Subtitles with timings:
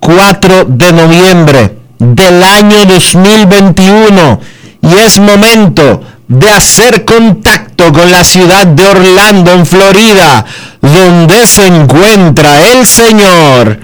[0.00, 4.40] 4 de noviembre del año 2021
[4.82, 10.46] y es momento de hacer contacto con la ciudad de Orlando, en Florida,
[10.80, 13.78] donde se encuentra el señor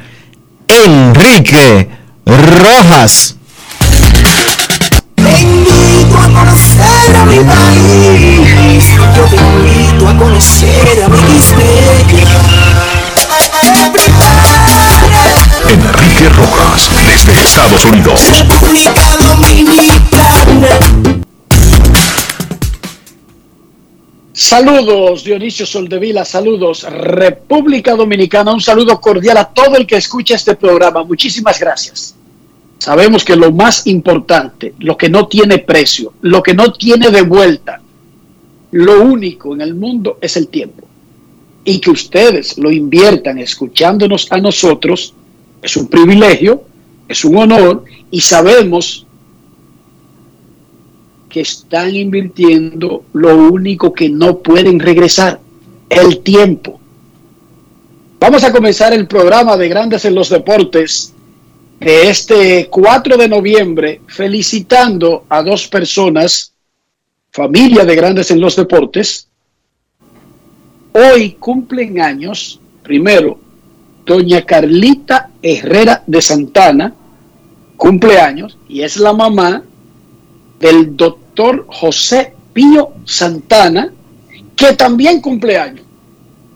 [0.69, 1.91] Enrique
[2.25, 3.37] Rojas.
[5.17, 8.87] Te invito a conocer a mi país.
[9.17, 12.27] Yo te invito a conocer a mi Enrique
[16.25, 18.21] Rojas, desde Estados Unidos.
[18.31, 20.69] República Dominicana.
[24.33, 30.57] Saludos Dionisio Soldevila, saludos República Dominicana, un saludo cordial a todo el que escucha este
[30.57, 31.05] programa.
[31.05, 32.15] Muchísimas gracias.
[32.79, 37.23] Sabemos que lo más importante, lo que no tiene precio, lo que no tiene de
[37.23, 37.81] vuelta,
[38.71, 40.87] lo único en el mundo es el tiempo.
[41.63, 45.15] Y que ustedes lo inviertan escuchándonos a nosotros
[45.67, 46.63] es un privilegio,
[47.09, 49.05] es un honor y sabemos
[51.29, 55.41] que están invirtiendo lo único que no pueden regresar,
[55.91, 56.79] el tiempo.
[58.21, 61.13] Vamos a comenzar el programa de Grandes en los Deportes
[61.81, 66.53] de este 4 de noviembre felicitando a dos personas,
[67.33, 69.27] familia de Grandes en los Deportes.
[70.93, 73.41] Hoy cumplen años, primero,
[74.07, 76.95] doña Carlita Herrera de Santana,
[77.77, 79.63] cumpleaños, y es la mamá
[80.61, 83.93] del doctor José Pío Santana,
[84.55, 85.85] que también cumpleaños.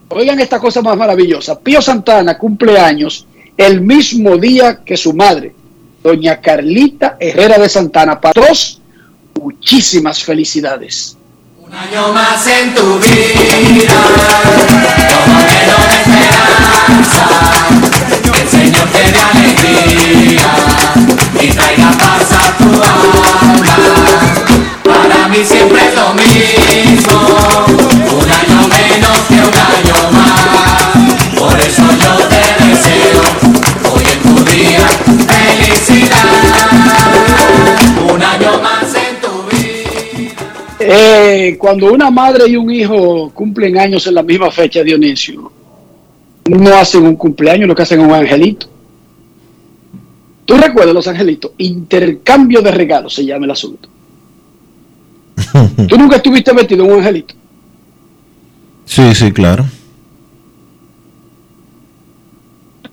[0.08, 1.58] Oigan esta cosa más maravillosa.
[1.58, 5.54] Pío Santana cumpleaños el mismo día que su madre,
[6.02, 8.20] doña Carlita Herrera de Santana.
[8.20, 8.80] Para todos,
[9.40, 11.16] muchísimas felicidades.
[11.58, 13.90] Un año más en tu vida,
[40.92, 45.52] Eh, cuando una madre y un hijo cumplen años en la misma fecha, Dionisio,
[46.48, 48.66] no hacen un cumpleaños, lo que hacen es un angelito.
[50.44, 51.52] ¿Tú recuerdas los angelitos?
[51.58, 53.88] Intercambio de regalos se llama el asunto.
[55.88, 57.34] ¿Tú nunca estuviste metido en un angelito?
[58.84, 59.64] Sí, sí, claro.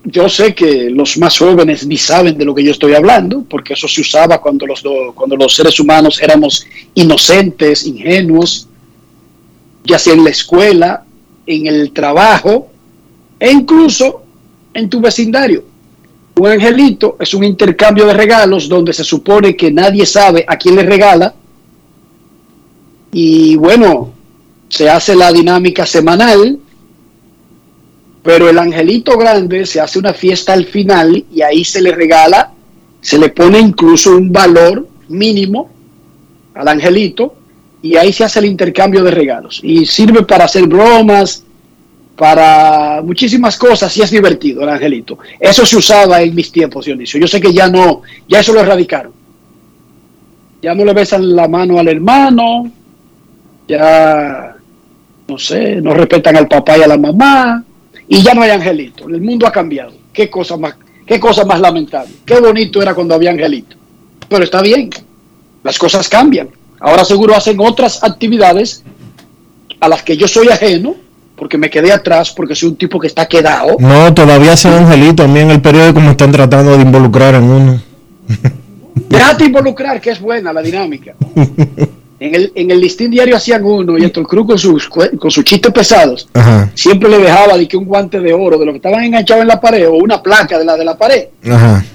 [0.04, 3.74] Yo sé que los más jóvenes ni saben de lo que yo estoy hablando, porque
[3.74, 6.66] eso se usaba cuando los, do- cuando los seres humanos éramos
[6.96, 8.70] inocentes, ingenuos,
[9.84, 11.04] ya sea en la escuela,
[11.46, 12.70] en el trabajo
[13.40, 14.24] e incluso
[14.74, 15.64] en tu vecindario.
[16.36, 20.76] Un angelito es un intercambio de regalos donde se supone que nadie sabe a quién
[20.76, 21.34] le regala.
[23.12, 24.14] Y bueno,
[24.70, 26.60] se hace la dinámica semanal,
[28.22, 32.52] pero el angelito grande se hace una fiesta al final y ahí se le regala,
[33.02, 35.70] se le pone incluso un valor mínimo
[36.54, 37.36] al angelito
[37.82, 39.60] y ahí se hace el intercambio de regalos.
[39.64, 41.44] Y sirve para hacer bromas,
[42.18, 45.20] para muchísimas cosas y es divertido el angelito.
[45.40, 47.20] Eso se usaba en mis tiempos, Dionisio.
[47.20, 49.14] Yo sé que ya no, ya eso lo erradicaron.
[50.62, 52.72] Ya no le besan la mano al hermano,
[53.68, 54.56] ya,
[55.28, 57.64] no sé, no respetan al papá y a la mamá,
[58.08, 59.08] y ya no hay angelito.
[59.08, 59.94] El mundo ha cambiado.
[60.12, 60.76] Qué más,
[61.06, 62.12] qué cosa más lamentable.
[62.26, 63.76] Qué bonito era cuando había angelito.
[64.28, 64.90] Pero está bien,
[65.64, 66.50] las cosas cambian.
[66.80, 68.84] Ahora seguro hacen otras actividades
[69.80, 70.96] a las que yo soy ajeno,
[71.38, 73.78] porque me quedé atrás, porque soy un tipo que está quedado.
[73.80, 75.24] No, todavía hacen angelito.
[75.24, 77.82] A mí en el periódico me están tratando de involucrar en uno.
[79.10, 81.14] Déjate involucrar, que es buena la dinámica.
[82.20, 85.44] En el, en el listín diario hacían uno y el Cruz con sus, con sus
[85.44, 88.78] chistes pesados Ajá, siempre le dejaba de que un guante de oro de lo que
[88.78, 91.86] estaban enganchados en la pared o una placa de la de la pared ajá.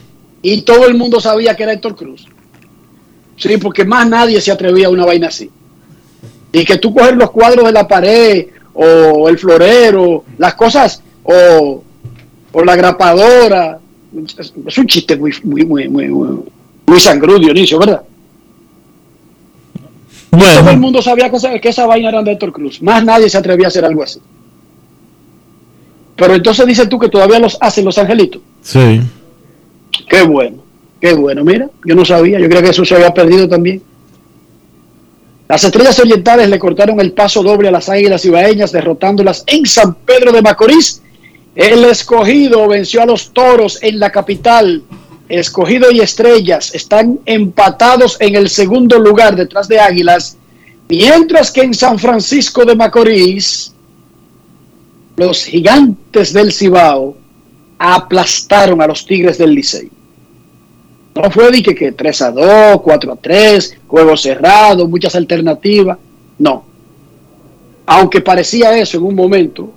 [0.40, 2.24] y todo el mundo sabía que era Héctor Cruz.
[3.36, 5.50] Sí, porque más nadie se atrevía a una vaina así.
[6.52, 11.82] Y que tú coger los cuadros de la pared o el florero, las cosas o,
[12.52, 13.78] o la grapadora.
[14.38, 16.08] Es, un chiste muy, muy, muy, muy,
[16.86, 18.02] muy, sangrudo, Dionisio, ¿verdad?
[20.30, 22.80] Todo el Bueno, mundo sabía que esa, que esa vaina era de Héctor Cruz.
[22.82, 24.20] Más nadie se atrevía a hacer algo así.
[26.16, 28.42] Pero entonces dices tú que todavía los hacen los angelitos.
[28.62, 29.00] sí.
[30.08, 30.62] Qué bueno,
[31.00, 31.44] qué bueno.
[31.44, 33.82] Mira, yo no sabía, yo creía que eso se había perdido también.
[35.48, 39.94] Las estrellas orientales le cortaron el paso doble a las águilas ibaeñas, derrotándolas en San
[39.94, 41.02] Pedro de Macorís.
[41.54, 44.82] El escogido venció a los toros en la capital.
[45.28, 50.36] Escogido y estrellas están empatados en el segundo lugar detrás de águilas,
[50.88, 53.72] mientras que en San Francisco de Macorís,
[55.16, 57.16] los gigantes del Cibao
[57.78, 59.90] aplastaron a los Tigres del Licey.
[61.14, 65.98] No fue de que, que 3 a 2, 4 a 3, juego cerrado, muchas alternativas.
[66.38, 66.64] No.
[67.86, 69.70] Aunque parecía eso en un momento.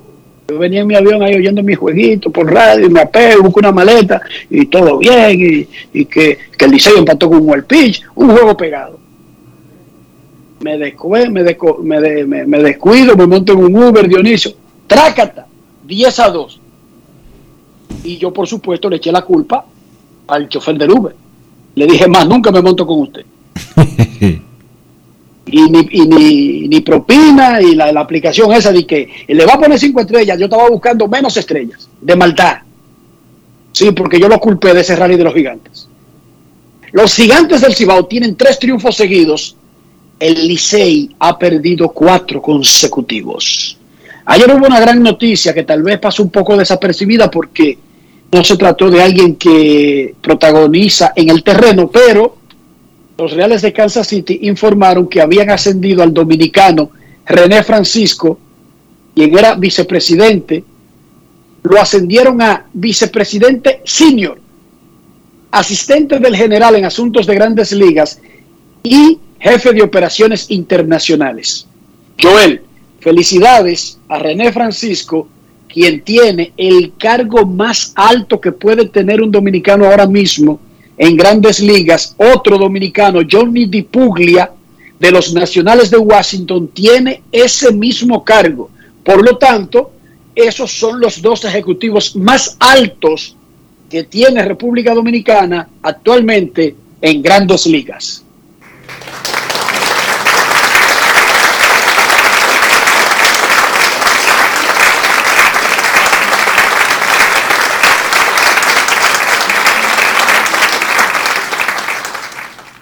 [0.48, 3.60] Yo venía en mi avión ahí oyendo mi jueguito por radio, y me apego, busco
[3.60, 5.68] una maleta y todo bien.
[5.92, 9.00] Y, que, el Licey empató con un well pitch, un juego pegado.
[10.62, 14.52] Me, descue- me, deco- me, me- me descuido, me monto en un Uber, Dionisio.
[14.88, 15.48] Trácata,
[15.86, 16.62] 10 a 2.
[18.04, 19.66] Y yo, por supuesto, le eché la culpa
[20.28, 21.16] al chofer del Uber.
[21.76, 23.26] Le dije, más nunca me monto con usted.
[25.48, 29.54] y ni, y ni, ni propina y la, la aplicación esa de que le va
[29.54, 32.58] a poner cinco estrellas, yo estaba buscando menos estrellas, de maldad.
[33.72, 35.90] Sí, porque yo lo culpé de ese rally de los gigantes.
[36.94, 39.58] Los gigantes del Cibao tienen tres triunfos seguidos.
[40.18, 43.78] El Licey ha perdido cuatro consecutivos.
[44.24, 47.78] Ayer hubo una gran noticia que tal vez pasó un poco desapercibida porque
[48.32, 52.38] no se trató de alguien que protagoniza en el terreno, pero
[53.18, 56.90] los Reales de Kansas City informaron que habían ascendido al dominicano
[57.26, 58.38] René Francisco,
[59.16, 60.64] quien era vicepresidente,
[61.64, 64.40] lo ascendieron a vicepresidente senior,
[65.52, 68.20] asistente del general en asuntos de grandes ligas
[68.84, 71.68] y jefe de operaciones internacionales.
[72.22, 72.62] Joel,
[73.00, 75.28] felicidades a René Francisco,
[75.76, 80.58] quien tiene el cargo más alto que puede tener un dominicano ahora mismo
[80.98, 82.16] en grandes ligas.
[82.18, 84.52] Otro dominicano, Johnny DiPuglia,
[84.98, 88.70] de los Nacionales de Washington, tiene ese mismo cargo.
[89.04, 89.92] Por lo tanto,
[90.34, 93.36] esos son los dos ejecutivos más altos
[93.90, 98.24] que tiene República Dominicana actualmente en grandes ligas.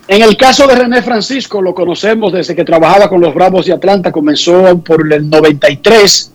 [0.08, 3.74] En el caso de René Francisco, lo conocemos desde que trabajaba con los Bravos de
[3.74, 6.32] Atlanta, comenzó por el 93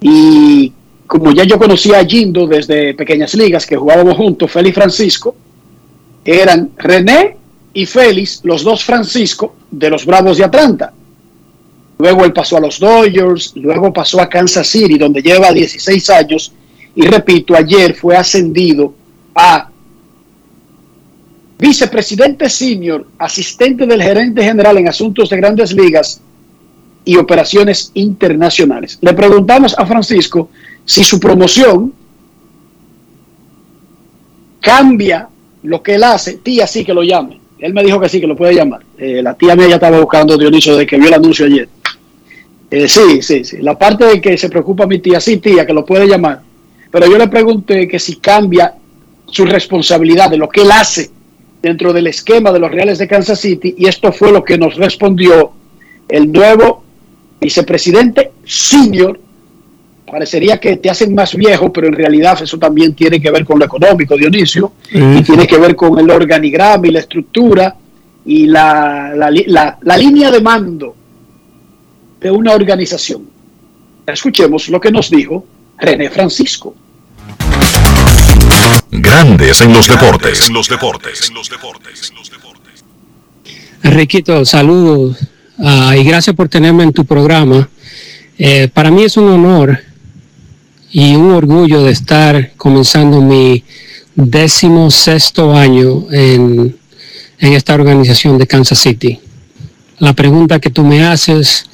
[0.00, 0.72] y
[1.06, 5.34] como ya yo conocía a Jindo desde pequeñas ligas que jugábamos juntos, Félix Francisco,
[6.24, 7.36] eran René
[7.72, 10.92] y Félix, los dos Francisco de los Bravos de Atlanta.
[11.98, 16.52] Luego él pasó a los Dodgers, luego pasó a Kansas City, donde lleva 16 años,
[16.94, 18.94] y repito, ayer fue ascendido
[19.34, 19.69] a
[21.60, 26.20] vicepresidente senior, asistente del gerente general en asuntos de grandes ligas
[27.04, 28.98] y operaciones internacionales.
[29.02, 30.48] Le preguntamos a Francisco
[30.84, 31.92] si su promoción
[34.60, 35.28] cambia
[35.62, 37.38] lo que él hace, tía sí que lo llame.
[37.58, 38.80] Él me dijo que sí, que lo puede llamar.
[38.96, 41.68] Eh, la tía mía ya estaba buscando Dionisio desde que vio el anuncio ayer.
[42.70, 43.58] Eh, sí, sí, sí.
[43.58, 46.40] La parte de que se preocupa mi tía, sí, tía, que lo puede llamar.
[46.90, 48.74] Pero yo le pregunté que si cambia
[49.26, 51.10] su responsabilidad de lo que él hace
[51.62, 54.76] dentro del esquema de los Reales de Kansas City y esto fue lo que nos
[54.76, 55.52] respondió
[56.08, 56.82] el nuevo
[57.40, 59.18] vicepresidente senior.
[60.10, 63.58] Parecería que te hacen más viejo, pero en realidad eso también tiene que ver con
[63.60, 67.76] lo económico, Dionisio, y tiene que ver con el organigrama y la estructura
[68.24, 70.96] y la, la, la, la línea de mando
[72.20, 73.22] de una organización.
[74.06, 75.44] Escuchemos lo que nos dijo
[75.78, 76.74] René Francisco.
[78.90, 80.48] Grandes en los deportes.
[80.48, 81.28] En los deportes.
[81.28, 82.12] En los deportes.
[83.82, 85.16] Enriquito, saludos
[85.58, 87.68] ah, y gracias por tenerme en tu programa.
[88.38, 89.78] Eh, para mí es un honor
[90.90, 93.64] y un orgullo de estar comenzando mi
[94.14, 96.76] décimo sexto año en,
[97.38, 99.20] en esta organización de Kansas City.
[99.98, 101.66] La pregunta que tú me haces,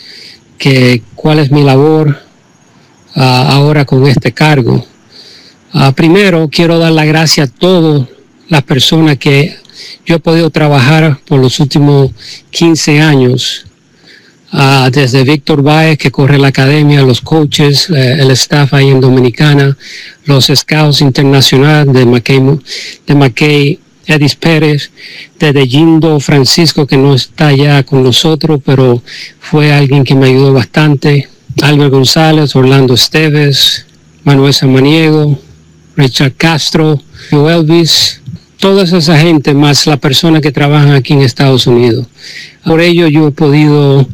[0.59, 2.21] que cuál es mi labor
[3.15, 4.87] ah, ahora con este cargo.
[5.73, 8.09] Ah, primero, quiero dar las gracias a todas
[8.49, 9.57] las personas que
[10.05, 12.11] yo he podido trabajar por los últimos
[12.51, 13.67] 15 años,
[14.53, 19.01] ah, desde Víctor Baez, que corre la academia, los coaches, eh, el staff ahí en
[19.01, 19.77] Dominicana,
[20.25, 22.41] los scouts internacionales de McKay,
[23.07, 24.91] de McKay Edis Pérez,
[25.39, 29.03] desde Gindo Francisco, que no está ya con nosotros, pero
[29.41, 31.29] fue alguien que me ayudó bastante,
[31.61, 33.85] Albert González, Orlando Esteves,
[34.23, 35.39] Manuel Samaniego,
[35.97, 37.01] Richard Castro,
[37.31, 38.21] Elvis,
[38.59, 42.07] toda esa gente, más la persona que trabajan aquí en Estados Unidos.
[42.65, 44.07] Por ello yo he podido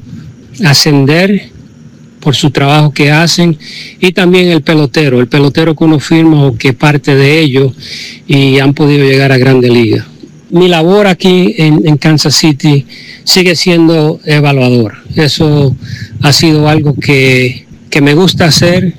[0.65, 1.51] ascender
[2.21, 3.59] por su trabajo que hacen
[4.01, 7.73] y también el pelotero, el pelotero que uno firma o que parte de ellos
[8.29, 10.07] y han podido llegar a Grande Liga.
[10.51, 12.87] Mi labor aquí en, en Kansas City
[13.25, 14.95] sigue siendo evaluador.
[15.17, 15.75] Eso
[16.21, 18.95] ha sido algo que, que me gusta hacer,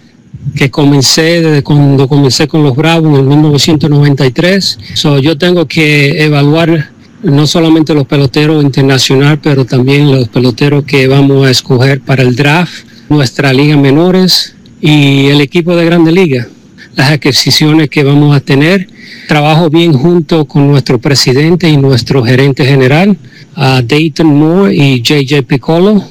[0.56, 4.80] que comencé desde cuando comencé con los Bravos en el 1993.
[4.94, 6.92] So, yo tengo que evaluar
[7.24, 12.36] no solamente los peloteros internacional, pero también los peloteros que vamos a escoger para el
[12.36, 16.48] draft, nuestra liga menores y el equipo de Grande Liga.
[16.96, 18.88] Las adquisiciones que vamos a tener.
[19.28, 23.18] Trabajo bien junto con nuestro presidente y nuestro gerente general,
[23.56, 26.04] a Dayton Moore y JJ Piccolo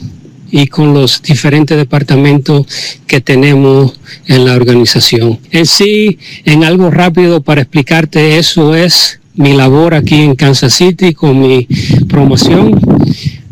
[0.52, 2.66] y con los diferentes departamentos
[3.06, 5.40] que tenemos en la organización.
[5.50, 11.14] En sí, en algo rápido para explicarte, eso es mi labor aquí en Kansas City
[11.14, 11.66] con mi
[12.06, 12.78] promoción.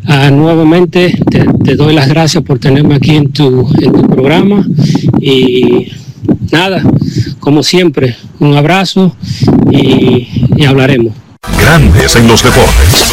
[0.05, 4.65] Ah, nuevamente te, te doy las gracias por tenerme aquí en tu, en tu programa
[5.19, 5.91] y
[6.51, 6.83] nada,
[7.39, 9.15] como siempre, un abrazo
[9.71, 11.13] y, y hablaremos.
[11.59, 13.11] Grandes en los deportes.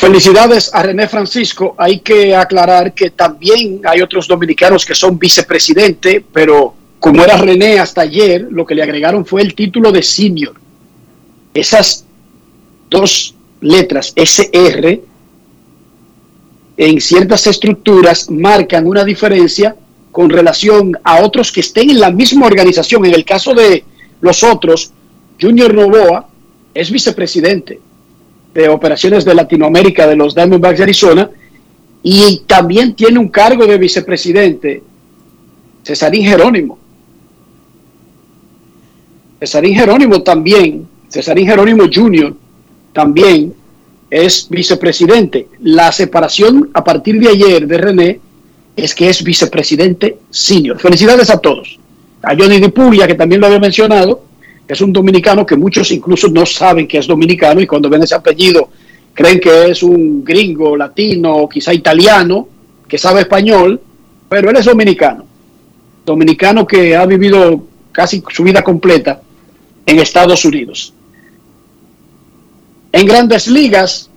[0.00, 1.74] Felicidades a René Francisco.
[1.76, 7.78] Hay que aclarar que también hay otros dominicanos que son vicepresidente, pero como era René
[7.78, 10.54] hasta ayer, lo que le agregaron fue el título de senior.
[11.52, 12.06] Esas
[12.88, 15.02] dos letras, SR,
[16.78, 19.76] en ciertas estructuras marcan una diferencia
[20.10, 23.04] con relación a otros que estén en la misma organización.
[23.04, 23.84] En el caso de
[24.22, 24.92] los otros,
[25.38, 26.26] Junior Novoa
[26.72, 27.89] es vicepresidente
[28.54, 31.30] de operaciones de Latinoamérica de los Diamondbacks de Arizona
[32.02, 34.82] y también tiene un cargo de vicepresidente,
[35.84, 36.78] Cesarín Jerónimo.
[39.38, 42.34] Cesarín Jerónimo también, Cesarín Jerónimo Jr.
[42.92, 43.54] también
[44.10, 45.48] es vicepresidente.
[45.60, 48.20] La separación a partir de ayer de René
[48.76, 50.78] es que es vicepresidente senior.
[50.78, 51.78] Felicidades a todos.
[52.22, 54.22] A Johnny Dipulia, que también lo había mencionado,
[54.72, 58.14] es un dominicano que muchos incluso no saben que es dominicano y cuando ven ese
[58.14, 58.68] apellido
[59.12, 62.46] creen que es un gringo, latino, quizá italiano,
[62.86, 63.80] que sabe español,
[64.28, 65.24] pero él es dominicano.
[66.06, 69.20] Dominicano que ha vivido casi su vida completa
[69.84, 70.94] en Estados Unidos.
[72.92, 74.08] En grandes ligas,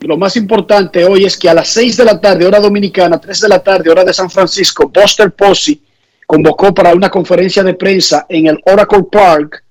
[0.00, 3.40] lo más importante hoy es que a las 6 de la tarde, hora dominicana, 3
[3.40, 5.80] de la tarde, hora de San Francisco, Buster Posey
[6.26, 9.62] convocó para una conferencia de prensa en el Oracle Park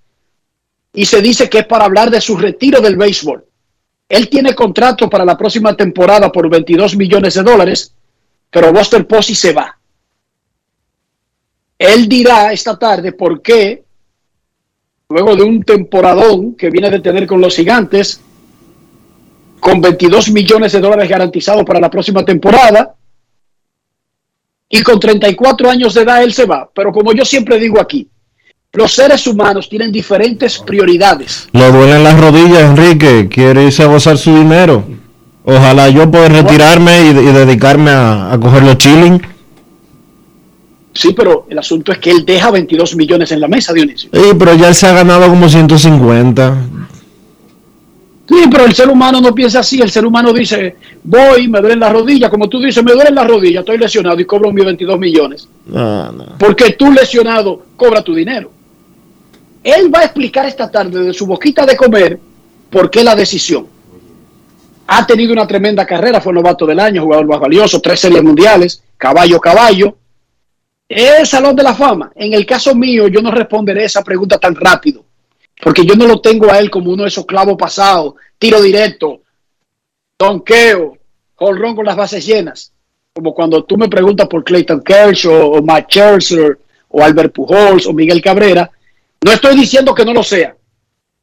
[0.95, 3.45] y se dice que es para hablar de su retiro del béisbol.
[4.07, 7.93] Él tiene contrato para la próxima temporada por 22 millones de dólares,
[8.49, 9.77] pero Buster Posey se va.
[11.77, 13.83] Él dirá esta tarde por qué,
[15.09, 18.21] luego de un temporadón que viene de tener con los gigantes,
[19.59, 22.95] con 22 millones de dólares garantizados para la próxima temporada,
[24.69, 26.69] y con 34 años de edad él se va.
[26.73, 28.09] Pero como yo siempre digo aquí,
[28.75, 31.47] los seres humanos tienen diferentes prioridades.
[31.51, 33.27] Le duelen las rodillas, Enrique.
[33.29, 34.83] Quiere irse a gozar su dinero.
[35.43, 39.21] Ojalá yo pueda retirarme y, y dedicarme a, a coger los chilling.
[40.93, 44.09] Sí, pero el asunto es que él deja 22 millones en la mesa, Dionisio.
[44.13, 46.57] Sí, pero ya él se ha ganado como 150.
[48.27, 49.81] Sí, pero el ser humano no piensa así.
[49.81, 52.29] El ser humano dice, voy, me duelen las rodillas.
[52.29, 55.47] Como tú dices, me duelen las rodillas, estoy lesionado y cobro mis 22 millones.
[55.67, 56.25] No, no.
[56.39, 58.51] Porque tú lesionado cobra tu dinero.
[59.65, 62.19] Él va a explicar esta tarde de su boquita de comer
[62.69, 63.67] por qué la decisión.
[64.85, 68.83] Ha tenido una tremenda carrera, fue novato del año, jugador más valioso, tres series mundiales,
[68.95, 69.97] caballo, caballo.
[70.87, 72.11] Es Salón de la Fama.
[72.13, 75.03] En el caso mío, yo no responderé esa pregunta tan rápido,
[75.63, 79.21] porque yo no lo tengo a él como uno de esos clavos pasados, tiro directo,
[80.19, 80.95] donqueo,
[81.33, 82.71] jonrón con las bases llenas.
[83.15, 87.93] Como cuando tú me preguntas por Clayton Kershaw o Matt Scherzer o Albert Pujols o
[87.93, 88.69] Miguel Cabrera,
[89.21, 90.55] no estoy diciendo que no lo sea.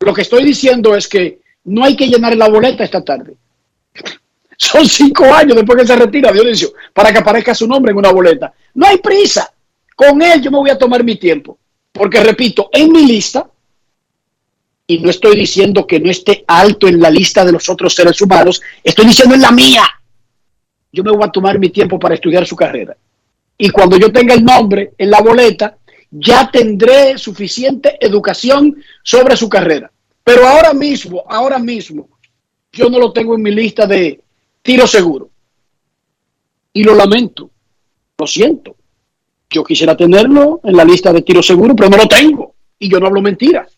[0.01, 3.35] Lo que estoy diciendo es que no hay que llenar la boleta esta tarde.
[4.57, 8.13] Son cinco años después que se retira Dionisio para que aparezca su nombre en una
[8.13, 8.53] boleta.
[8.75, 9.53] No hay prisa.
[9.95, 11.59] Con él yo me voy a tomar mi tiempo.
[11.93, 13.49] Porque repito, en mi lista,
[14.87, 18.21] y no estoy diciendo que no esté alto en la lista de los otros seres
[18.21, 19.85] humanos, estoy diciendo en la mía.
[20.91, 22.97] Yo me voy a tomar mi tiempo para estudiar su carrera.
[23.57, 25.77] Y cuando yo tenga el nombre en la boleta,
[26.13, 29.91] ya tendré suficiente educación sobre su carrera.
[30.23, 32.09] Pero ahora mismo, ahora mismo,
[32.71, 34.21] yo no lo tengo en mi lista de
[34.61, 35.31] tiro seguro.
[36.75, 37.51] Y lo lamento,
[38.19, 38.77] lo siento.
[39.51, 42.55] Yo quisiera tenerlo en la lista de tiro seguro, pero no lo tengo.
[42.79, 43.77] Y yo no hablo mentiras.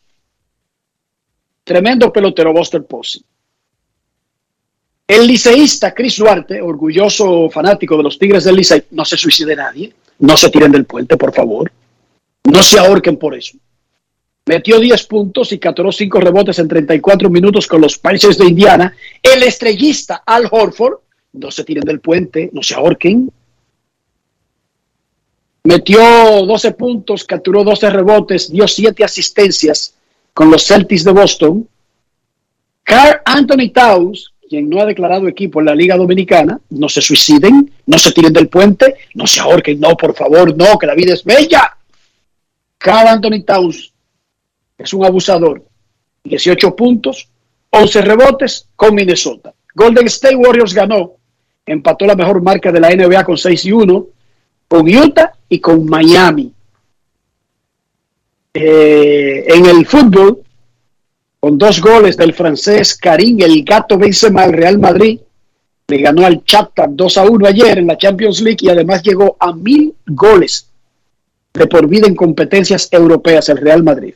[1.62, 3.22] Tremendo pelotero Buster Posey.
[5.06, 9.92] El liceísta Chris Duarte, orgulloso fanático de los Tigres del Licey, no se suicide nadie.
[10.18, 11.70] No se tiren del puente, por favor.
[12.44, 13.58] No se ahorquen por eso.
[14.46, 18.94] Metió 10 puntos y capturó 5 rebotes en 34 minutos con los Pacers de Indiana.
[19.22, 20.98] El estrellista Al Horford,
[21.32, 23.32] no se tiren del puente, no se ahorquen.
[25.64, 25.98] Metió
[26.44, 29.94] 12 puntos, capturó 12 rebotes, dio 7 asistencias
[30.34, 31.68] con los Celtics de Boston.
[32.82, 37.72] Carl Anthony Towns, quien no ha declarado equipo en la Liga Dominicana, no se suiciden,
[37.86, 41.14] no se tiren del puente, no se ahorquen, no, por favor, no, que la vida
[41.14, 41.78] es bella.
[42.84, 43.94] Carl Anthony Towns
[44.76, 45.64] es un abusador.
[46.22, 47.30] 18 puntos,
[47.70, 49.54] 11 rebotes con Minnesota.
[49.74, 51.14] Golden State Warriors ganó,
[51.64, 54.06] empató la mejor marca de la NBA con 6 y 1,
[54.68, 56.52] con Utah y con Miami.
[58.52, 60.42] Eh, en el fútbol,
[61.40, 65.20] con dos goles del francés Karim, el gato Benzema, el Real Madrid,
[65.88, 69.38] le ganó al Shakhtar 2 a 1 ayer en la Champions League y además llegó
[69.40, 70.68] a mil goles
[71.54, 74.14] de por vida en competencias europeas el Real Madrid.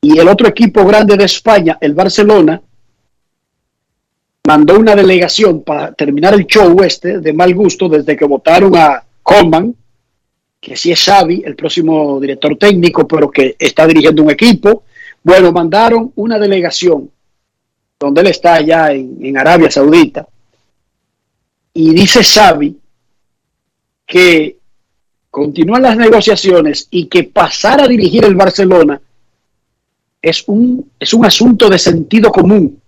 [0.00, 2.62] Y el otro equipo grande de España, el Barcelona,
[4.46, 9.04] mandó una delegación para terminar el show este de mal gusto desde que votaron a
[9.22, 9.74] Coman,
[10.60, 14.84] que sí es Xavi, el próximo director técnico, pero que está dirigiendo un equipo.
[15.22, 17.10] Bueno, mandaron una delegación
[17.98, 20.26] donde él está allá en, en Arabia Saudita.
[21.74, 22.76] Y dice Xavi
[24.06, 24.61] que
[25.32, 29.00] continúan las negociaciones y que pasar a dirigir el Barcelona
[30.20, 32.78] es un, es un asunto de sentido común.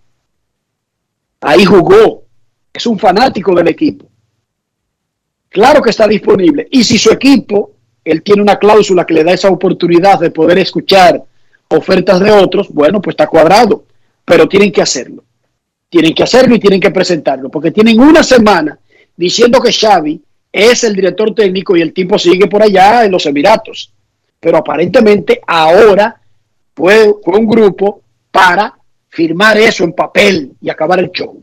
[1.41, 2.25] Ahí jugó,
[2.71, 4.07] es un fanático del equipo.
[5.49, 6.69] Claro que está disponible.
[6.71, 10.59] Y si su equipo, él tiene una cláusula que le da esa oportunidad de poder
[10.59, 11.25] escuchar
[11.69, 13.87] ofertas de otros, bueno, pues está cuadrado.
[14.23, 15.25] Pero tienen que hacerlo.
[15.89, 17.49] Tienen que hacerlo y tienen que presentarlo.
[17.49, 18.79] Porque tienen una semana
[19.17, 20.23] diciendo que Xavi
[20.55, 23.93] es el director técnico y el tipo sigue por allá en los Emiratos.
[24.38, 26.21] Pero aparentemente ahora
[26.77, 28.73] fue, un grupo para
[29.09, 31.43] firmar eso en papel y acabar el show.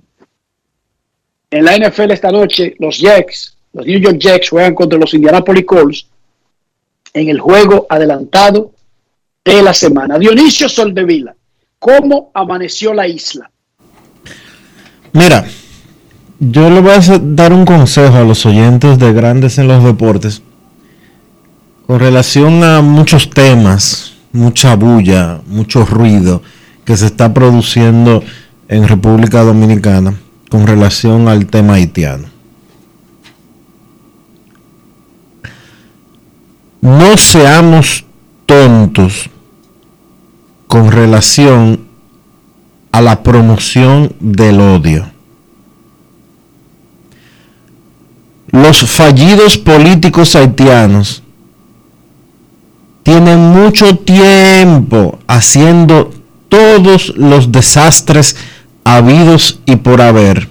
[1.50, 5.66] En la NFL esta noche, los Jets, los New York Jets juegan contra los Indianapolis
[5.66, 6.08] Colts
[7.14, 8.72] en el juego adelantado
[9.44, 10.18] de la semana.
[10.18, 11.36] Dionisio Soldevila,
[11.80, 13.52] ¿cómo amaneció la isla?
[15.12, 15.46] Mira,
[16.44, 20.42] yo le voy a dar un consejo a los oyentes de Grandes en los Deportes
[21.86, 26.42] con relación a muchos temas, mucha bulla, mucho ruido
[26.84, 28.24] que se está produciendo
[28.68, 30.16] en República Dominicana
[30.50, 32.28] con relación al tema haitiano.
[36.82, 38.04] No seamos
[38.48, 39.30] tontos
[40.66, 41.82] con relación
[42.92, 45.11] a la promoción del odio.
[48.52, 51.24] Los fallidos políticos haitianos
[53.04, 56.12] tienen mucho tiempo haciendo
[56.50, 58.36] todos los desastres
[58.84, 60.50] habidos y por haber.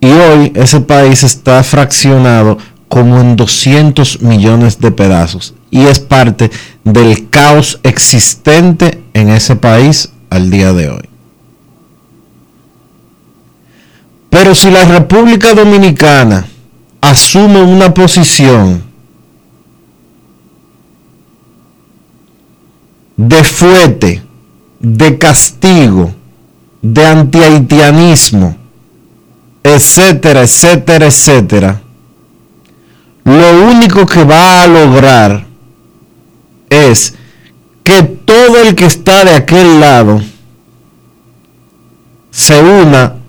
[0.00, 5.54] Y hoy ese país está fraccionado como en 200 millones de pedazos.
[5.70, 6.50] Y es parte
[6.84, 11.11] del caos existente en ese país al día de hoy.
[14.32, 16.46] Pero si la República Dominicana
[17.02, 18.82] asume una posición
[23.14, 24.22] de fuete,
[24.80, 26.14] de castigo,
[26.80, 28.56] de antihaitianismo,
[29.62, 31.82] etcétera, etcétera, etcétera,
[33.24, 35.44] lo único que va a lograr
[36.70, 37.14] es
[37.84, 40.22] que todo el que está de aquel lado
[42.30, 43.20] se una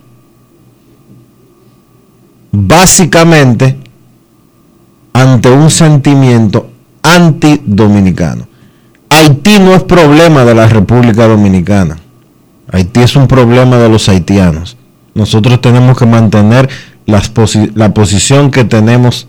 [2.54, 3.76] básicamente
[5.12, 6.70] ante un sentimiento
[7.02, 8.46] antidominicano.
[9.10, 11.96] Haití no es problema de la República Dominicana.
[12.70, 14.76] Haití es un problema de los haitianos.
[15.14, 16.68] Nosotros tenemos que mantener
[17.06, 19.28] la posición que tenemos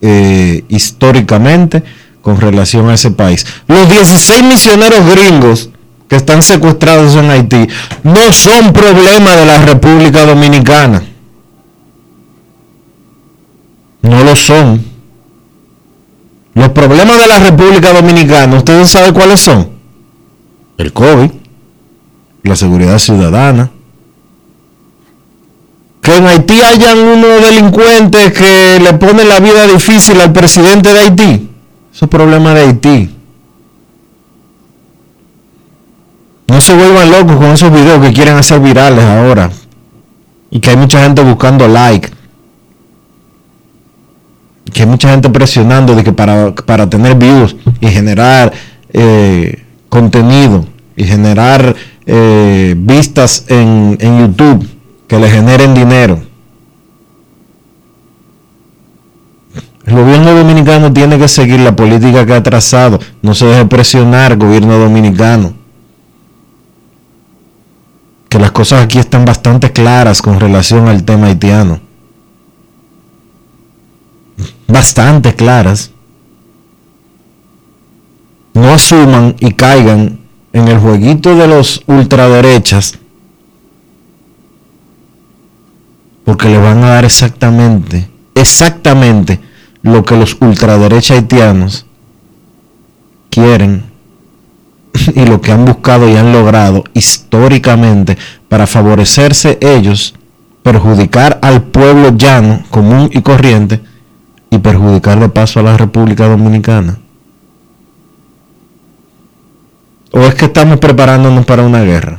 [0.00, 1.82] eh, históricamente
[2.20, 3.46] con relación a ese país.
[3.66, 5.70] Los 16 misioneros gringos
[6.08, 7.66] que están secuestrados en Haití
[8.02, 11.02] no son problema de la República Dominicana.
[14.04, 14.84] No lo son.
[16.52, 19.70] Los problemas de la República Dominicana, ¿ustedes saben cuáles son?
[20.76, 21.30] El COVID,
[22.42, 23.70] la seguridad ciudadana.
[26.02, 31.00] Que en Haití hayan unos delincuentes que le ponen la vida difícil al presidente de
[31.00, 31.50] Haití.
[31.90, 33.10] Eso es problema de Haití.
[36.46, 39.50] No se vuelvan locos con esos videos que quieren hacer virales ahora.
[40.50, 42.12] Y que hay mucha gente buscando like
[44.74, 48.52] que hay mucha gente presionando de que para, tener views y generar
[48.92, 54.68] eh, contenido y generar eh, vistas en, en YouTube
[55.06, 56.20] que le generen dinero.
[59.86, 62.98] El gobierno dominicano tiene que seguir la política que ha trazado.
[63.22, 65.52] No se deje presionar, gobierno dominicano.
[68.28, 71.83] Que las cosas aquí están bastante claras con relación al tema haitiano
[74.74, 75.92] bastante claras,
[78.54, 80.18] no asuman y caigan
[80.52, 82.98] en el jueguito de los ultraderechas,
[86.24, 89.38] porque le van a dar exactamente, exactamente
[89.82, 91.86] lo que los ultraderechas haitianos
[93.30, 93.84] quieren
[95.14, 100.14] y lo que han buscado y han logrado históricamente para favorecerse ellos,
[100.64, 103.93] perjudicar al pueblo llano, común y corriente,
[104.54, 106.98] y perjudicar de paso a la República Dominicana?
[110.12, 112.18] ¿O es que estamos preparándonos para una guerra?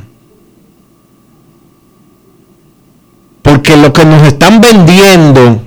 [3.42, 5.62] Porque lo que nos están vendiendo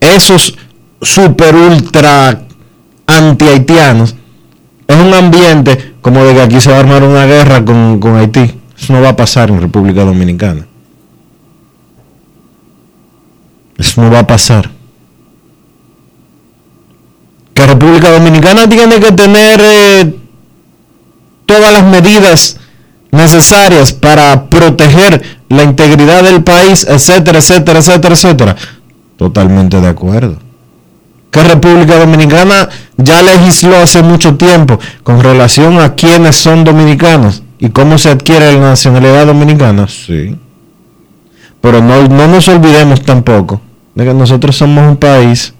[0.00, 0.56] esos
[1.02, 2.46] super ultra
[3.06, 4.14] anti haitianos
[4.86, 8.16] es un ambiente como de que aquí se va a armar una guerra con, con
[8.16, 8.58] Haití.
[8.78, 10.66] Eso no va a pasar en República Dominicana.
[13.76, 14.79] Eso no va a pasar.
[17.60, 20.14] La República Dominicana tiene que tener eh,
[21.44, 22.56] todas las medidas
[23.10, 28.56] necesarias para proteger la integridad del país, etcétera, etcétera, etcétera, etcétera.
[29.18, 30.38] Totalmente de acuerdo.
[31.30, 37.68] Que República Dominicana ya legisló hace mucho tiempo con relación a quiénes son dominicanos y
[37.68, 39.86] cómo se adquiere la nacionalidad dominicana.
[39.86, 40.34] Sí.
[41.60, 43.60] Pero no, no nos olvidemos tampoco
[43.94, 45.52] de que nosotros somos un país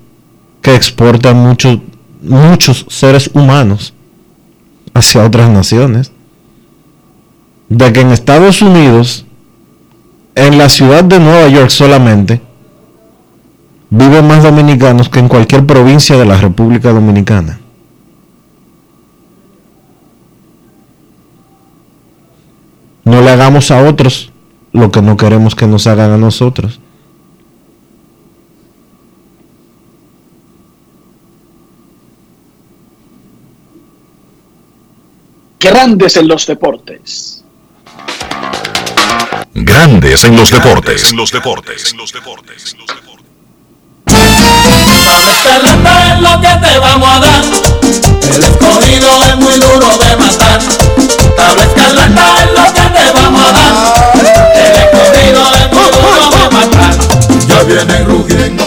[0.63, 1.81] que exporta mucho
[2.23, 3.95] muchos seres humanos
[4.95, 6.13] hacia otras naciones.
[7.69, 9.25] De que en Estados Unidos,
[10.35, 12.41] en la ciudad de Nueva York solamente,
[13.91, 17.61] viven más dominicanos que en cualquier provincia de la República Dominicana.
[23.05, 24.33] No le hagamos a otros
[24.73, 26.80] lo que no queremos que nos hagan a nosotros.
[35.63, 37.45] Grandes en los deportes.
[39.53, 41.11] Grandes en los deportes.
[41.11, 41.93] En los deportes.
[41.93, 42.77] En los deportes.
[45.85, 47.45] Dale es lo que te vamos a dar.
[48.35, 50.61] El escogido es muy duro de matar.
[51.37, 54.13] Tabla escarlata es lo que te vamos a dar.
[54.55, 56.95] El escogido es muy duro de matar.
[57.47, 58.65] Ya vienen rugiendo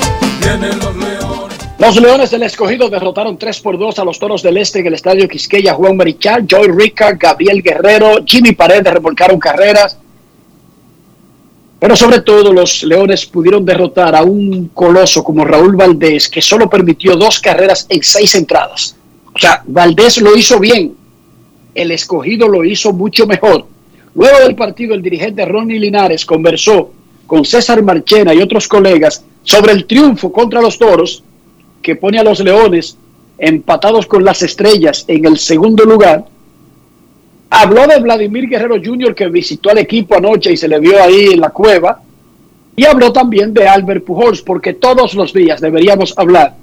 [1.86, 4.94] Los Leones del Escogido derrotaron 3 por 2 a los Toros del Este en el
[4.94, 5.74] Estadio Quisqueya.
[5.74, 9.98] Juan Marichal, Joy Rica, Gabriel Guerrero, Jimmy Paredes remolcaron carreras.
[11.82, 16.70] Pero sobre todo los Leones pudieron derrotar a un coloso como Raúl Valdés, que solo
[16.70, 18.96] permitió dos carreras en seis entradas.
[19.36, 20.96] O sea, Valdés lo hizo bien.
[21.76, 23.68] El escogido lo hizo mucho mejor.
[24.16, 26.92] Luego del partido, el dirigente Ronnie Linares conversó
[27.28, 31.24] con César Marchena y otros colegas sobre el triunfo contra los toros
[31.84, 32.98] que pone a los Leones
[33.38, 36.26] empatados con las estrellas en el segundo lugar.
[37.50, 39.14] Habló de Vladimir Guerrero Jr.
[39.14, 42.02] que visitó al equipo anoche y se le vio ahí en la cueva.
[42.76, 46.56] Y habló también de Albert Pujols, porque todos los días deberíamos hablar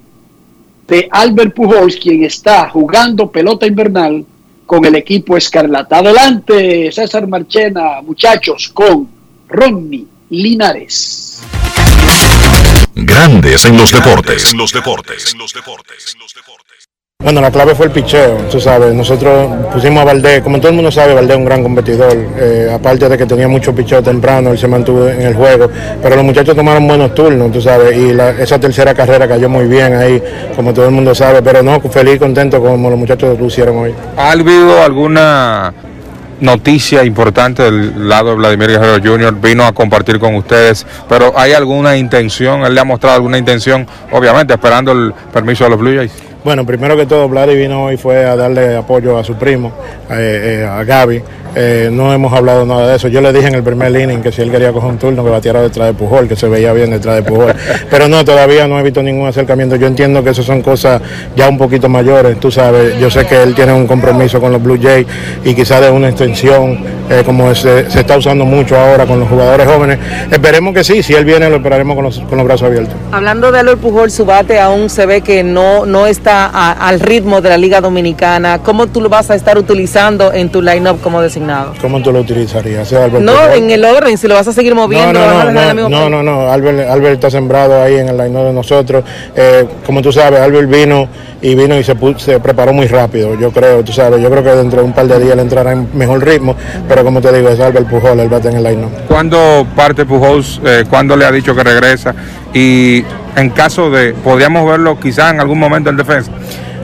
[0.88, 4.24] de Albert Pujols, quien está jugando pelota invernal
[4.66, 5.98] con el equipo Escarlata.
[5.98, 9.08] Adelante, César Marchena, muchachos, con
[9.48, 11.42] Ronnie Linares.
[13.02, 14.52] Grandes en los deportes.
[14.52, 15.32] En los deportes.
[15.32, 16.14] En los deportes.
[17.22, 20.74] Bueno, la clave fue el picheo, tú sabes, nosotros pusimos a Valdés, como todo el
[20.76, 24.52] mundo sabe, Valdés es un gran competidor, eh, aparte de que tenía mucho picheo temprano,
[24.52, 25.68] él se mantuvo en el juego,
[26.02, 29.66] pero los muchachos tomaron buenos turnos, tú sabes, y la- esa tercera carrera cayó muy
[29.66, 30.22] bien ahí,
[30.56, 33.76] como todo el mundo sabe, pero no, feliz y contento como los muchachos lo hicieron
[33.76, 33.94] hoy.
[34.16, 35.74] ¿Ha habido alguna
[36.40, 39.40] noticia importante del lado de Vladimir Guerrero Jr.?
[39.40, 42.62] Vino a compartir con ustedes, pero ¿hay alguna intención?
[42.64, 43.86] ¿Él le ha mostrado alguna intención?
[44.12, 46.12] Obviamente, esperando el permiso de los Blue Jays.
[46.42, 49.72] Bueno, primero que todo, Vladi vino hoy fue a darle apoyo a su primo,
[50.10, 51.22] eh, eh, a Gaby.
[51.54, 53.08] Eh, no hemos hablado nada de eso.
[53.08, 55.30] Yo le dije en el primer inning que si él quería coger un turno, que
[55.30, 57.54] batiera detrás de Pujol, que se veía bien detrás de Pujol.
[57.90, 59.76] Pero no, todavía no he visto ningún acercamiento.
[59.76, 61.00] Yo entiendo que eso son cosas
[61.36, 62.98] ya un poquito mayores, tú sabes.
[62.98, 65.06] Yo sé que él tiene un compromiso con los Blue Jays
[65.44, 66.78] y quizás de una extensión,
[67.10, 69.98] eh, como se, se está usando mucho ahora con los jugadores jóvenes.
[70.30, 72.94] Esperemos que sí, si él viene lo esperaremos con los, con los brazos abiertos.
[73.12, 77.00] Hablando de Albert Pujol, su bate aún se ve que no, no está a- al
[77.00, 78.60] ritmo de la Liga Dominicana.
[78.62, 81.20] ¿Cómo tú lo vas a estar utilizando en tu line-up como
[81.80, 82.88] ¿Cómo tú lo utilizarías?
[82.88, 85.18] ¿Sea Albert No, en el orden, si lo vas a seguir moviendo.
[85.18, 88.08] No, vas a no, no, no, no, no, no, Albert, Albert está sembrado ahí en
[88.08, 89.04] el line de nosotros.
[89.34, 91.08] Eh, como tú sabes, Albert vino
[91.42, 91.94] y vino y se,
[92.40, 95.18] preparó muy rápido, yo creo, tú sabes, yo creo que dentro de un par de
[95.18, 96.54] días él entrará en mejor ritmo,
[96.86, 100.60] pero como te digo, es Albert Pujol, él bate en el line ¿Cuándo parte Pujols?
[100.64, 102.14] Eh, ¿Cuándo le ha dicho que regresa?
[102.52, 103.04] Y
[103.36, 106.30] en caso de, podríamos verlo quizás en algún momento en defensa.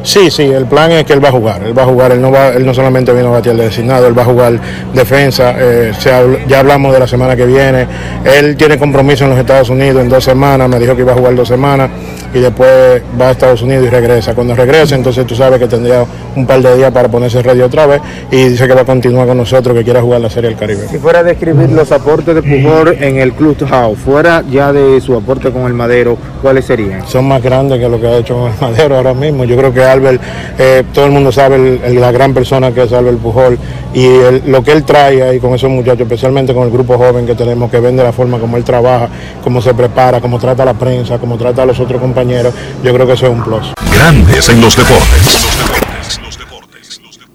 [0.07, 2.21] Sí, sí, el plan es que él va a jugar, él va a jugar, él
[2.23, 4.53] no, va, él no solamente vino a batir de designado, él va a jugar
[4.95, 7.89] defensa, eh, se habl- ya hablamos de la semana que viene,
[8.25, 11.17] él tiene compromiso en los Estados Unidos en dos semanas, me dijo que iba a
[11.17, 11.91] jugar dos semanas
[12.33, 14.33] y después va a Estados Unidos y regresa.
[14.35, 16.05] Cuando regrese, entonces tú sabes que tendría
[16.37, 19.27] un par de días para ponerse ready otra vez y dice que va a continuar
[19.27, 20.87] con nosotros, que quiere jugar la Serie del Caribe.
[20.89, 25.17] Si fuera a describir los aportes de Pujol en el Clubhouse, fuera ya de su
[25.17, 27.05] aporte con el Madero, ¿cuáles serían?
[27.09, 29.45] son más grandes que lo que ha hecho con el Madero ahora mismo.
[29.45, 30.23] Yo creo que Albert,
[30.59, 33.59] eh, todo el mundo sabe el- el- la gran persona que es Albert Pujol
[33.95, 37.27] y el- lo que él trae ahí con esos muchachos, especialmente con el grupo joven
[37.27, 39.09] que tenemos, que ven de la forma como él trabaja,
[39.43, 42.93] cómo se prepara, cómo trata a la prensa, cómo trata a los otros compañeros, yo
[42.95, 43.73] creo que eso es un plus.
[43.93, 45.47] Grandes en los deportes.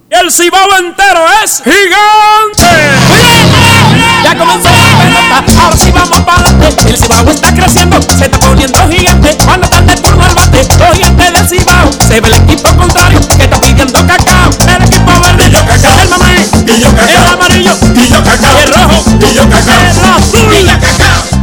[0.10, 3.41] El cibao entero es gigante.
[4.24, 6.90] Ya comenzó la pelota, ahora sí vamos para adelante.
[6.90, 9.38] El cibao está creciendo, se está poniendo gigante.
[9.44, 11.90] Cuando están de turno al bate, los gigantes del cibao.
[12.08, 14.50] Se ve el equipo contrario que está pidiendo cacao.
[14.68, 16.00] El equipo verde, yo cacao.
[16.00, 17.24] El mamey, y yo cacao.
[17.24, 18.60] El amarillo, y yo cacao.
[18.60, 19.82] El rojo, y yo cacao.
[19.82, 21.42] El azul, y yo cacao.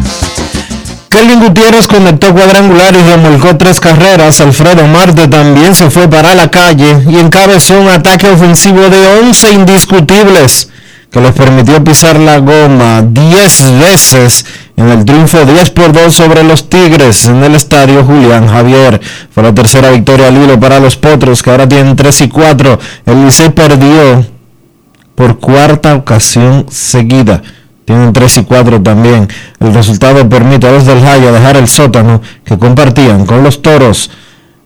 [1.09, 4.41] Kelvin Gutiérrez conectó cuadrangular y remolcó tres carreras.
[4.41, 9.53] Alfredo Marte también se fue para la calle y encabezó un ataque ofensivo de 11
[9.53, 10.69] indiscutibles
[11.11, 14.45] que les permitió pisar la goma 10 veces
[14.77, 19.01] en el triunfo 10 por 2 sobre los Tigres en el estadio Julián Javier.
[19.31, 22.79] Fue la tercera victoria al hilo para los Potros que ahora tienen 3 y 4.
[23.07, 24.25] El Licey perdió
[25.15, 27.43] por cuarta ocasión seguida.
[27.87, 29.29] Tienen 3 y 4 también.
[29.61, 34.11] El resultado permite a los del Jaya dejar el sótano que compartían con los toros.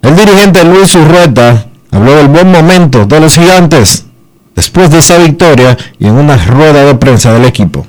[0.03, 4.07] El dirigente Luis Urrueta habló del buen momento de los gigantes
[4.55, 7.87] después de esa victoria y en una rueda de prensa del equipo.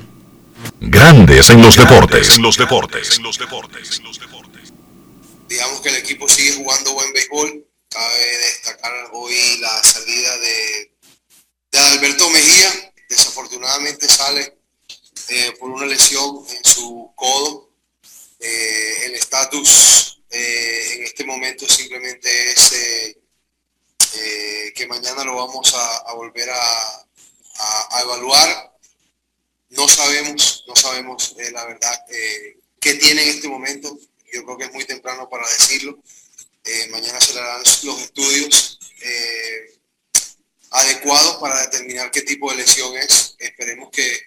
[0.80, 2.36] Grandes en los deportes.
[2.36, 3.20] En los deportes.
[5.48, 7.64] digamos que el equipo sigue jugando buen béisbol.
[7.88, 10.92] Cabe destacar hoy la salida de,
[11.72, 12.92] de Alberto Mejía.
[13.08, 14.58] Desafortunadamente sale
[15.28, 17.70] eh, por una lesión en su codo.
[18.40, 23.16] Eh, el estatus eh, en este momento simplemente es
[24.16, 27.06] eh, que mañana lo vamos a, volver a,
[28.02, 28.72] evaluar.
[29.70, 33.96] No sabemos, no sabemos eh, la verdad eh, qué tiene en este momento.
[34.32, 35.98] Yo creo que es muy temprano para decirlo.
[36.64, 38.78] Eh, mañana se le harán los estudios
[40.70, 43.36] adecuados para determinar qué tipo de lesión es.
[43.38, 44.18] Esperemos que,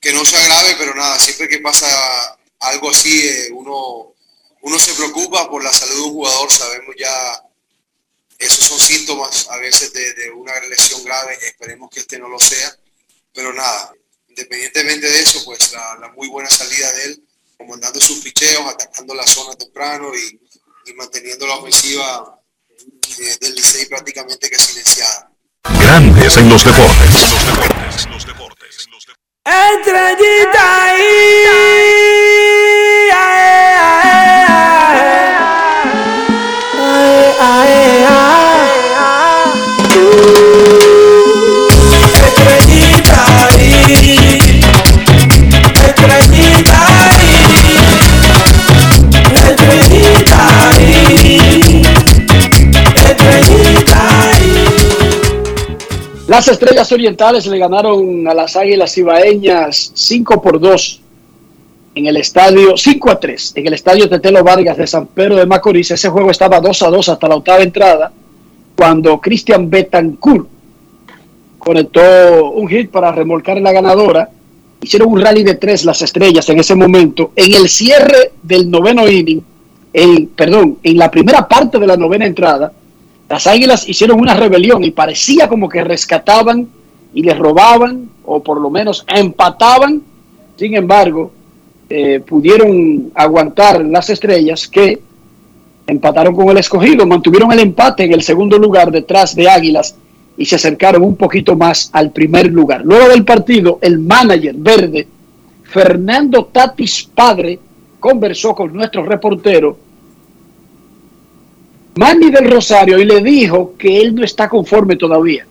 [0.00, 4.14] que no sea grave, pero nada, siempre que pasa algo así, uno,
[4.62, 7.47] uno se preocupa por la salud de un jugador, sabemos ya,
[8.38, 12.38] esos son síntomas a veces de, de una lesión grave, esperemos que este no lo
[12.38, 12.72] sea,
[13.32, 13.92] pero nada,
[14.28, 17.24] independientemente de eso, pues la, la muy buena salida de él,
[17.56, 20.40] comandando sus picheos, atacando la zona temprano y,
[20.86, 22.40] y manteniendo la ofensiva
[23.18, 25.32] eh, del Licey prácticamente que silenciada.
[25.80, 27.10] Grandes en los deportes.
[29.44, 31.28] Estrellita ahí.
[56.28, 61.00] Las Estrellas Orientales le ganaron a las Águilas Ibaeñas 5 por 2
[61.98, 65.46] en el estadio, 5 a 3, en el estadio Tetelo Vargas de San Pedro de
[65.46, 65.90] Macorís.
[65.90, 68.12] Ese juego estaba 2 a 2 hasta la octava entrada,
[68.76, 70.46] cuando Cristian Betancourt
[71.58, 74.30] conectó un hit para remolcar la ganadora.
[74.80, 77.32] Hicieron un rally de tres las estrellas en ese momento.
[77.34, 79.42] En el cierre del noveno inning,
[80.36, 82.70] perdón, en la primera parte de la novena entrada,
[83.28, 86.68] las Águilas hicieron una rebelión y parecía como que rescataban
[87.12, 90.00] y les robaban, o por lo menos empataban.
[90.56, 91.32] Sin embargo,
[91.90, 95.00] eh, pudieron aguantar las estrellas que
[95.86, 99.96] empataron con el escogido, mantuvieron el empate en el segundo lugar detrás de Águilas
[100.36, 102.82] y se acercaron un poquito más al primer lugar.
[102.84, 105.08] Luego del partido, el manager verde,
[105.64, 107.58] Fernando Tatis Padre,
[107.98, 109.78] conversó con nuestro reportero
[111.96, 115.44] Manny del Rosario y le dijo que él no está conforme todavía.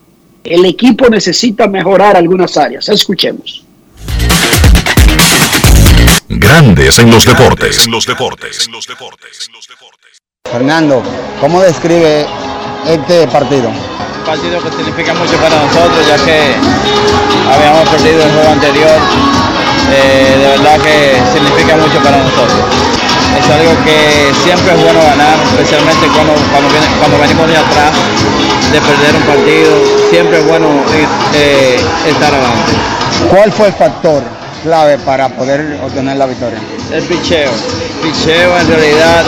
[0.44, 2.88] El equipo necesita mejorar algunas áreas.
[2.88, 3.66] Escuchemos.
[6.30, 7.86] Grandes en los deportes.
[7.86, 8.68] En los deportes.
[10.52, 11.02] Fernando,
[11.42, 12.26] ¿cómo describe
[12.86, 13.70] este partido?
[13.70, 16.56] Un partido que significa mucho para nosotros, ya que
[17.54, 18.98] habíamos perdido el juego anterior.
[19.90, 22.60] Eh, de verdad que significa mucho para nosotros.
[23.40, 27.92] Es algo que siempre es bueno ganar, especialmente cuando, cuando, viene- cuando venimos de atrás,
[28.72, 29.72] de perder un partido.
[30.10, 30.68] Siempre es bueno
[31.34, 32.74] eh, estar adelante.
[33.30, 34.24] ¿Cuál fue el factor
[34.68, 36.60] clave para poder obtener la victoria?
[36.92, 37.50] El picheo.
[38.04, 39.24] Picheo en realidad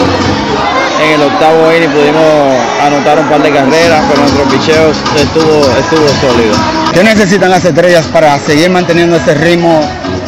[1.02, 6.08] en el octavo inning pudimos anotar un par de carreras, pero nuestro picheo estuvo, estuvo
[6.20, 6.56] sólido.
[6.94, 9.80] ¿Qué necesitan las estrellas para seguir manteniendo ese ritmo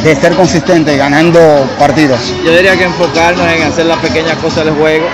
[0.02, 1.40] de ser consistente, ganando
[1.78, 2.20] partidos?
[2.46, 5.08] Yo diría que enfocarnos en hacer las pequeñas cosas del juego.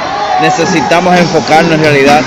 [0.43, 2.21] Necesitamos enfocarnos en realidad,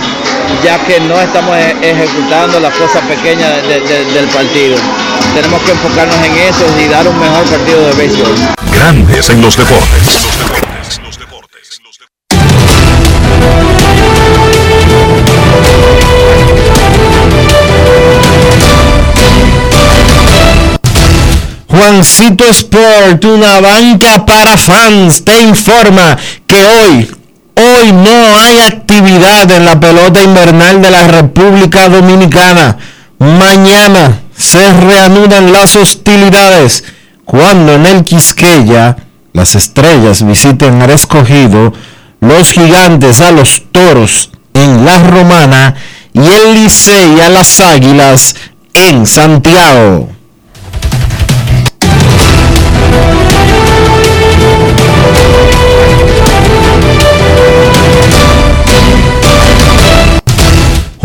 [0.64, 4.76] ya que no estamos e- ejecutando las cosas pequeñas de- de- del partido.
[5.34, 8.34] Tenemos que enfocarnos en eso y dar un mejor partido de béisbol.
[8.72, 10.20] Grandes en los deportes.
[21.68, 27.10] Juancito Sport, una banca para fans, te informa que hoy,
[27.60, 32.78] hoy no hay actividad en la pelota invernal de la República Dominicana.
[33.18, 36.84] Mañana se reanudan las hostilidades
[37.24, 38.96] cuando en el Quisqueya
[39.32, 41.72] las estrellas visiten al escogido,
[42.20, 45.74] los gigantes a los toros en la romana
[46.12, 48.34] y el Licey a las águilas
[48.74, 50.08] en Santiago.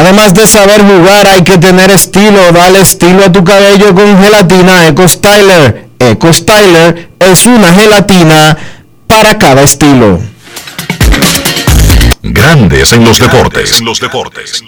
[0.00, 2.52] Además de saber jugar, hay que tener estilo.
[2.52, 5.88] Dale estilo a tu cabello con gelatina Eco Styler.
[5.98, 8.56] Eco Styler es una gelatina
[9.06, 10.18] para cada estilo.
[12.22, 13.78] Grandes en los deportes.
[13.78, 14.64] En los deportes.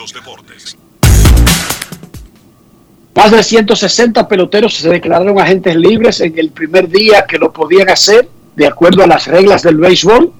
[3.14, 7.88] Más de 160 peloteros se declararon agentes libres en el primer día que lo podían
[7.88, 10.30] hacer de acuerdo a las reglas del béisbol.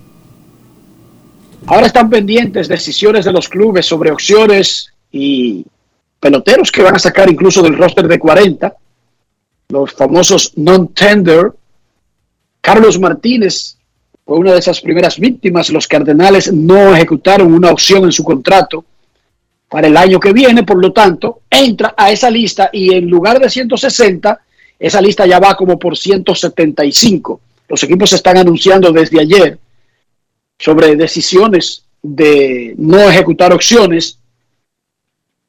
[1.66, 5.64] Ahora están pendientes decisiones de los clubes sobre opciones y
[6.18, 8.74] peloteros que van a sacar incluso del roster de 40,
[9.68, 11.52] los famosos non-tender.
[12.60, 13.76] Carlos Martínez
[14.24, 15.70] fue una de esas primeras víctimas.
[15.70, 18.84] Los Cardenales no ejecutaron una opción en su contrato
[19.68, 23.40] para el año que viene, por lo tanto, entra a esa lista y en lugar
[23.40, 24.40] de 160,
[24.78, 27.40] esa lista ya va como por 175.
[27.68, 29.58] Los equipos están anunciando desde ayer
[30.62, 34.16] sobre decisiones de no ejecutar opciones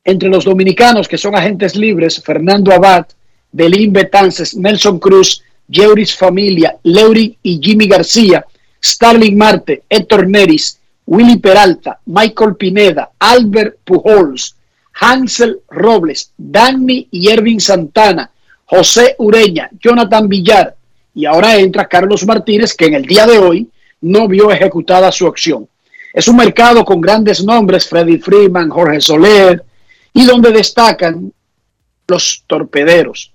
[0.03, 3.05] entre los dominicanos que son agentes libres, Fernando Abad,
[3.51, 8.43] Belín Betances, Nelson Cruz, Jeuris Familia, Leury y Jimmy García,
[8.83, 14.55] Starling Marte, Héctor Neris, Willy Peralta, Michael Pineda, Albert Pujols,
[14.99, 18.31] Hansel Robles, Danny y Ervin Santana,
[18.65, 20.75] José Ureña, Jonathan Villar
[21.13, 23.69] y ahora entra Carlos Martínez que en el día de hoy
[24.03, 25.67] no vio ejecutada su opción.
[26.13, 29.63] Es un mercado con grandes nombres, Freddy Freeman, Jorge Soler,
[30.13, 31.31] y donde destacan
[32.07, 33.31] los torpederos.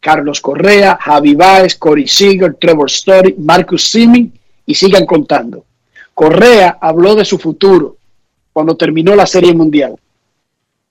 [0.00, 4.32] Carlos Correa, Javi Baez, Corey Seager, Trevor Story, Marcus Simming
[4.64, 5.64] y sigan contando.
[6.14, 7.96] Correa habló de su futuro
[8.52, 9.96] cuando terminó la Serie Mundial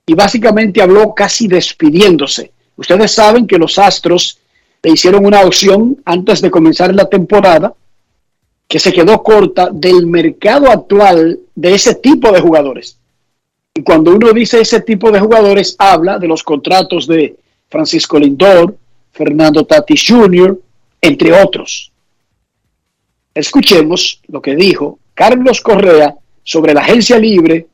[0.06, 2.52] y básicamente habló casi despidiéndose.
[2.76, 4.38] Ustedes saben que los Astros
[4.82, 7.74] le hicieron una opción antes de comenzar la temporada
[8.68, 12.98] que se quedó corta del mercado actual de ese tipo de jugadores.
[13.74, 17.36] Y cuando uno dice ese tipo de jugadores, habla de los contratos de
[17.68, 18.76] Francisco Lindor,
[19.12, 20.58] Fernando Tatis Jr.,
[21.00, 21.92] entre otros.
[23.34, 27.66] Escuchemos lo que dijo Carlos Correa sobre la agencia libre,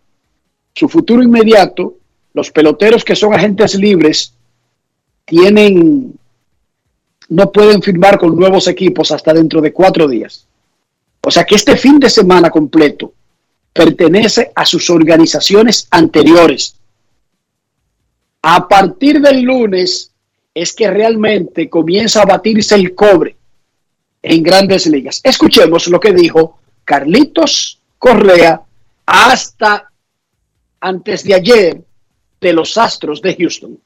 [0.75, 1.95] su futuro inmediato,
[2.35, 4.35] los peloteros que son agentes libres
[5.25, 6.15] tienen,
[7.29, 10.47] no pueden firmar con nuevos equipos hasta dentro de cuatro días.
[11.25, 13.13] O sea que este fin de semana completo
[13.73, 16.77] pertenece a sus organizaciones anteriores.
[18.43, 20.11] A partir del lunes
[20.53, 23.37] es que realmente comienza a batirse el cobre
[24.21, 25.21] en grandes ligas.
[25.23, 28.61] Escuchemos lo que dijo Carlitos Correa
[29.07, 29.91] hasta
[30.81, 31.81] antes de ayer
[32.41, 33.79] de los Astros de Houston.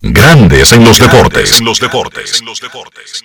[0.00, 1.58] Grandes en los deportes.
[1.58, 2.40] En los deportes.
[2.40, 3.24] En los deportes.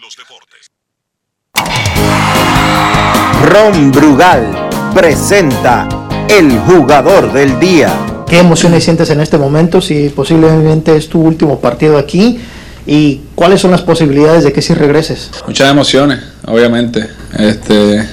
[3.50, 4.46] Ron Brugal
[4.94, 5.90] presenta
[6.30, 7.92] el jugador del día.
[8.28, 9.82] ¿Qué emociones sientes en este momento?
[9.82, 12.38] Si posiblemente es tu último partido aquí.
[12.86, 15.32] ¿Y cuáles son las posibilidades de que si regreses?
[15.48, 17.10] Muchas emociones, obviamente.
[17.40, 18.08] Este,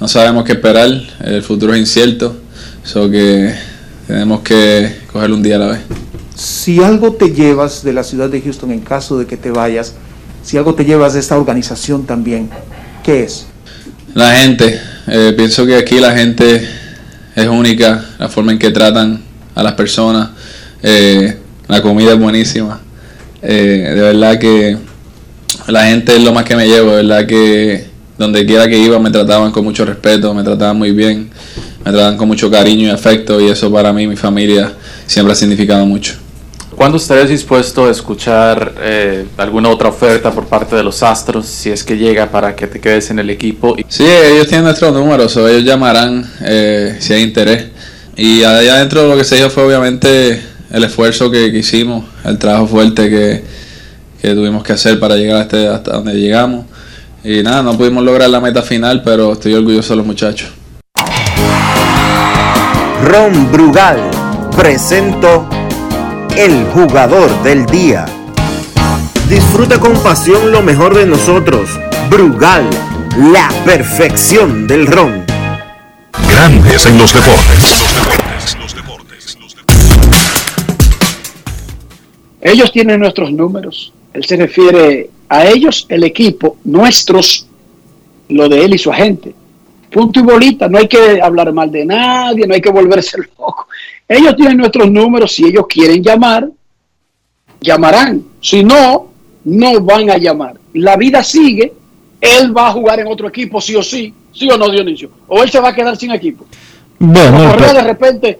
[0.00, 0.88] no sabemos qué esperar,
[1.24, 2.36] el futuro es incierto,
[2.82, 3.54] so que
[4.06, 5.80] tenemos que coger un día a la vez.
[6.34, 9.92] Si algo te llevas de la ciudad de Houston en caso de que te vayas,
[10.42, 12.48] si algo te llevas de esta organización también,
[13.04, 13.46] ¿qué es?
[14.14, 16.66] La gente, eh, pienso que aquí la gente
[17.36, 19.22] es única, la forma en que tratan
[19.54, 20.30] a las personas,
[20.82, 21.36] eh,
[21.68, 22.80] la comida es buenísima.
[23.40, 24.76] Eh, de verdad que
[25.68, 27.86] la gente es lo más que me llevo, de verdad que
[28.18, 31.30] donde quiera que iba me trataban con mucho respeto, me trataban muy bien,
[31.84, 34.72] me trataban con mucho cariño y afecto y eso para mí, mi familia,
[35.06, 36.14] siempre ha significado mucho.
[36.80, 41.68] ¿Cuándo estarías dispuesto a escuchar eh, alguna otra oferta por parte de los Astros si
[41.68, 43.76] es que llega para que te quedes en el equipo?
[43.86, 47.66] Sí, ellos tienen nuestros números, o ellos llamarán eh, si hay interés.
[48.16, 52.38] Y allá adentro lo que se dijo fue obviamente el esfuerzo que, que hicimos, el
[52.38, 53.44] trabajo fuerte que,
[54.22, 56.64] que, tuvimos que hacer para llegar hasta, este, hasta donde llegamos.
[57.22, 60.48] Y nada, no pudimos lograr la meta final, pero estoy orgulloso de los muchachos.
[63.04, 64.00] Ron Brugal
[64.56, 65.46] presento
[66.36, 68.06] el jugador del día.
[69.28, 71.70] Disfruta con pasión lo mejor de nosotros.
[72.10, 72.68] Brugal,
[73.32, 75.24] la perfección del ron.
[76.28, 77.84] Grandes en los deportes.
[82.40, 83.92] Ellos tienen nuestros números.
[84.14, 87.46] Él se refiere a ellos, el equipo, nuestros,
[88.28, 89.34] lo de él y su agente.
[89.90, 93.66] Punto y bolita, no hay que hablar mal de nadie, no hay que volverse loco.
[94.08, 96.48] Ellos tienen nuestros números, si ellos quieren llamar,
[97.60, 98.22] llamarán.
[98.40, 99.08] Si no,
[99.44, 100.54] no van a llamar.
[100.74, 101.72] La vida sigue,
[102.20, 105.10] él va a jugar en otro equipo, sí o sí, sí o no, Dionisio.
[105.28, 106.44] O él se va a quedar sin equipo.
[106.98, 108.38] Bueno, Correa de repente,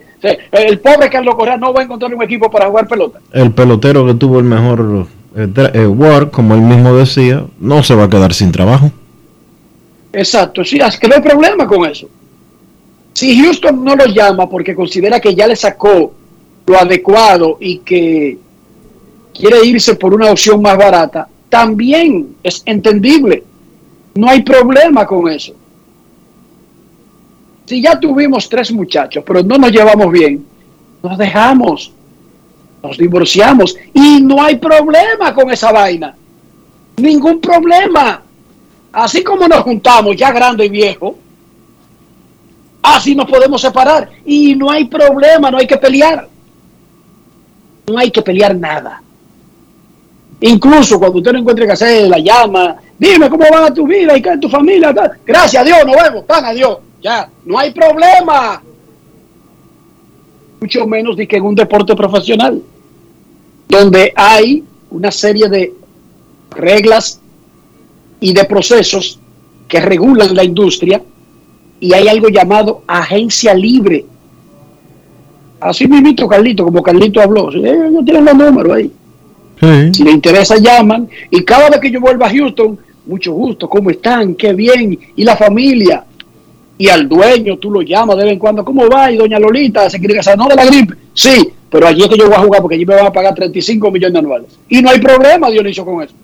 [0.53, 3.21] el pobre Carlos Correa no va a encontrar un equipo para jugar pelota.
[3.33, 8.05] El pelotero que tuvo el mejor eh, Ward, como él mismo decía, no se va
[8.05, 8.91] a quedar sin trabajo.
[10.13, 12.09] Exacto, sí, es que no hay problema con eso.
[13.13, 16.13] Si Houston no lo llama porque considera que ya le sacó
[16.67, 18.39] lo adecuado y que
[19.35, 23.45] quiere irse por una opción más barata, también es entendible.
[24.15, 25.55] No hay problema con eso.
[27.67, 30.45] Si ya tuvimos tres muchachos, pero no nos llevamos bien,
[31.03, 31.93] nos dejamos,
[32.83, 36.17] nos divorciamos y no hay problema con esa vaina.
[36.97, 38.23] Ningún problema.
[38.93, 41.17] Así como nos juntamos ya grande y viejo,
[42.83, 46.29] así nos podemos separar y no hay problema, no hay que pelear.
[47.87, 49.03] No hay que pelear nada.
[50.41, 54.23] Incluso cuando usted no encuentre que hacer, la llama, dime cómo va tu vida y
[54.23, 54.95] qué tu familia.
[55.25, 56.79] Gracias a Dios, nos vemos, pan a Dios.
[57.03, 58.63] Ya, no hay problema.
[60.61, 62.63] Mucho menos de que en un deporte profesional,
[63.69, 65.75] donde hay una serie de
[66.51, 67.21] reglas
[68.21, 69.19] y de procesos
[69.67, 71.03] que regulan la industria
[71.81, 74.05] y hay algo llamado agencia libre.
[75.61, 78.91] Así mismo, Carlito, como Carlito habló, ellos tienen los números ahí.
[79.93, 81.09] Si le interesa, llaman.
[81.31, 84.35] Y cada vez que yo vuelva a Houston, mucho gusto, ¿cómo están?
[84.35, 84.99] Qué bien.
[85.17, 86.05] Y la familia.
[86.79, 89.13] Y al dueño tú lo llamas de vez en cuando, ¿cómo va?
[89.13, 90.95] Y doña Lolita se quiere casar, no de la gripe.
[91.13, 93.35] Sí, pero allí es que yo voy a jugar porque allí me van a pagar
[93.35, 94.59] 35 millones anuales.
[94.67, 96.15] Y no hay problema, Dionisio, con eso.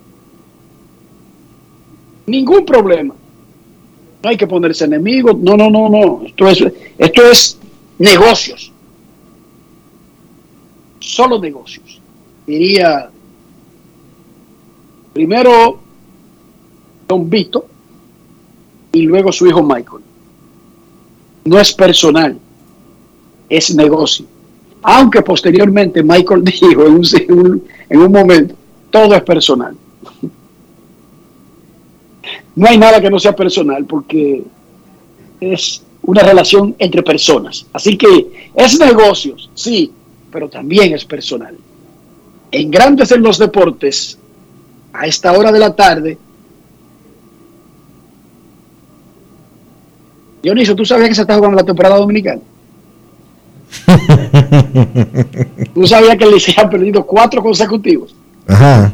[2.27, 3.15] Ningún problema.
[4.23, 5.39] No hay que ponerse enemigos.
[5.39, 6.23] No, no, no, no.
[6.27, 6.65] Esto es,
[6.99, 7.59] esto es
[7.99, 8.73] negocios.
[10.99, 12.01] Solo negocios.
[12.47, 13.11] Diría
[15.13, 15.79] primero
[17.09, 17.67] Don Vito
[18.93, 20.03] y luego su hijo Michael.
[21.45, 22.39] No es personal,
[23.49, 24.27] es negocio.
[24.83, 28.55] Aunque posteriormente Michael dijo en un, en un, en un momento,
[28.91, 29.77] todo es personal.
[32.57, 34.43] No hay nada que no sea personal porque
[35.41, 37.67] es una relación entre personas.
[37.73, 39.93] Así que es negocios, sí,
[40.33, 41.57] pero también es personal.
[42.51, 44.19] En Grandes en los Deportes,
[44.93, 46.19] a esta hora de la tarde,
[50.43, 52.41] Dionisio, ¿tú sabías que se está jugando la temporada dominicana?
[55.75, 58.15] ¿Tú sabías que el Licey ha perdido cuatro consecutivos?
[58.47, 58.93] Ajá.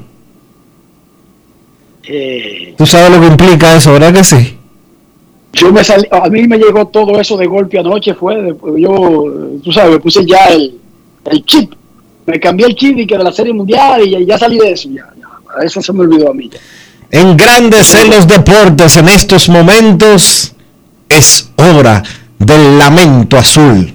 [2.04, 4.58] Eh, ¿Tú sabes lo que implica eso, verdad que sí?
[5.52, 9.70] yo me salí, a mí me llegó todo eso de golpe anoche, fue, yo, tú
[9.70, 10.78] sabes, me puse ya el,
[11.30, 11.72] el chip,
[12.26, 14.88] me cambié el chip y que de la Serie Mundial y ya, salí de eso,
[14.88, 16.48] ya, ya, eso se me olvidó a mí.
[16.50, 16.58] ya.
[17.10, 20.54] En Grandes en los Deportes, en estos momentos,
[21.08, 22.02] es hora
[22.38, 23.92] del lamento azul.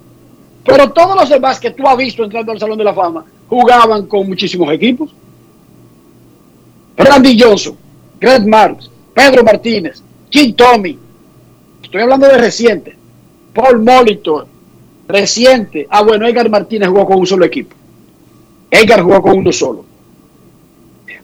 [0.65, 4.07] Pero todos los demás que tú has visto entrando al Salón de la Fama jugaban
[4.07, 5.15] con muchísimos equipos.
[6.97, 7.77] Randy Johnson,
[8.19, 10.99] Greg Marks, Pedro Martínez, Jim Tommy.
[11.83, 12.95] Estoy hablando de reciente.
[13.55, 14.47] Paul Molitor,
[15.09, 15.87] reciente.
[15.89, 17.75] Ah, bueno, Edgar Martínez jugó con un solo equipo.
[18.71, 19.87] Edgar jugó con uno solo.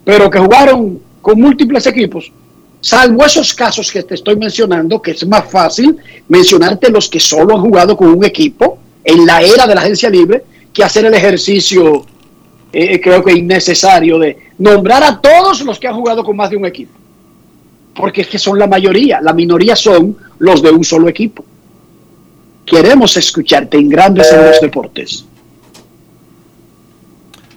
[0.02, 2.32] Pero que jugaron con múltiples equipos,
[2.80, 5.94] salvo esos casos que te estoy mencionando, que es más fácil
[6.28, 10.08] mencionarte los que solo han jugado con un equipo en la era de la agencia
[10.08, 12.06] libre que hacer el ejercicio
[12.72, 16.56] eh, creo que innecesario de nombrar a todos los que han jugado con más de
[16.56, 17.01] un equipo.
[17.94, 21.44] Porque es que son la mayoría, la minoría son los de un solo equipo.
[22.64, 25.24] Queremos escucharte en Grandes en los Deportes.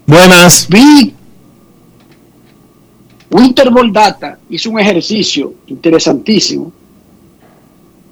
[0.05, 0.67] Buenas.
[0.69, 1.13] Vi
[3.29, 6.71] Winter Ball Data hizo un ejercicio interesantísimo.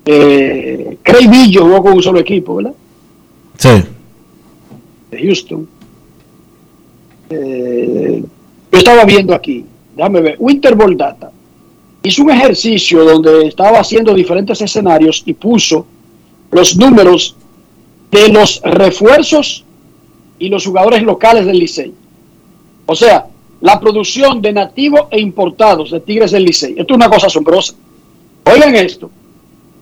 [0.06, 2.74] Eh, Craig Billo jugó con un solo equipo, ¿verdad?
[3.58, 3.70] Sí.
[5.12, 5.68] De Houston.
[7.30, 8.24] Eh,
[8.72, 9.66] yo estaba viendo aquí,
[9.96, 11.32] déjame ver, Winter Ball Data
[12.04, 15.86] hizo un ejercicio donde estaba haciendo diferentes escenarios y puso
[16.52, 17.36] los números
[18.12, 19.64] de los refuerzos
[20.38, 21.94] y los jugadores locales del Licey.
[22.86, 23.26] O sea,
[23.62, 26.76] la producción de nativos e importados de Tigres del Licey.
[26.78, 27.74] Esto es una cosa asombrosa.
[28.52, 29.10] Oigan esto.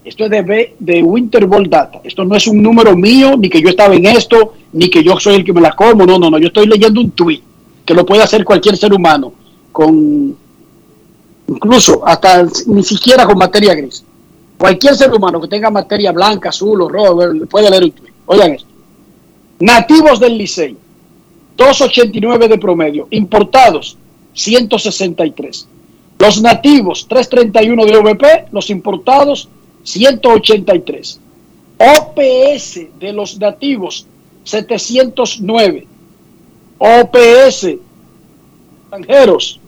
[0.06, 2.00] Esto es de, B- de Winter Ball Data.
[2.04, 5.20] Esto no es un número mío, ni que yo estaba en esto, ni que yo
[5.20, 6.06] soy el que me la como.
[6.06, 6.38] No, no, no.
[6.38, 7.42] Yo estoy leyendo un tweet
[7.86, 9.34] que lo puede hacer cualquier ser humano
[9.72, 10.36] con
[11.52, 14.04] incluso hasta ni siquiera con materia gris.
[14.58, 18.14] Cualquier ser humano que tenga materia blanca, azul o roja puede leer un tweet.
[18.26, 18.70] Oigan esto.
[19.60, 20.78] Nativos del Licey,
[21.58, 23.08] 2.89 de promedio.
[23.12, 23.98] Importados,
[24.34, 25.68] 163.
[26.20, 28.46] Los nativos, 3.31 de OVP.
[28.52, 29.50] Los importados,
[29.84, 31.20] 183.
[31.78, 34.06] OPS de los nativos,
[34.44, 35.88] 709.
[36.78, 37.78] OPS
[38.92, 39.61] extranjeros,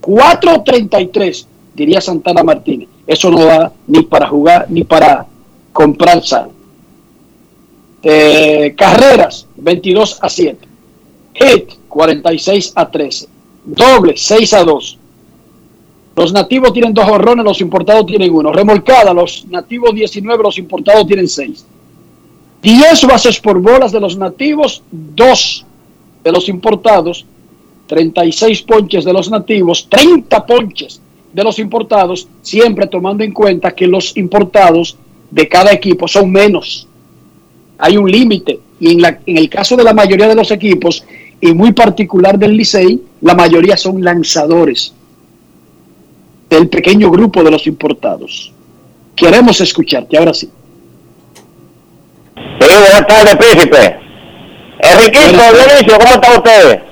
[0.00, 2.88] 4.33, diría Santana Martínez.
[3.06, 5.26] Eso no da ni para jugar ni para
[5.72, 6.50] comprar sal.
[8.02, 10.68] Eh, carreras, 22 a 7.
[11.34, 13.28] Hit, 46 a 13.
[13.64, 14.98] Doble, 6 a 2.
[16.16, 18.52] Los nativos tienen dos horrones, los importados tienen uno.
[18.52, 21.64] Remolcada, los nativos 19, los importados tienen 6.
[22.62, 25.66] 10 bases por bolas de los nativos, 2
[26.24, 27.24] de los importados,
[27.94, 31.00] 36 ponches de los nativos, 30 ponches
[31.32, 34.96] de los importados, siempre tomando en cuenta que los importados
[35.28, 36.86] de cada equipo son menos.
[37.78, 41.02] Hay un límite y en, la- en el caso de la mayoría de los equipos
[41.40, 44.94] y muy particular del Licey, la mayoría son lanzadores
[46.48, 48.52] del pequeño grupo de los importados.
[49.16, 50.48] Queremos escucharte, ahora sí.
[52.36, 53.96] Sí, buenas tardes, príncipe.
[54.78, 56.82] Enriquito, Dionisio, ¿cómo está usted?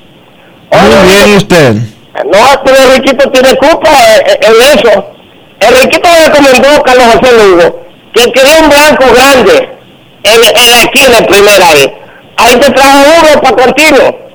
[0.71, 1.75] Muy bien, ¿y usted?
[2.25, 5.07] No, pero Enriquito tiene culpa eh, en eso.
[5.61, 9.69] Enriquito le recomendó a Carlos José Lugo que quería un blanco grande
[10.25, 11.95] en, en la esquina primera ahí.
[12.37, 14.29] Ahí te trajo uno para continuo.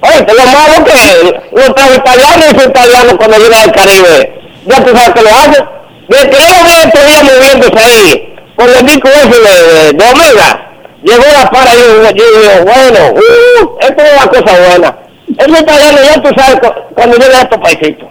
[0.00, 4.40] Oye, te lo malo que lo trajo italiano y su italiano cuando llega del Caribe.
[4.66, 5.64] Ya tú sabes que lo hace.
[6.08, 10.70] Desde que yo estos días moviéndose ahí, con el disco ese de, de Omega,
[11.02, 14.98] llegó la para y yo, yo digo, bueno, uh, esto es una cosa buena.
[15.28, 18.08] Es italiano, ya tú sabes cu- cuando llega a estos paisitos.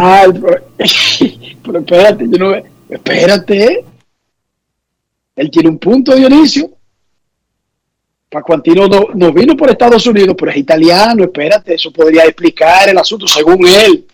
[0.00, 0.64] Ay, pero,
[1.64, 2.54] pero espérate, yo no,
[2.88, 3.84] espérate.
[5.36, 6.70] Él tiene un punto, Dionisio.
[8.30, 12.98] Pacuantino no, no vino por Estados Unidos, pero es italiano, espérate, eso podría explicar el
[12.98, 14.06] asunto, según él,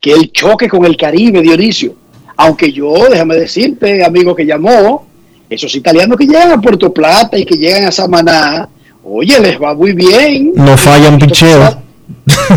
[0.00, 1.96] que el choque con el Caribe, Dionisio.
[2.36, 5.06] Aunque yo, déjame decirte, amigo que llamó,
[5.50, 8.68] esos italianos que llegan a Puerto Plata y que llegan a Samaná,
[9.04, 11.78] oye, les va muy bien No fallan picheo.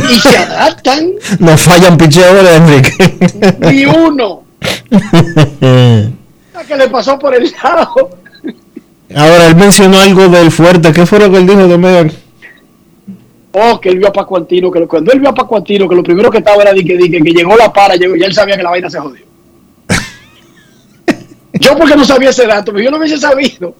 [0.09, 1.11] y se adaptan.
[1.39, 3.17] No fallan picheo Enrique.
[3.59, 4.43] Ni uno.
[6.67, 8.09] que le pasó por el lado.
[9.15, 10.91] Ahora, él mencionó algo del fuerte.
[10.91, 12.11] ¿Qué fue lo que él dijo de Megan?
[13.53, 15.87] Oh, que él vio a Paco Antino, que lo- cuando él vio a Paco Antino,
[15.87, 18.15] que lo primero que estaba era de que, de que, que llegó la para, llegó,
[18.17, 19.23] y él sabía que la vaina se jodió.
[21.53, 23.73] yo porque no sabía ese dato, pero yo no hubiese sabido.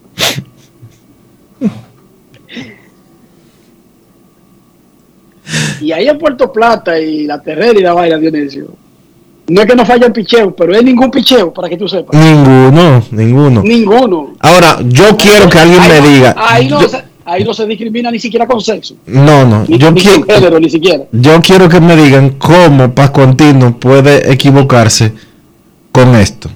[5.82, 8.68] Y ahí en Puerto Plata y la Terrera y la vaina, Dionisio.
[9.50, 12.20] No es que no fallan picheo, pero es ningún picheo, para que tú sepas.
[12.22, 13.62] Ninguno, ninguno.
[13.64, 14.34] Ninguno.
[14.40, 16.36] Ahora, yo quiero que alguien Ahí me diga.
[16.38, 18.96] Ahí no, yo- se, ahí no se discrimina ni siquiera con sexo.
[19.06, 19.64] no, no.
[19.68, 21.04] Ni, Yo ni quiero, con género, ni siquiera.
[21.14, 25.14] yo quiero que me digan cómo Pascu Antino puede equivocarse
[25.94, 26.50] con esto.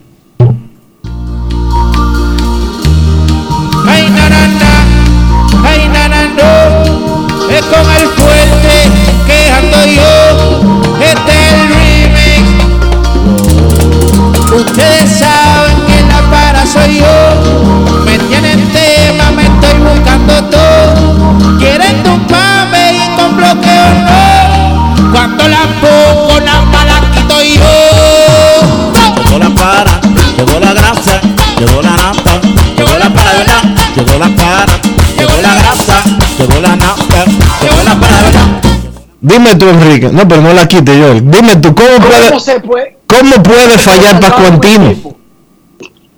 [39.22, 40.10] Dime tú, Enrique.
[40.10, 41.14] No, pero no la quite yo.
[41.14, 44.96] Dime tú, ¿cómo ¿Cómo puede, se puede, cómo puede fallar Pascuantino?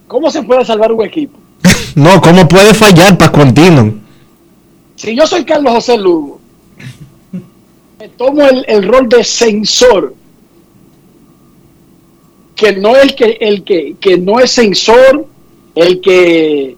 [0.07, 1.37] ¿Cómo se puede salvar un equipo?
[1.95, 3.93] No, ¿cómo puede fallar Pascuantino?
[4.95, 6.39] Si yo soy Carlos José Lugo,
[7.99, 10.15] me tomo el, el rol de censor,
[12.55, 15.27] que no es el que, el que, que no es censor,
[15.75, 16.77] el que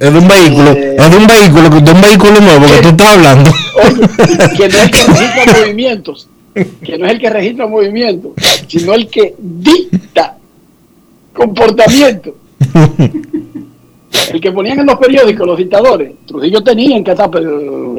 [0.00, 0.96] Es de un vehículo, Eh.
[0.98, 3.50] es de un vehículo, de un vehículo nuevo que tú estás hablando.
[4.56, 6.28] que no es el que registra movimientos,
[6.84, 8.32] que no es el que registra movimientos,
[8.66, 10.36] sino el que dicta
[11.32, 12.34] comportamiento.
[14.32, 16.12] El que ponían en los periódicos los dictadores.
[16.26, 17.94] Trujillo tenía en que estar, pero,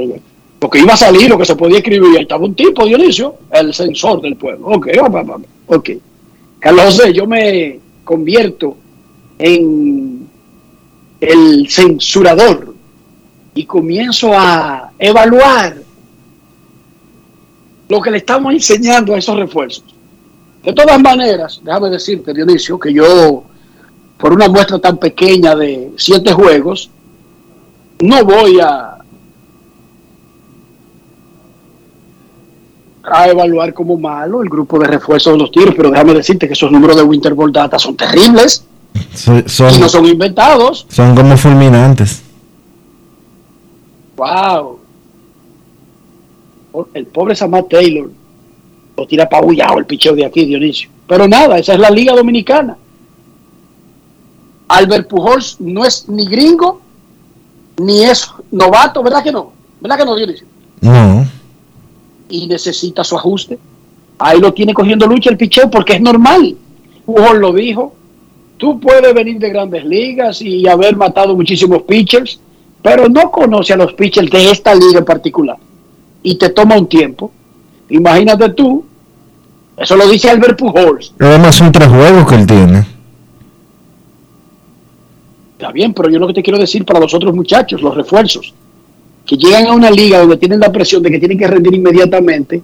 [0.62, 2.16] lo que iba a salir, lo que se podía escribir.
[2.16, 4.68] Ahí estaba un tipo, Dionisio, el censor del pueblo.
[4.68, 4.88] Ok,
[5.68, 5.90] ok.
[6.60, 8.78] Carlos José, yo me convierto
[9.40, 10.13] en
[11.24, 12.74] el censurador
[13.56, 15.78] y comienzo a evaluar
[17.88, 19.86] lo que le estamos enseñando a esos refuerzos.
[20.64, 23.44] De todas maneras, déjame decirte, Dionisio, que yo,
[24.18, 26.90] por una muestra tan pequeña de siete juegos,
[28.02, 28.98] no voy a,
[33.04, 36.54] a evaluar como malo el grupo de refuerzos de los tiros, pero déjame decirte que
[36.54, 38.66] esos números de Winter Ball Data son terribles
[39.14, 40.86] So- y Son, no son inventados.
[40.90, 42.22] son como fulminantes.
[44.16, 44.80] Wow.
[46.94, 48.10] El pobre Samad Taylor
[48.98, 50.90] lo tira pabullado el picheo de aquí, Dionisio.
[51.08, 52.78] Pero nada, esa es la Liga Dominicana.
[54.68, 56.82] Albert Pujols no es ni gringo,
[57.78, 59.52] ni es novato, ¿verdad que no?
[59.82, 60.48] ¿Verdad que no, Dionisio?
[60.82, 61.26] No.
[62.30, 63.60] Y necesita su ajuste.
[64.18, 66.56] Ahí lo tiene cogiendo lucha el picheo porque es normal.
[67.06, 67.94] Pujols lo dijo.
[68.58, 72.40] Tú puedes venir de grandes ligas y haber matado muchísimos pitchers,
[72.82, 75.58] pero no conoce a los pitchers de esta liga en particular.
[76.22, 77.32] Y te toma un tiempo.
[77.90, 78.86] Imagínate tú,
[79.78, 81.14] eso lo dice Albert Pujols.
[81.20, 82.86] Además son tres juegos que él tiene.
[85.58, 88.54] Está bien, pero yo lo que te quiero decir para los otros muchachos, los refuerzos,
[89.26, 92.62] que llegan a una liga donde tienen la presión de que tienen que rendir inmediatamente,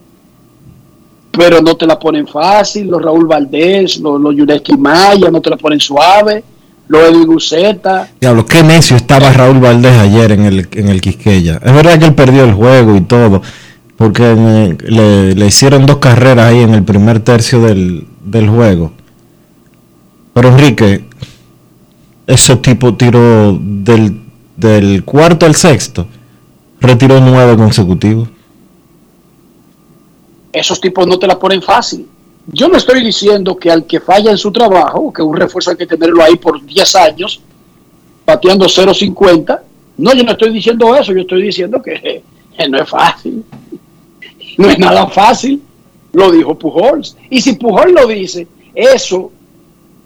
[1.39, 5.49] pero no te la ponen fácil, los Raúl Valdés, los, los Yureski Maya, no te
[5.49, 6.43] la ponen suave,
[6.89, 11.61] los Edwin Guceta, Diablo, qué necio estaba Raúl Valdés ayer en el, en el Quisqueya.
[11.63, 13.41] Es verdad que él perdió el juego y todo,
[13.95, 18.91] porque eh, le, le hicieron dos carreras ahí en el primer tercio del, del juego.
[20.33, 21.05] Pero Enrique,
[22.27, 24.19] ese tipo tiró del,
[24.57, 26.05] del cuarto al sexto,
[26.81, 28.27] retiró nueve consecutivos.
[30.51, 32.07] Esos tipos no te la ponen fácil.
[32.47, 35.77] Yo no estoy diciendo que al que falla en su trabajo, que un refuerzo hay
[35.77, 37.41] que tenerlo ahí por 10 años,
[38.25, 39.59] bateando 0.50.
[39.97, 42.23] No, yo no estoy diciendo eso, yo estoy diciendo que,
[42.57, 43.43] que no es fácil.
[44.57, 45.61] No es nada fácil,
[46.13, 47.15] lo dijo Pujols.
[47.29, 49.31] Y si Pujols lo dice, eso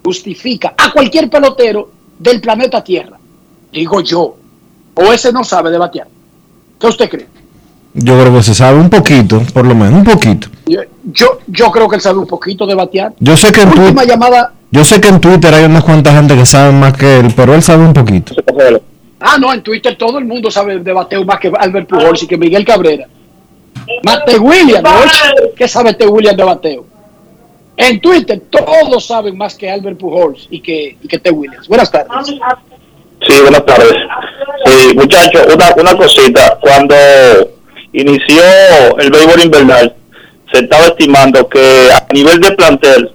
[0.04, 3.18] justifica a cualquier pelotero del planeta Tierra.
[3.72, 4.36] Digo yo.
[4.96, 6.06] O ese no sabe de batear.
[6.78, 7.26] ¿Qué usted cree?
[7.94, 10.48] Yo creo que se sabe un poquito, por lo menos, un poquito.
[10.66, 13.12] Yo, yo, yo creo que él sabe un poquito de batear.
[13.20, 14.52] Yo sé que en Última llamada.
[14.70, 17.54] yo sé que en Twitter hay unas cuantas gente que saben más que él, pero
[17.54, 18.34] él sabe un poquito.
[19.20, 22.26] Ah, no, en Twitter todo el mundo sabe de bateo más que Albert Pujols y
[22.26, 23.06] que Miguel Cabrera.
[24.04, 24.38] Más T.
[24.38, 24.90] Williams, ¿no?
[25.56, 26.06] ¿qué sabe T.
[26.06, 26.86] Williams de bateo?
[27.76, 31.30] En Twitter todos saben más que Albert Pujols y que, y que T.
[31.30, 31.68] Williams.
[31.68, 32.08] Buenas tardes.
[33.26, 33.94] Sí, buenas tardes.
[34.64, 36.58] Sí, muchachos, una, una cosita.
[36.60, 36.94] Cuando
[37.94, 38.42] inició
[38.98, 39.94] el béisbol invernal,
[40.52, 43.10] se estaba estimando que a nivel de plantel,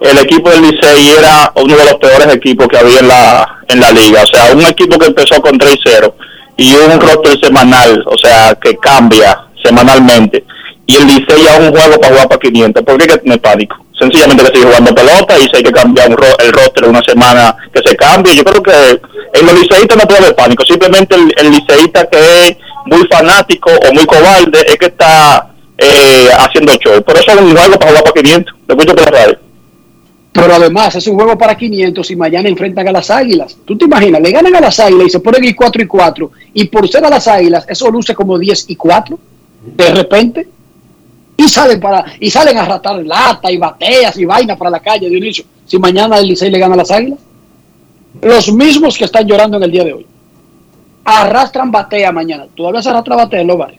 [0.00, 3.80] el equipo del Licey era uno de los peores equipos que había en la, en
[3.80, 4.22] la liga.
[4.22, 6.14] O sea, un equipo que empezó con 3 y 0
[6.56, 10.44] y un roster semanal, o sea, que cambia semanalmente.
[10.86, 12.82] Y el Licey ya un juego para jugar para 500.
[12.84, 13.76] ¿Por qué que tener pánico?
[13.98, 17.02] Sencillamente que sigue jugando pelota y si hay que cambiar un ro- el roster una
[17.02, 18.36] semana que se cambie.
[18.36, 19.00] Yo creo que
[19.34, 20.64] en los liceístas no puede haber pánico.
[20.64, 22.56] Simplemente el, el liceísta que es
[22.88, 27.02] muy fanático o muy cobarde es que está eh, haciendo show.
[27.06, 28.54] Pero eso es un juego para jugar para 500.
[28.66, 29.38] Lo escucho por radio.
[30.32, 33.56] Pero además es un juego para 500 y mañana enfrentan a las Águilas.
[33.64, 34.20] ¿Tú te imaginas?
[34.20, 37.04] Le ganan a las Águilas y se ponen y 4 y 4 y por ser
[37.04, 39.18] a las Águilas eso luce como 10 y 4
[39.76, 40.48] de repente
[41.36, 45.08] y salen para y salen a ratar lata y bateas y vainas para la calle
[45.08, 45.44] Dionisio.
[45.66, 47.18] Si mañana el Licey le gana a las Águilas,
[48.22, 50.06] los mismos que están llorando en el día de hoy
[51.08, 52.46] arrastran batea mañana.
[52.54, 53.78] Todavía se arrastra batea en los bares.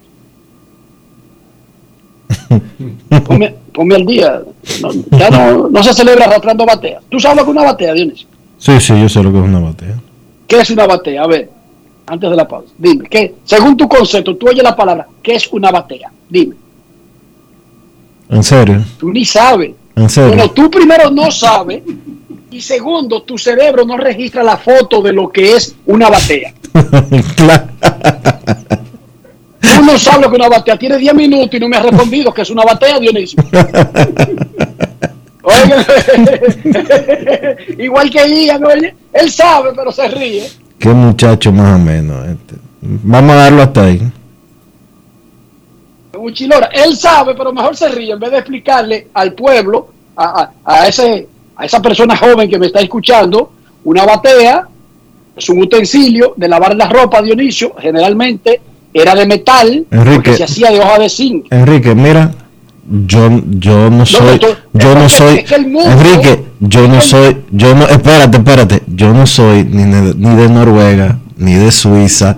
[3.26, 4.42] Ponme, ponme al día.
[4.82, 7.00] No, ya no, no se celebra arrastrando batea.
[7.10, 8.28] ¿Tú sabes lo que es una batea, Dionisio?
[8.58, 9.96] Sí, sí, yo sé lo que es una batea.
[10.48, 11.24] ¿Qué es una batea?
[11.24, 11.50] A ver,
[12.10, 12.74] Antes de la pausa.
[12.76, 16.12] Dime, ¿qué, según tu concepto, tú oyes la palabra, ¿qué es una batea?
[16.28, 16.56] Dime.
[18.30, 18.84] ¿En serio?
[18.98, 19.74] Tú ni sabes.
[19.96, 20.30] ¿En serio?
[20.30, 21.84] Bueno, tú primero no sabes
[22.52, 26.54] y segundo, tu cerebro no registra la foto de lo que es una batea.
[27.36, 27.68] Claro.
[29.62, 30.78] Tú no sabes lo que es una batea.
[30.78, 33.42] Tiene 10 minutos y no me has respondido que es una batea, Dionisio.
[35.42, 35.76] Oye,
[37.84, 40.48] igual que Ian, oye, él sabe, pero se ríe.
[40.78, 42.28] Qué muchacho más o menos.
[42.28, 42.56] este.
[42.82, 44.02] Vamos a darlo hasta ahí.
[46.18, 46.70] Un chilora.
[46.74, 50.88] Él sabe, pero mejor se ríe en vez de explicarle al pueblo, a, a- a
[50.88, 51.28] ese,
[51.60, 53.52] a esa persona joven que me está escuchando,
[53.84, 54.66] una batea
[55.36, 58.62] es un utensilio de lavar la ropa, Dionisio, generalmente
[58.94, 60.16] era de metal, Enrique.
[60.16, 61.46] porque se hacía de hoja de zinc.
[61.52, 62.32] Enrique, mira,
[63.06, 64.40] yo, yo no soy,
[64.74, 68.84] yo no soy, es que el mundo- Enrique, yo no soy, yo no, espérate, espérate,
[68.88, 72.36] yo no soy ni de, ni de Noruega, ni de Suiza,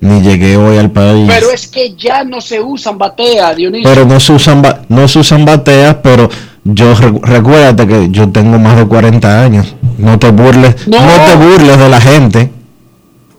[0.00, 1.26] ni llegué hoy al país.
[1.28, 3.88] Pero es que ya no se usan batea, Dionisio.
[3.88, 6.28] Pero no se usan, no se usan bateas, pero
[6.64, 9.74] yo recu- recuérdate que yo tengo más de 40 años.
[9.98, 11.24] No te burles, no, No.
[11.26, 12.50] te burles de la gente.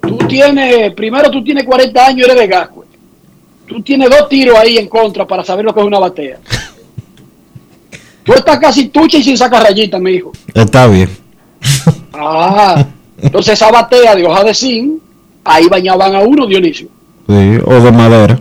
[0.01, 2.86] Tú tienes, primero tú tienes 40 años y eres de Gascue.
[3.67, 6.38] Tú tienes dos tiros ahí en contra para saber lo que es una batea.
[8.24, 10.32] Tú estás casi tucha y sin sacar rayitas, mi hijo.
[10.53, 11.09] Está bien.
[12.13, 12.86] Ah,
[13.21, 14.93] entonces esa batea de hoja de zinc,
[15.43, 16.88] ahí bañaban a uno, Dionisio.
[17.28, 18.39] Sí, o de madera.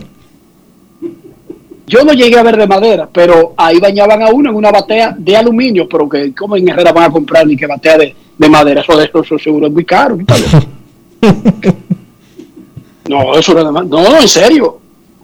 [1.93, 5.13] Yo no llegué a ver de madera, pero ahí bañaban a uno en una batea
[5.15, 8.49] de aluminio, pero que como en Herrera van a comprar ni que batea de, de
[8.49, 10.17] madera, eso de eso, eso seguro es muy caro.
[13.07, 14.79] no, eso no es de No, en serio.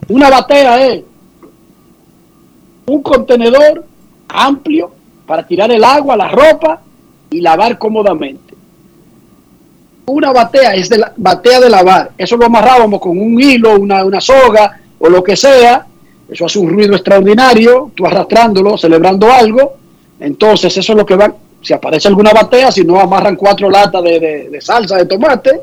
[0.09, 1.01] Una batea es
[2.85, 3.83] un contenedor
[4.27, 4.91] amplio
[5.25, 6.81] para tirar el agua, la ropa
[7.31, 8.53] y lavar cómodamente.
[10.05, 12.11] Una batea es de la batea de lavar.
[12.15, 15.87] Eso lo amarrábamos con un hilo, una, una soga o lo que sea.
[16.31, 19.77] Eso hace un ruido extraordinario, tú arrastrándolo, celebrando algo.
[20.19, 21.33] Entonces, eso es lo que van.
[21.61, 25.59] Si aparece alguna batea, si no amarran cuatro latas de, de- de salsa de tomate,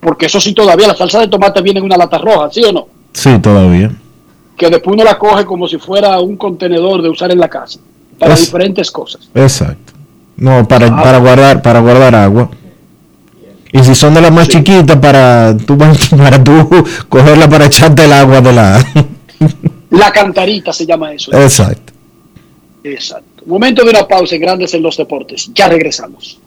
[0.00, 2.72] porque eso sí todavía la salsa de tomate viene en una lata roja, ¿sí o
[2.72, 2.86] no?
[3.12, 3.90] Sí, todavía.
[4.56, 7.78] Que después uno la coge como si fuera un contenedor de usar en la casa,
[8.18, 9.28] para Es- diferentes cosas.
[9.34, 9.92] Exacto.
[10.36, 11.02] No, para, Ah.
[11.02, 12.48] para guardar, para guardar agua.
[13.72, 15.76] Y si son de las más chiquitas, para tú,
[16.16, 16.68] para tú
[17.08, 18.84] cogerla para echarte el agua de la...
[19.90, 21.32] La cantarita se llama eso.
[21.32, 21.92] Exacto.
[22.84, 23.42] Exacto.
[23.46, 25.50] Momento de una pausa en Grandes en los Deportes.
[25.54, 26.38] Ya regresamos.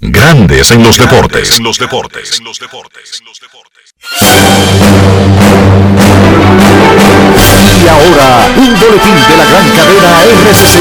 [0.00, 1.58] Grandes en los deportes.
[1.58, 2.38] En los deportes.
[2.38, 3.14] En los deportes.
[7.82, 10.78] Y ahora, un boletín de la gran cadena RCC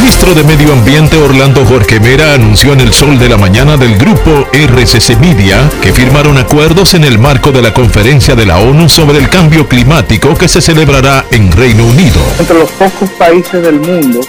[0.00, 3.96] ministro de Medio Ambiente Orlando Jorge Mera anunció en el sol de la mañana del
[3.96, 8.90] grupo RCC Media que firmaron acuerdos en el marco de la conferencia de la ONU
[8.90, 12.20] sobre el cambio climático que se celebrará en Reino Unido.
[12.38, 14.20] entre los pocos países del mundo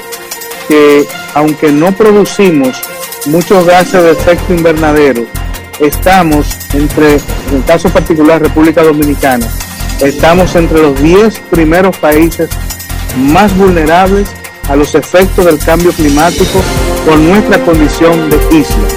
[0.70, 2.78] que, aunque no producimos
[3.26, 5.26] muchos gases de efecto invernadero,
[5.82, 9.48] estamos entre, en el caso particular República Dominicana,
[10.02, 12.50] estamos entre los 10 primeros países
[13.18, 14.30] más vulnerables
[14.70, 16.60] a los efectos del cambio climático
[17.06, 18.88] por nuestra condición de isla.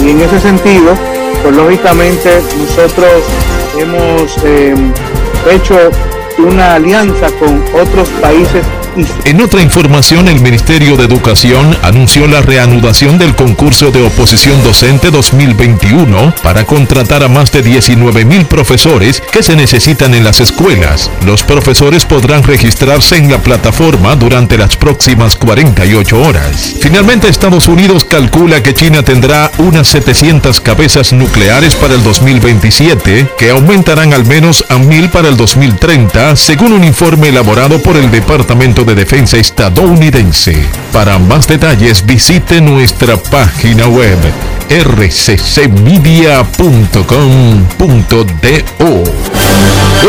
[0.00, 0.94] Y en ese sentido,
[1.42, 3.24] pues lógicamente nosotros
[3.78, 4.74] hemos eh,
[5.50, 5.90] hecho
[6.38, 8.64] una alianza con otros países
[9.24, 15.10] En otra información, el Ministerio de Educación anunció la reanudación del concurso de oposición docente
[15.10, 21.10] 2021 para contratar a más de 19 mil profesores que se necesitan en las escuelas.
[21.24, 26.74] Los profesores podrán registrarse en la plataforma durante las próximas 48 horas.
[26.80, 33.50] Finalmente, Estados Unidos calcula que China tendrá unas 700 cabezas nucleares para el 2027, que
[33.50, 38.84] aumentarán al menos a 1000 para el 2030, según un informe elaborado por el Departamento
[38.84, 40.66] de Defensa estadounidense.
[40.92, 44.18] Para más detalles, visite nuestra página web
[44.68, 45.84] rccmedia.com.do.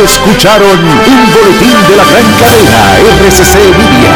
[0.03, 4.13] Escucharon un boletín de la gran cadena RCC Media.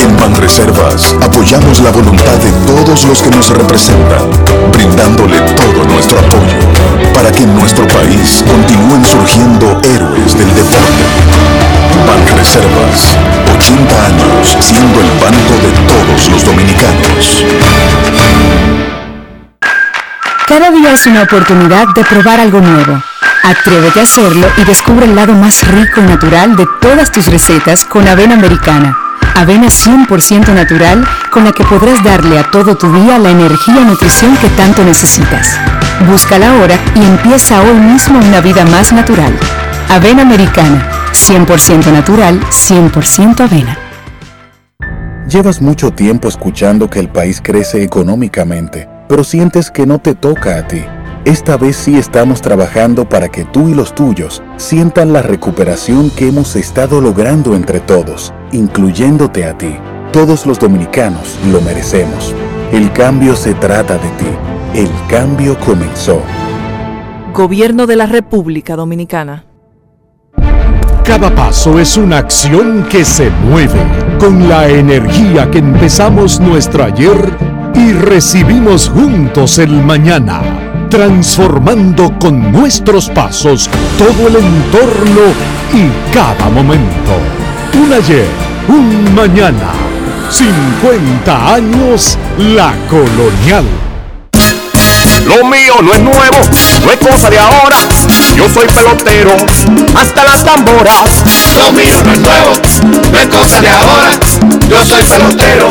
[0.00, 4.30] En Banreservas apoyamos la voluntad de todos los que nos representan,
[4.72, 6.59] brindándole todo nuestro apoyo
[7.14, 11.04] para que en nuestro país continúen surgiendo héroes del deporte.
[12.06, 13.16] Banreservas,
[13.54, 17.44] 80 años siendo el banco de todos los dominicanos.
[20.46, 23.02] Cada día es una oportunidad de probar algo nuevo.
[23.44, 27.84] Atrévete a hacerlo y descubre el lado más rico y natural de todas tus recetas
[27.84, 29.09] con avena americana.
[29.34, 33.84] Avena 100% natural con la que podrás darle a todo tu día la energía y
[33.84, 35.58] nutrición que tanto necesitas.
[36.06, 39.32] Búscala ahora y empieza hoy mismo una vida más natural.
[39.88, 43.78] Avena Americana, 100% natural, 100% avena.
[45.28, 50.58] Llevas mucho tiempo escuchando que el país crece económicamente, pero sientes que no te toca
[50.58, 50.82] a ti.
[51.26, 56.28] Esta vez sí estamos trabajando para que tú y los tuyos sientan la recuperación que
[56.28, 59.76] hemos estado logrando entre todos, incluyéndote a ti.
[60.12, 62.34] Todos los dominicanos lo merecemos.
[62.72, 64.26] El cambio se trata de ti.
[64.74, 66.22] El cambio comenzó.
[67.34, 69.44] Gobierno de la República Dominicana.
[71.04, 73.80] Cada paso es una acción que se mueve
[74.18, 77.36] con la energía que empezamos nuestro ayer
[77.74, 85.20] y recibimos juntos el mañana, transformando con nuestros pasos todo el entorno
[85.72, 87.12] y cada momento.
[87.74, 88.26] Un ayer,
[88.68, 89.72] un mañana,
[90.28, 93.64] 50 años la colonial.
[95.26, 96.38] Lo mío no es nuevo,
[96.84, 97.76] no es cosa de ahora.
[98.36, 99.36] Yo soy pelotero,
[99.94, 101.22] hasta las tamboras.
[101.58, 102.52] Lo mío no es nuevo,
[103.12, 104.10] no es cosa de ahora.
[104.68, 105.68] Yo soy pelotero,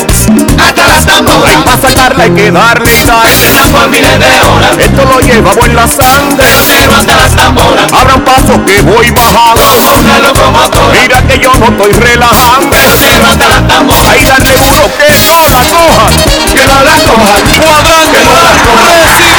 [0.63, 1.63] hasta las tamboras.
[1.65, 4.77] Para sacarla hay que darle y darle por miles de horas.
[4.77, 6.37] Esto lo llevamos en la sangre.
[6.37, 7.91] Pelotero hasta las tamboras.
[7.91, 9.61] Abran paso que voy bajando.
[9.61, 10.99] Como una locomotora.
[11.01, 12.69] Mira que yo no estoy relajando.
[12.69, 14.13] Pelotero hasta las tamboras.
[14.13, 16.13] Ahí darle duro que no la cojan.
[16.53, 17.43] Que no la cojan.
[17.59, 19.38] Cuadrante, que no la cojan.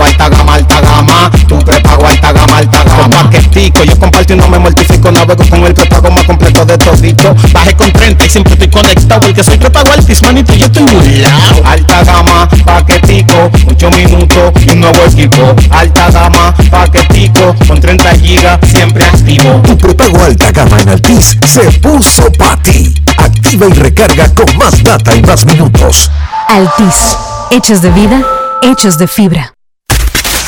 [0.00, 1.30] Prepago alta gama, alta gama.
[1.46, 3.02] Tu prepago alta gama, alta gama.
[3.02, 5.10] Con paquetico, yo comparto y no me mortifico.
[5.10, 7.34] Navego con el prepago más completo de todito.
[7.52, 9.26] Bajé con 30 y siempre estoy conectado.
[9.26, 11.64] El que soy prepago altis, manito, yo estoy burlao.
[11.64, 15.54] Alta gama, paquetico, 8 minutos y un nuevo equipo.
[15.70, 19.60] Alta gama, paquetico, con 30 gigas, siempre activo.
[19.64, 22.94] Tu prepago alta gama en Altis se puso para ti.
[23.18, 26.10] Activa y recarga con más data y más minutos.
[26.48, 27.16] Altis,
[27.50, 28.22] hechos de vida,
[28.62, 29.52] hechos de fibra.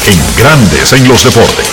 [0.04, 1.68] En Grandes en los deportes.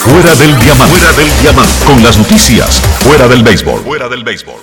[0.00, 0.96] Fuera del diamante.
[0.96, 1.84] Fuera del diamante.
[1.84, 2.80] Con las noticias.
[3.04, 3.82] Fuera del béisbol.
[3.84, 4.56] Fuera del béisbol.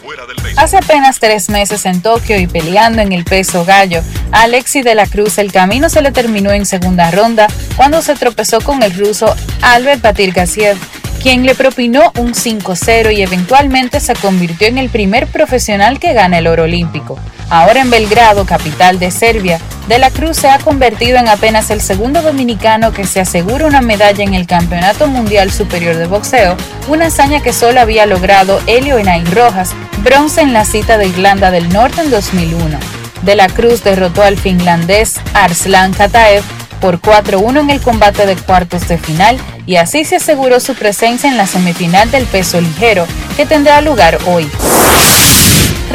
[0.57, 4.01] Hace apenas tres meses en Tokio y peleando en el peso gallo,
[4.33, 7.47] a Alexi de la Cruz el camino se le terminó en segunda ronda
[7.77, 10.77] cuando se tropezó con el ruso Albert Batir Gassiev,
[11.21, 16.39] quien le propinó un 5-0 y eventualmente se convirtió en el primer profesional que gana
[16.39, 17.17] el oro olímpico.
[17.49, 21.79] Ahora en Belgrado, capital de Serbia, De la Cruz se ha convertido en apenas el
[21.79, 27.05] segundo dominicano que se asegura una medalla en el Campeonato Mundial Superior de Boxeo, una
[27.07, 29.73] hazaña que solo había logrado Helio Enain Rojas,
[30.03, 32.79] bronce en la cita de Irlanda del Norte en 2001.
[33.21, 36.43] De la Cruz derrotó al finlandés Arslan Kataev
[36.81, 39.37] por 4-1 en el combate de cuartos de final
[39.67, 43.05] y así se aseguró su presencia en la semifinal del peso ligero
[43.37, 44.49] que tendrá lugar hoy.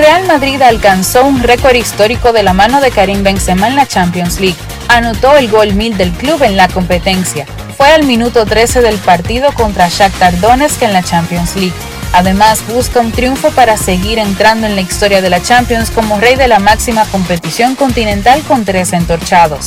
[0.00, 4.40] Real Madrid alcanzó un récord histórico de la mano de Karim Benzema en la Champions
[4.40, 4.56] League.
[4.88, 7.44] Anotó el gol 1000 del club en la competencia.
[7.76, 11.74] Fue al minuto 13 del partido contra Shakhtar Donetsk en la Champions League.
[12.14, 16.34] Además, busca un triunfo para seguir entrando en la historia de la Champions como rey
[16.34, 19.66] de la máxima competición continental con tres entorchados.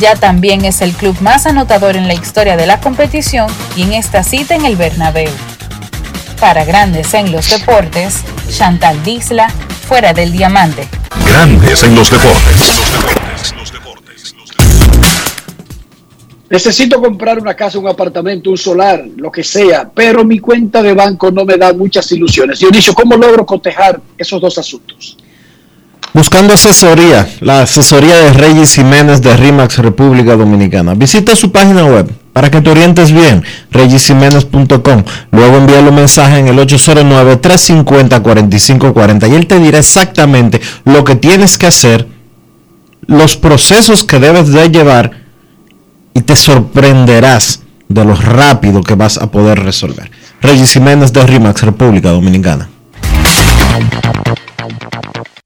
[0.00, 3.94] Ya también es el club más anotador en la historia de la competición y en
[3.94, 5.30] esta cita en el Bernabéu.
[6.38, 9.48] Para Grandes en los Deportes, Chantal Disla,
[9.92, 10.88] fuera del diamante.
[11.26, 12.82] Grandes en los deportes.
[16.48, 20.94] Necesito comprar una casa, un apartamento, un solar, lo que sea, pero mi cuenta de
[20.94, 22.58] banco no me da muchas ilusiones.
[22.60, 25.18] Dionisio, ¿cómo logro cotejar esos dos asuntos?
[26.14, 30.94] Buscando asesoría, la asesoría de Reyes Jiménez de RIMAX República Dominicana.
[30.94, 35.04] Visita su página web para que te orientes bien, reyesjiménez.com.
[35.30, 41.58] Luego envíale un mensaje en el 809-350-4540 y él te dirá exactamente lo que tienes
[41.58, 42.08] que hacer,
[43.06, 45.10] los procesos que debes de llevar
[46.14, 50.10] y te sorprenderás de lo rápido que vas a poder resolver.
[50.40, 52.70] Reyes Jiménez de RIMAX República Dominicana.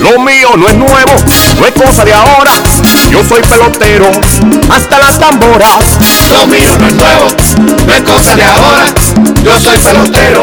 [0.00, 1.12] Lo mío no es nuevo,
[1.58, 2.52] no es cosa de ahora.
[3.10, 4.10] Yo soy pelotero,
[4.70, 5.98] hasta las tamboras.
[6.30, 7.26] Lo mío no es nuevo,
[7.86, 8.84] no es cosa de ahora.
[9.42, 10.42] Yo soy pelotero,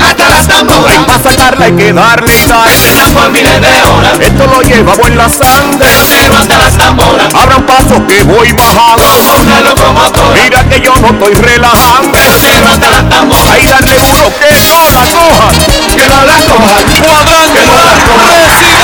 [0.00, 0.84] hasta las tamboras.
[0.86, 2.68] Hay para sacarla hay que darle y dar.
[3.14, 4.20] por miles de horas.
[4.20, 5.78] Esto lo llevamos en la sangre.
[5.78, 7.34] Pelotero hasta las tamboras.
[7.34, 9.02] Abran paso que voy bajando.
[9.02, 10.42] Como una locomotora.
[10.42, 12.12] Mira que yo no estoy relajando.
[12.12, 13.50] Pelotero hasta las tamboras.
[13.50, 15.96] Ahí darle duro que no la cojan.
[15.96, 16.84] Que no la cojan.
[17.02, 18.83] Cuadrante, que no la cojan.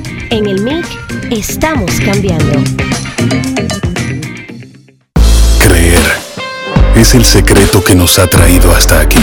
[0.31, 0.85] En el MIC
[1.29, 2.63] estamos cambiando.
[5.59, 6.01] Creer
[6.95, 9.19] es el secreto que nos ha traído hasta aquí,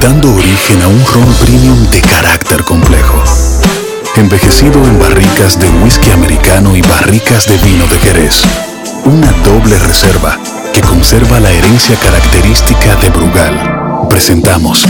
[0.00, 3.20] dando origen a un ron premium de carácter complejo,
[4.14, 8.42] envejecido en barricas de whisky americano y barricas de vino de Jerez,
[9.04, 10.38] una doble reserva
[10.72, 14.08] que conserva la herencia característica de Brugal.
[14.08, 14.84] Presentamos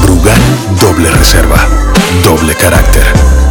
[0.00, 0.40] Brugal
[0.80, 1.66] Doble Reserva,
[2.22, 3.49] doble carácter.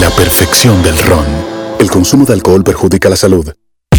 [0.00, 1.26] La perfección del ron.
[1.78, 3.52] El consumo de alcohol perjudica la salud.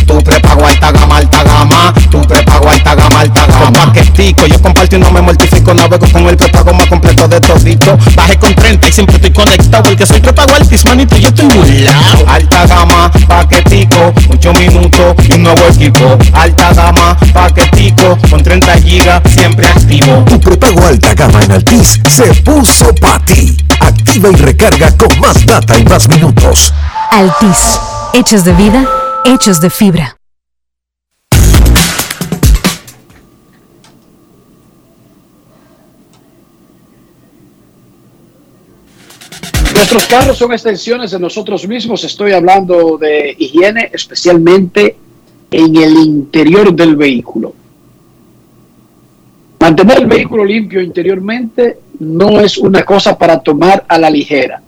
[0.05, 1.93] Tu prepago alta gama, alta gama.
[2.09, 3.65] Tu prepago alta gama, alta gama.
[3.65, 5.73] Con paquetico, yo comparto y no me mortifico.
[5.73, 7.97] Navego con el prepago más completo de todito.
[8.15, 9.89] Bajé con 30 y siempre estoy conectado.
[9.89, 12.25] El que soy prepago altis, manito, yo estoy muy lado.
[12.27, 16.17] Alta gama, paquetico, 8 minutos y un nuevo equipo.
[16.33, 20.23] Alta gama, paquetico, con 30 gigas, siempre activo.
[20.27, 23.57] Tu prepago alta gama en Altis se puso para ti.
[23.79, 26.73] Activa y recarga con más data y más minutos.
[27.11, 27.79] Altis,
[28.13, 28.85] hechos de vida,
[29.25, 30.17] hechos de fibra.
[39.73, 42.03] Nuestros carros son extensiones de nosotros mismos.
[42.03, 44.95] Estoy hablando de higiene, especialmente
[45.49, 47.53] en el interior del vehículo.
[49.59, 54.61] Mantener el vehículo limpio interiormente no es una cosa para tomar a la ligera,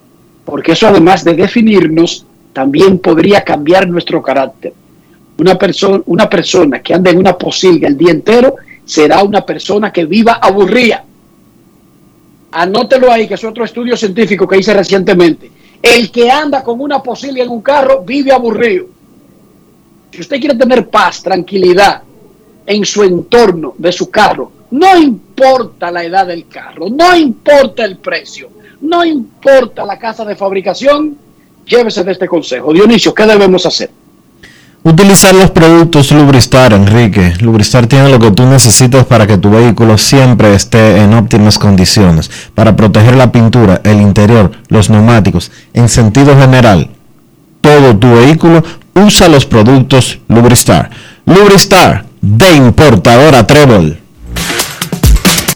[0.46, 4.74] porque eso además de definirnos, también podría cambiar nuestro carácter.
[5.40, 9.92] Una, persona una persona que anda en una posilga el día entero será una persona
[9.92, 11.04] que viva aburrida.
[12.52, 15.50] Anótelo ahí, que es otro estudio científico que hice recientemente.
[15.82, 18.86] El que anda con una posilga en un carro vive aburrido.
[20.12, 22.04] Si usted quiere tener paz, tranquilidad
[22.66, 27.98] en su entorno de su carro, no importa la edad del carro, no importa el
[27.98, 28.50] precio,
[28.82, 31.18] no importa la casa de fabricación,
[31.66, 32.74] llévese de este consejo.
[32.74, 33.90] Dionisio, ¿qué debemos hacer?
[34.86, 37.34] Utilizar los productos Lubristar, Enrique.
[37.40, 42.30] Lubristar tiene lo que tú necesitas para que tu vehículo siempre esté en óptimas condiciones,
[42.54, 46.90] para proteger la pintura, el interior, los neumáticos, en sentido general.
[47.62, 48.62] Todo tu vehículo
[48.94, 50.90] usa los productos Lubristar.
[51.26, 54.00] Lubristar, de importadora Trébol.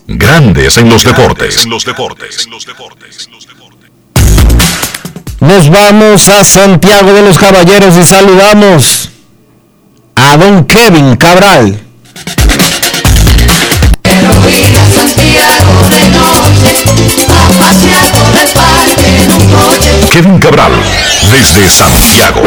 [0.07, 1.65] Grandes en los deportes.
[1.65, 2.47] En los deportes.
[5.39, 9.09] Nos vamos a Santiago de los Caballeros y saludamos
[10.15, 11.79] a don Kevin Cabral.
[20.11, 20.71] Kevin Cabral,
[21.31, 22.41] desde Santiago.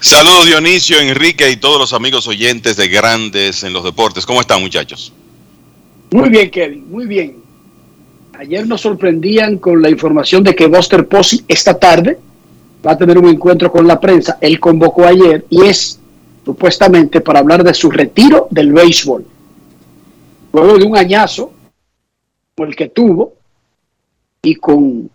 [0.00, 4.24] Saludos Dionisio, Enrique y todos los amigos oyentes de Grandes en los Deportes.
[4.24, 5.12] ¿Cómo están muchachos?
[6.12, 7.36] Muy bien, Kevin, muy bien.
[8.38, 12.16] Ayer nos sorprendían con la información de que Buster Posey esta tarde
[12.86, 14.38] va a tener un encuentro con la prensa.
[14.40, 15.98] Él convocó ayer y es
[16.44, 19.26] supuestamente para hablar de su retiro del béisbol.
[20.52, 21.52] luego de un añazo,
[22.54, 23.34] como el que tuvo,
[24.42, 25.10] y con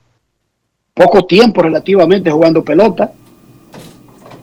[0.93, 3.14] poco tiempo relativamente jugando pelota,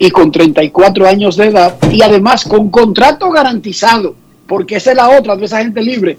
[0.02, 4.14] y con 34 años de edad, y además con contrato garantizado,
[4.46, 6.16] porque esa es la otra de esa gente libre.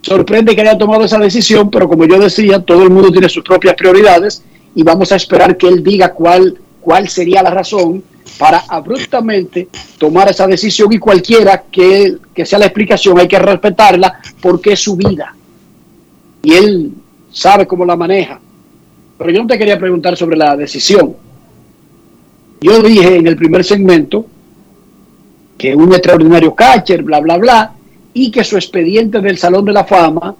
[0.00, 3.42] Sorprende que haya tomado esa decisión, pero como yo decía, todo el mundo tiene sus
[3.42, 4.44] propias prioridades
[4.76, 8.04] y vamos a esperar que él diga cuál, cuál sería la razón
[8.38, 9.68] para abruptamente
[9.98, 14.80] tomar esa decisión y cualquiera que, que sea la explicación hay que respetarla porque es
[14.80, 15.34] su vida
[16.44, 16.92] y él
[17.32, 18.38] sabe cómo la maneja.
[19.18, 21.23] Pero yo no te quería preguntar sobre la decisión.
[22.64, 24.24] Yo dije en el primer segmento
[25.58, 27.74] que un extraordinario catcher, bla, bla, bla,
[28.14, 30.34] y que su expediente del Salón de la Fama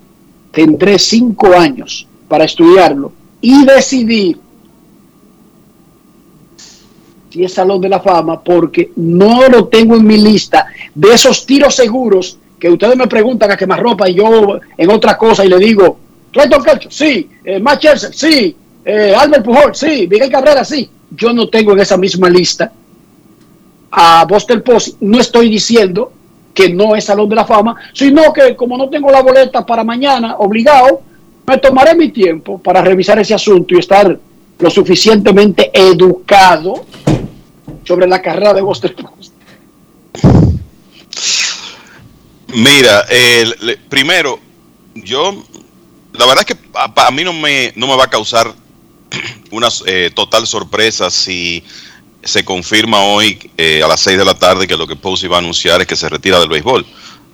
[0.50, 4.38] tendré cinco años para estudiarlo y decidir
[7.28, 11.44] si es Salón de la Fama, porque no lo tengo en mi lista de esos
[11.44, 15.50] tiros seguros que ustedes me preguntan a quemar ropa y yo en otra cosa y
[15.50, 15.98] le digo,
[16.32, 20.88] Clayton Kershaw, sí, eh, Matt Scherzer, sí, eh, Albert Pujol, sí, Miguel Cabrera, sí.
[21.16, 22.72] Yo no tengo en esa misma lista
[23.90, 24.96] a Buster Posey.
[25.00, 26.12] No estoy diciendo
[26.52, 29.84] que no es Salón de la Fama, sino que como no tengo la boleta para
[29.84, 31.02] mañana, obligado,
[31.46, 34.18] me tomaré mi tiempo para revisar ese asunto y estar
[34.58, 36.86] lo suficientemente educado
[37.84, 39.32] sobre la carrera de Buster Posey.
[42.54, 44.38] Mira, el, primero,
[44.94, 45.44] yo,
[46.12, 48.54] la verdad es que a, a mí no me, no me va a causar
[49.50, 51.62] una eh, total sorpresa si
[52.22, 55.36] se confirma hoy eh, a las 6 de la tarde que lo que Posey va
[55.36, 56.86] a anunciar es que se retira del béisbol.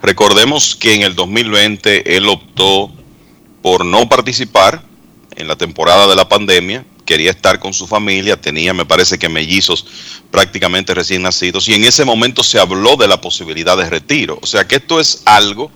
[0.03, 2.91] Recordemos que en el 2020 él optó
[3.63, 4.83] por no participar
[5.37, 9.29] en la temporada de la pandemia, quería estar con su familia, tenía, me parece que
[9.29, 9.87] mellizos
[10.31, 14.39] prácticamente recién nacidos, y en ese momento se habló de la posibilidad de retiro.
[14.43, 15.71] O sea que esto es algo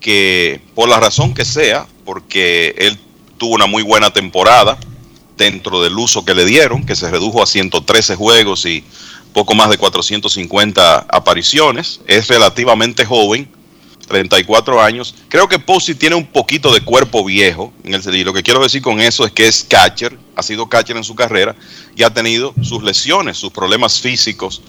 [0.00, 2.98] que, por la razón que sea, porque él
[3.38, 4.78] tuvo una muy buena temporada,
[5.40, 8.84] dentro del uso que le dieron, que se redujo a 113 juegos y
[9.32, 12.02] poco más de 450 apariciones.
[12.06, 13.48] Es relativamente joven,
[14.06, 15.14] 34 años.
[15.28, 17.72] Creo que Posey tiene un poquito de cuerpo viejo.
[17.84, 20.68] En el, y lo que quiero decir con eso es que es catcher, ha sido
[20.68, 21.56] catcher en su carrera
[21.96, 24.60] y ha tenido sus lesiones, sus problemas físicos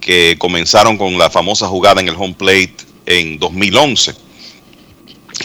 [0.00, 2.76] que comenzaron con la famosa jugada en el home plate
[3.06, 4.12] en 2011,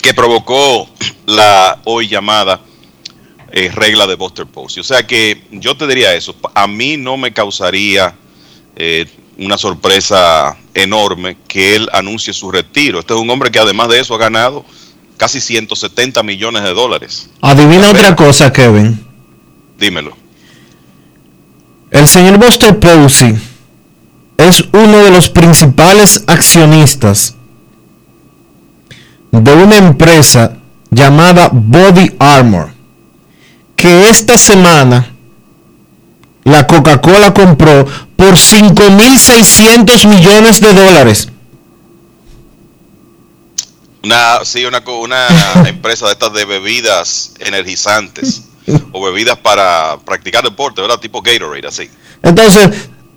[0.01, 0.89] que provocó
[1.27, 2.61] la hoy llamada
[3.51, 4.81] eh, regla de Buster Posey.
[4.81, 8.15] O sea que yo te diría eso, a mí no me causaría
[8.75, 9.05] eh,
[9.37, 12.99] una sorpresa enorme que él anuncie su retiro.
[12.99, 14.65] Este es un hombre que además de eso ha ganado
[15.17, 17.29] casi 170 millones de dólares.
[17.41, 19.05] Adivina otra cosa, Kevin.
[19.77, 20.15] Dímelo.
[21.91, 23.35] El señor Buster Posey
[24.37, 27.35] es uno de los principales accionistas
[29.31, 30.57] de una empresa
[30.89, 32.80] llamada Body Armor
[33.81, 35.07] que esta semana
[36.43, 37.85] la Coca-Cola compró
[38.15, 41.27] por 5.600 millones de dólares.
[44.03, 45.27] Una, sí, una, una
[45.67, 48.43] empresa de estas de bebidas energizantes
[48.91, 50.99] o bebidas para practicar deporte, ¿verdad?
[50.99, 51.89] Tipo Gatorade, así.
[52.21, 52.69] Entonces,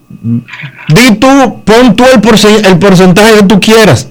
[0.08, 4.08] di tú, pon tú el, el porcentaje que tú quieras.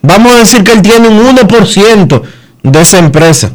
[0.00, 2.22] Vamos a decir que él tiene un 1%
[2.62, 3.52] de esa empresa.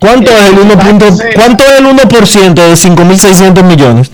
[0.00, 4.10] ¿Cuánto es el 1%, ¿cuánto es el 1% de 5.600 millones?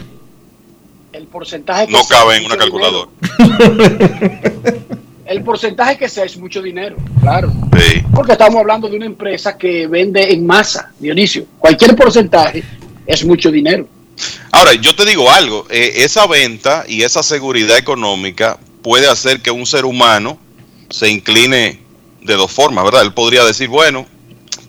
[1.12, 3.11] El porcentaje que no cabe en una calculadora.
[5.27, 7.52] el porcentaje que sea es mucho dinero, claro.
[8.15, 11.47] Porque estamos hablando de una empresa que vende en masa, Dionisio.
[11.59, 12.62] Cualquier porcentaje
[13.07, 13.86] es mucho dinero.
[14.52, 19.51] Ahora, yo te digo algo, eh, esa venta y esa seguridad económica puede hacer que
[19.51, 20.39] un ser humano
[20.90, 21.81] se incline
[22.23, 23.02] de dos formas, ¿verdad?
[23.02, 24.07] Él podría decir, bueno,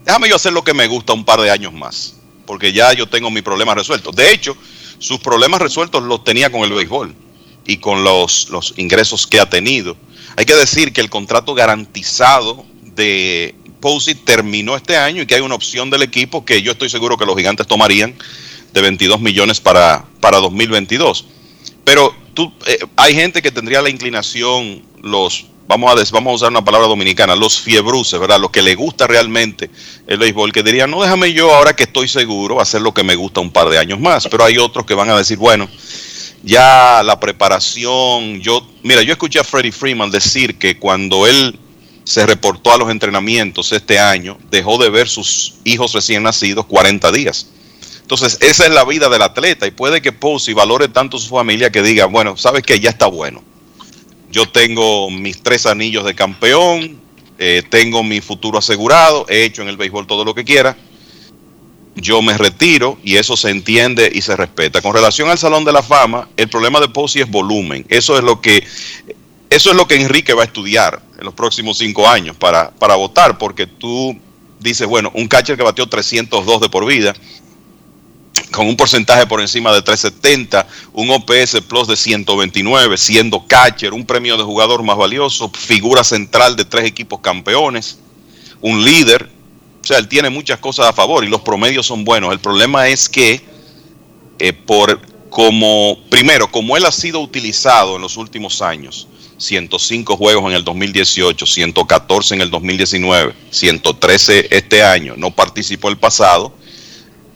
[0.05, 2.15] déjame yo hacer lo que me gusta un par de años más,
[2.45, 4.11] porque ya yo tengo mi problema resuelto.
[4.11, 4.55] De hecho,
[4.99, 7.15] sus problemas resueltos los tenía con el béisbol
[7.65, 9.95] y con los, los ingresos que ha tenido.
[10.37, 12.65] Hay que decir que el contrato garantizado
[12.95, 16.89] de Posey terminó este año y que hay una opción del equipo que yo estoy
[16.89, 18.15] seguro que los gigantes tomarían
[18.73, 21.25] de 22 millones para, para 2022.
[21.83, 22.15] Pero
[22.67, 26.87] eh, hay gente que tendría la inclinación, los vamos a, vamos a usar una palabra
[26.87, 28.39] dominicana, los fiebruces, ¿verdad?
[28.39, 29.69] Los que le gusta realmente
[30.07, 33.15] el béisbol, que dirían, no, déjame yo ahora que estoy seguro hacer lo que me
[33.15, 34.27] gusta un par de años más.
[34.29, 35.69] Pero hay otros que van a decir, bueno,
[36.43, 41.57] ya la preparación, yo, mira, yo escuché a Freddie Freeman decir que cuando él
[42.03, 47.11] se reportó a los entrenamientos este año, dejó de ver sus hijos recién nacidos 40
[47.11, 47.47] días.
[48.01, 51.71] Entonces, esa es la vida del atleta y puede que Posey valore tanto su familia
[51.71, 53.41] que diga, bueno, sabes que ya está bueno
[54.31, 56.99] yo tengo mis tres anillos de campeón,
[57.37, 60.77] eh, tengo mi futuro asegurado, he hecho en el béisbol todo lo que quiera,
[61.95, 64.81] yo me retiro y eso se entiende y se respeta.
[64.81, 67.85] Con relación al Salón de la Fama, el problema de Posey es volumen.
[67.89, 68.65] Eso es lo que
[69.49, 72.95] eso es lo que Enrique va a estudiar en los próximos cinco años para, para
[72.95, 74.17] votar, porque tú
[74.61, 77.13] dices, bueno, un catcher que batió 302 de por vida,
[78.51, 84.05] con un porcentaje por encima de 370, un OPS plus de 129, siendo catcher, un
[84.05, 87.97] premio de jugador más valioso, figura central de tres equipos campeones,
[88.61, 89.29] un líder.
[89.81, 92.31] O sea, él tiene muchas cosas a favor y los promedios son buenos.
[92.31, 93.41] El problema es que,
[94.37, 95.01] eh, por
[95.31, 99.07] como, primero, como él ha sido utilizado en los últimos años,
[99.37, 105.97] 105 juegos en el 2018, 114 en el 2019, 113 este año, no participó el
[105.97, 106.53] pasado,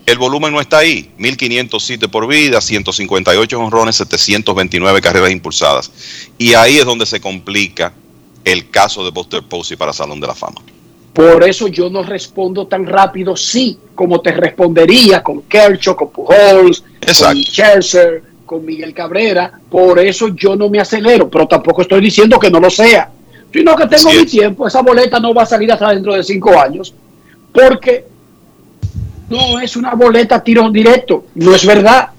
[0.06, 1.10] el volumen no está ahí.
[1.18, 5.92] 1507 por vida, 158 honrones, 729 carreras impulsadas.
[6.38, 7.94] Y ahí es donde se complica
[8.44, 10.62] el caso de Buster Posey para Salón de la Fama.
[11.14, 16.84] Por eso yo no respondo tan rápido sí como te respondería con Kershaw, con Pujols,
[17.18, 19.60] con Scherzer, con Miguel Cabrera.
[19.70, 23.10] Por eso yo no me acelero, pero tampoco estoy diciendo que no lo sea.
[23.52, 24.68] Sino que tengo mi tiempo.
[24.68, 26.94] Esa boleta no va a salir hasta dentro de cinco años.
[27.54, 28.06] Porque
[29.30, 32.10] no es una boleta tiro directo, no es verdad.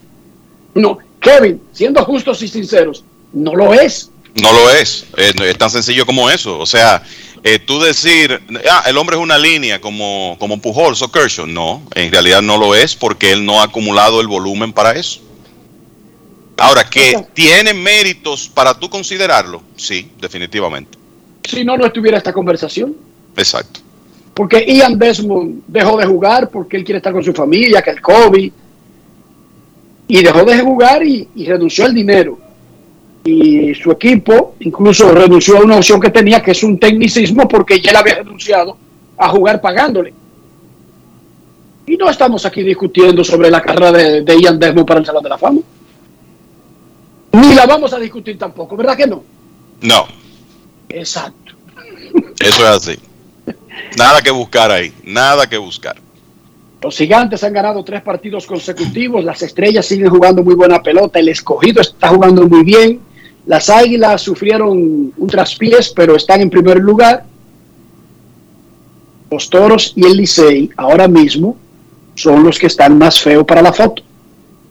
[0.74, 4.10] No, Kevin, siendo justos y sinceros, no lo es.
[4.34, 6.58] No lo es, eh, es tan sencillo como eso.
[6.58, 7.02] O sea,
[7.42, 11.82] eh, tú decir, ah, el hombre es una línea como, como Pujols o Kershaw, no,
[11.94, 15.20] en realidad no lo es porque él no ha acumulado el volumen para eso.
[16.58, 20.98] Ahora, que tiene méritos para tú considerarlo, sí, definitivamente.
[21.44, 22.96] Si no, no estuviera esta conversación.
[23.36, 23.85] Exacto
[24.36, 28.02] porque Ian Desmond dejó de jugar porque él quiere estar con su familia, que el
[28.02, 28.52] COVID,
[30.08, 32.38] y dejó de jugar y, renunció al dinero.
[33.24, 37.80] Y su equipo incluso renunció a una opción que tenía, que es un tecnicismo, porque
[37.80, 38.76] ya él había renunciado
[39.16, 40.12] a jugar pagándole.
[41.86, 45.22] Y no estamos aquí discutiendo sobre la carrera de, de Ian Desmond para el Salón
[45.22, 45.60] de la Fama.
[47.32, 49.24] Ni la vamos a discutir tampoco, ¿verdad que no?
[49.80, 50.06] No.
[50.90, 51.54] Exacto.
[52.38, 53.05] Eso es así.
[53.97, 55.97] Nada que buscar ahí, nada que buscar.
[56.82, 61.28] Los gigantes han ganado tres partidos consecutivos, las estrellas siguen jugando muy buena pelota, el
[61.28, 63.01] escogido está jugando muy bien,
[63.47, 67.24] las águilas sufrieron un traspiés, pero están en primer lugar.
[69.31, 71.57] Los toros y el Licey ahora mismo
[72.15, 74.03] son los que están más feos para la foto,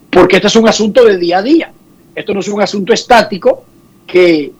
[0.09, 1.71] porque este es un asunto de día a día,
[2.13, 3.65] esto no es un asunto estático
[4.07, 4.53] que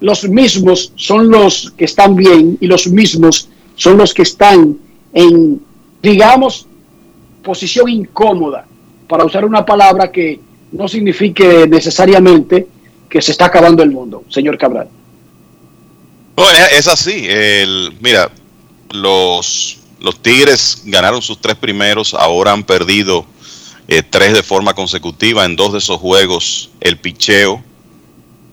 [0.00, 4.76] los mismos son los que están bien y los mismos son los que están
[5.14, 5.62] en,
[6.02, 6.66] digamos,
[7.42, 8.66] posición incómoda,
[9.08, 10.38] para usar una palabra que
[10.72, 12.66] no signifique necesariamente
[13.08, 14.88] que se está acabando el mundo, señor Cabral.
[16.72, 17.24] es así.
[17.26, 18.30] El, mira,
[18.90, 23.24] los, los Tigres ganaron sus tres primeros, ahora han perdido
[23.86, 25.44] eh, tres de forma consecutiva.
[25.44, 27.62] En dos de esos juegos, el picheo.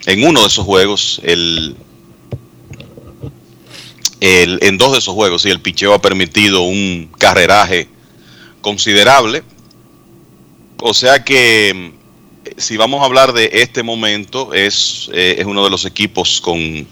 [0.05, 1.75] En uno de esos juegos, el,
[4.21, 7.87] en dos de esos juegos, y el picheo ha permitido un carreraje
[8.61, 9.43] considerable.
[10.81, 11.93] O sea que
[12.57, 16.87] si vamos a hablar de este momento, es, eh, es uno de los equipos con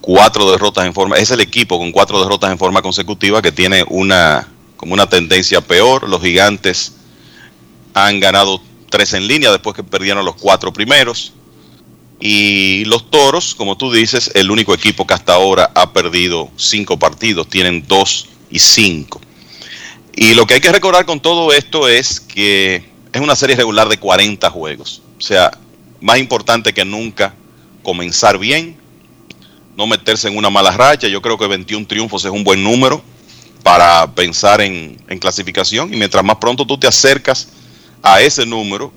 [0.00, 3.84] cuatro derrotas en forma, es el equipo con cuatro derrotas en forma consecutiva que tiene
[3.88, 6.08] una como una tendencia peor.
[6.08, 6.92] Los gigantes
[7.94, 8.60] han ganado
[8.90, 11.32] tres en línea después que perdieron los cuatro primeros.
[12.18, 16.98] Y los toros, como tú dices, el único equipo que hasta ahora ha perdido cinco
[16.98, 19.20] partidos, tienen dos y cinco.
[20.14, 22.82] Y lo que hay que recordar con todo esto es que
[23.12, 25.02] es una serie regular de 40 juegos.
[25.18, 25.50] O sea,
[26.00, 27.34] más importante que nunca
[27.82, 28.78] comenzar bien,
[29.76, 31.08] no meterse en una mala racha.
[31.08, 33.02] Yo creo que 21 triunfos es un buen número
[33.62, 35.92] para pensar en, en clasificación.
[35.92, 37.48] Y mientras más pronto tú te acercas
[38.02, 38.90] a ese número,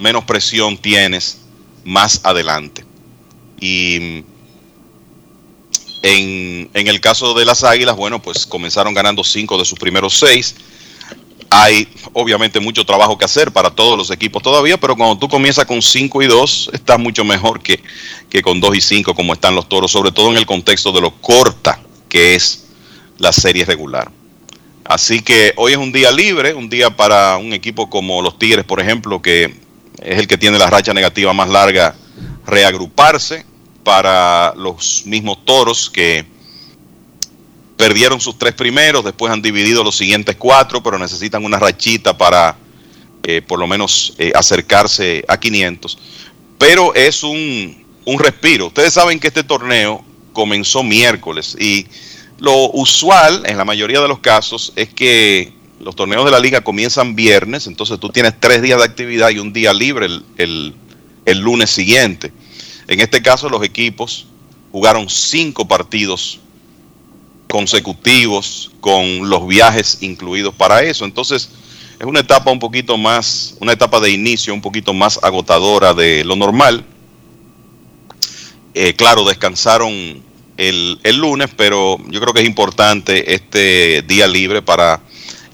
[0.00, 1.42] menos presión tienes
[1.88, 2.84] más adelante.
[3.60, 4.22] Y
[6.02, 10.18] en, en, el caso de las Águilas, bueno, pues comenzaron ganando cinco de sus primeros
[10.18, 10.54] seis.
[11.50, 15.64] Hay obviamente mucho trabajo que hacer para todos los equipos todavía, pero cuando tú comienzas
[15.64, 17.82] con 5 y 2, está mucho mejor que,
[18.28, 21.00] que con 2 y 5 como están los toros, sobre todo en el contexto de
[21.00, 22.66] lo corta que es
[23.16, 24.10] la serie regular.
[24.84, 28.66] Así que hoy es un día libre, un día para un equipo como los Tigres,
[28.66, 29.67] por ejemplo, que
[30.02, 31.94] es el que tiene la racha negativa más larga,
[32.46, 33.44] reagruparse
[33.84, 36.24] para los mismos toros que
[37.76, 42.56] perdieron sus tres primeros, después han dividido los siguientes cuatro, pero necesitan una rachita para
[43.22, 45.98] eh, por lo menos eh, acercarse a 500.
[46.58, 48.66] pero es un, un respiro.
[48.66, 51.86] Ustedes saben que este torneo comenzó miércoles y
[52.38, 56.60] lo usual en la mayoría de los casos es que los torneos de la liga
[56.62, 60.74] comienzan viernes, entonces tú tienes tres días de actividad y un día libre el,
[61.24, 62.32] el- lunes siguiente.
[62.88, 64.26] En este caso los equipos
[64.72, 66.40] jugaron cinco partidos
[67.48, 71.04] consecutivos con los viajes incluidos para eso.
[71.04, 71.50] Entonces
[71.98, 76.24] es una etapa un poquito más, una etapa de inicio un poquito más agotadora de
[76.24, 76.84] lo normal.
[78.74, 79.92] Eh, claro, descansaron
[80.56, 85.00] el, el lunes, pero yo creo que es importante este día libre para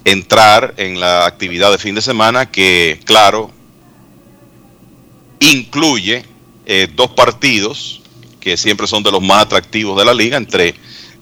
[0.05, 3.51] entrar en la actividad de fin de semana que, claro,
[5.41, 6.25] incluye
[6.67, 8.01] eh, dos partidos
[8.41, 10.75] que siempre son de los más atractivos de la liga entre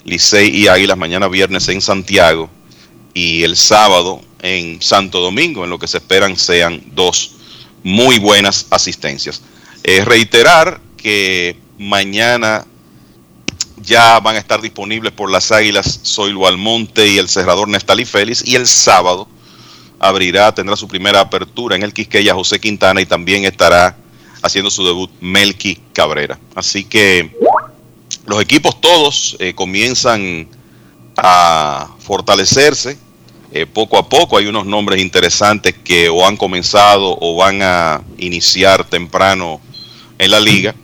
[0.04, 2.50] Licey y Águilas mañana viernes en Santiago
[3.14, 7.36] y el sábado en Santo Domingo, en lo que se esperan sean dos
[7.84, 9.42] muy buenas asistencias.
[9.84, 12.66] Eh, reiterar que mañana
[13.82, 18.46] ya van a estar disponibles por las Águilas Zoilo Almonte y el cerrador Nestalí Félix
[18.46, 19.28] y el sábado
[19.98, 23.96] abrirá, tendrá su primera apertura en el Quisqueya José Quintana y también estará
[24.42, 26.38] haciendo su debut Melqui Cabrera.
[26.54, 27.36] Así que
[28.26, 30.48] los equipos todos eh, comienzan
[31.16, 32.98] a fortalecerse
[33.52, 34.36] eh, poco a poco.
[34.36, 39.60] Hay unos nombres interesantes que o han comenzado o van a iniciar temprano
[40.18, 40.74] en la liga.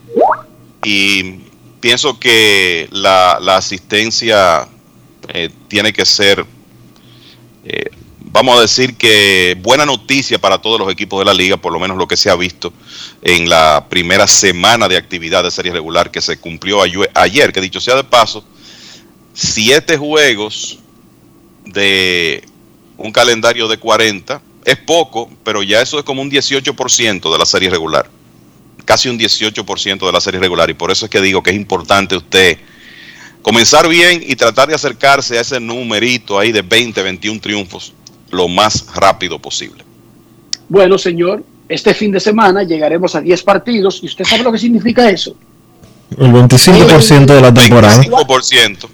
[0.83, 1.41] Y
[1.79, 4.67] pienso que la, la asistencia
[5.33, 6.45] eh, tiene que ser,
[7.63, 11.71] eh, vamos a decir que buena noticia para todos los equipos de la liga, por
[11.71, 12.73] lo menos lo que se ha visto
[13.21, 17.79] en la primera semana de actividad de serie regular que se cumplió ayer, que dicho
[17.79, 18.43] sea de paso,
[19.33, 20.79] siete juegos
[21.65, 22.43] de
[22.97, 27.45] un calendario de 40 es poco, pero ya eso es como un 18% de la
[27.45, 28.09] serie regular.
[28.89, 30.67] Casi un 18% de la serie regular.
[30.67, 32.57] Y por eso es que digo que es importante usted
[33.43, 37.93] comenzar bien y tratar de acercarse a ese numerito ahí de 20, 21 triunfos
[38.31, 39.83] lo más rápido posible.
[40.67, 44.57] Bueno, señor, este fin de semana llegaremos a 10 partidos y usted sabe lo que
[44.57, 45.35] significa eso.
[46.17, 48.01] El 25% de la temporada.
[48.01, 48.89] 5%.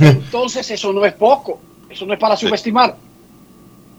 [0.00, 2.96] Entonces eso no es poco, eso no es para subestimar.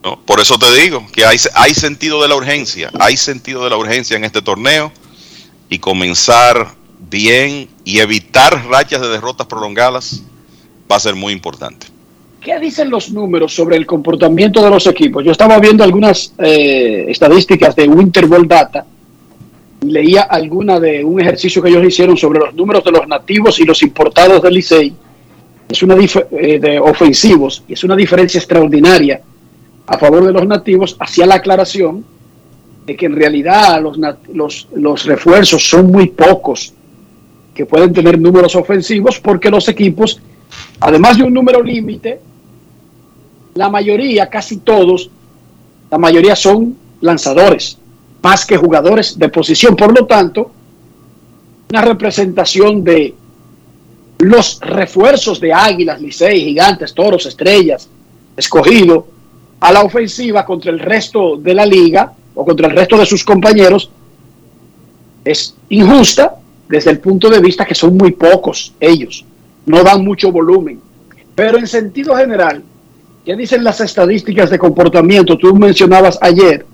[0.04, 0.20] ¿no?
[0.20, 3.78] Por eso te digo que hay, hay sentido de la urgencia, hay sentido de la
[3.78, 4.92] urgencia en este torneo
[5.74, 6.68] y comenzar
[7.10, 10.22] bien y evitar rachas de derrotas prolongadas
[10.90, 11.88] va a ser muy importante.
[12.40, 15.26] ¿Qué dicen los números sobre el comportamiento de los equipos?
[15.26, 18.86] Yo estaba viendo algunas eh, estadísticas de Winter Ball Data
[19.82, 23.60] y leía alguna de un ejercicio que ellos hicieron sobre los números de los nativos
[23.60, 24.94] y los importados del Licey.
[25.70, 29.22] Es una eh, de ofensivos y es una diferencia extraordinaria
[29.88, 30.96] a favor de los nativos.
[31.00, 32.06] Hacía la aclaración
[32.86, 33.98] de que en realidad los,
[34.34, 36.74] los, los refuerzos son muy pocos
[37.54, 40.20] que pueden tener números ofensivos porque los equipos,
[40.80, 42.20] además de un número límite,
[43.54, 45.10] la mayoría, casi todos,
[45.90, 47.78] la mayoría son lanzadores,
[48.22, 49.76] más que jugadores de posición.
[49.76, 50.52] Por lo tanto,
[51.70, 53.14] una representación de
[54.20, 57.88] los refuerzos de Águilas, Licey, Gigantes, Toros, Estrellas,
[58.36, 59.08] escogido
[59.60, 63.24] a la ofensiva contra el resto de la liga o contra el resto de sus
[63.24, 63.90] compañeros
[65.24, 66.36] es injusta
[66.68, 69.26] desde el punto de vista que son muy pocos ellos,
[69.66, 70.80] no dan mucho volumen.
[71.36, 72.64] Pero en sentido general,
[73.26, 75.38] ¿qué dicen las estadísticas de comportamiento?
[75.38, 76.66] Tú mencionabas ayer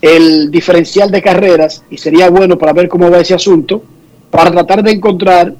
[0.00, 3.82] el diferencial de carreras y sería bueno para ver cómo va ese asunto,
[4.30, 5.54] para tratar de encontrar,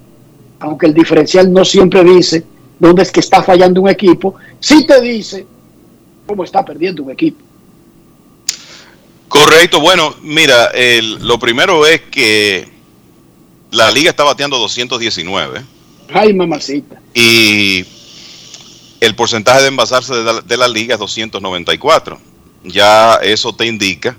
[0.61, 2.45] aunque el diferencial no siempre dice
[2.79, 5.47] dónde es que está fallando un equipo, sí te dice
[6.27, 7.50] cómo está perdiendo un equipo.
[9.31, 12.69] Correcto, bueno, mira, el- lo primero es que
[13.71, 15.63] la liga está bateando 219
[16.13, 17.01] Ay, mamacita.
[17.15, 17.85] y
[19.01, 22.21] el porcentaje de envasarse de la, de la liga es 294.
[22.65, 24.17] Ya eso te indica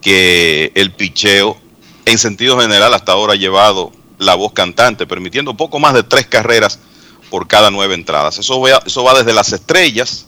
[0.00, 1.58] que el picheo
[2.06, 6.26] en sentido general hasta ahora ha llevado la voz cantante, permitiendo poco más de tres
[6.26, 6.78] carreras
[7.30, 8.38] por cada nueve entradas.
[8.38, 10.26] Eso va, eso va desde las estrellas.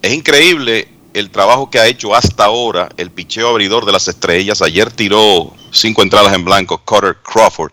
[0.00, 4.62] Es increíble el trabajo que ha hecho hasta ahora el picheo abridor de las estrellas.
[4.62, 7.72] Ayer tiró cinco entradas en blanco, Carter Crawford.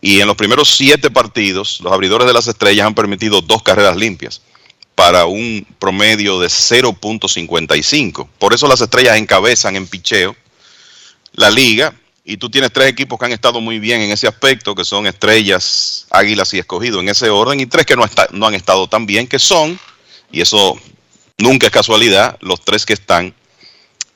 [0.00, 3.96] Y en los primeros siete partidos, los abridores de las estrellas han permitido dos carreras
[3.96, 4.42] limpias
[4.94, 8.28] para un promedio de 0.55.
[8.38, 10.34] Por eso las estrellas encabezan en picheo
[11.32, 11.94] la liga.
[12.24, 15.06] Y tú tienes tres equipos que han estado muy bien en ese aspecto, que son
[15.06, 19.28] estrellas, águilas y escogido en ese orden, y tres que no, han estado tan bien,
[19.28, 19.78] que son,
[20.32, 20.76] y eso
[21.38, 23.34] nunca es casualidad, los tres que están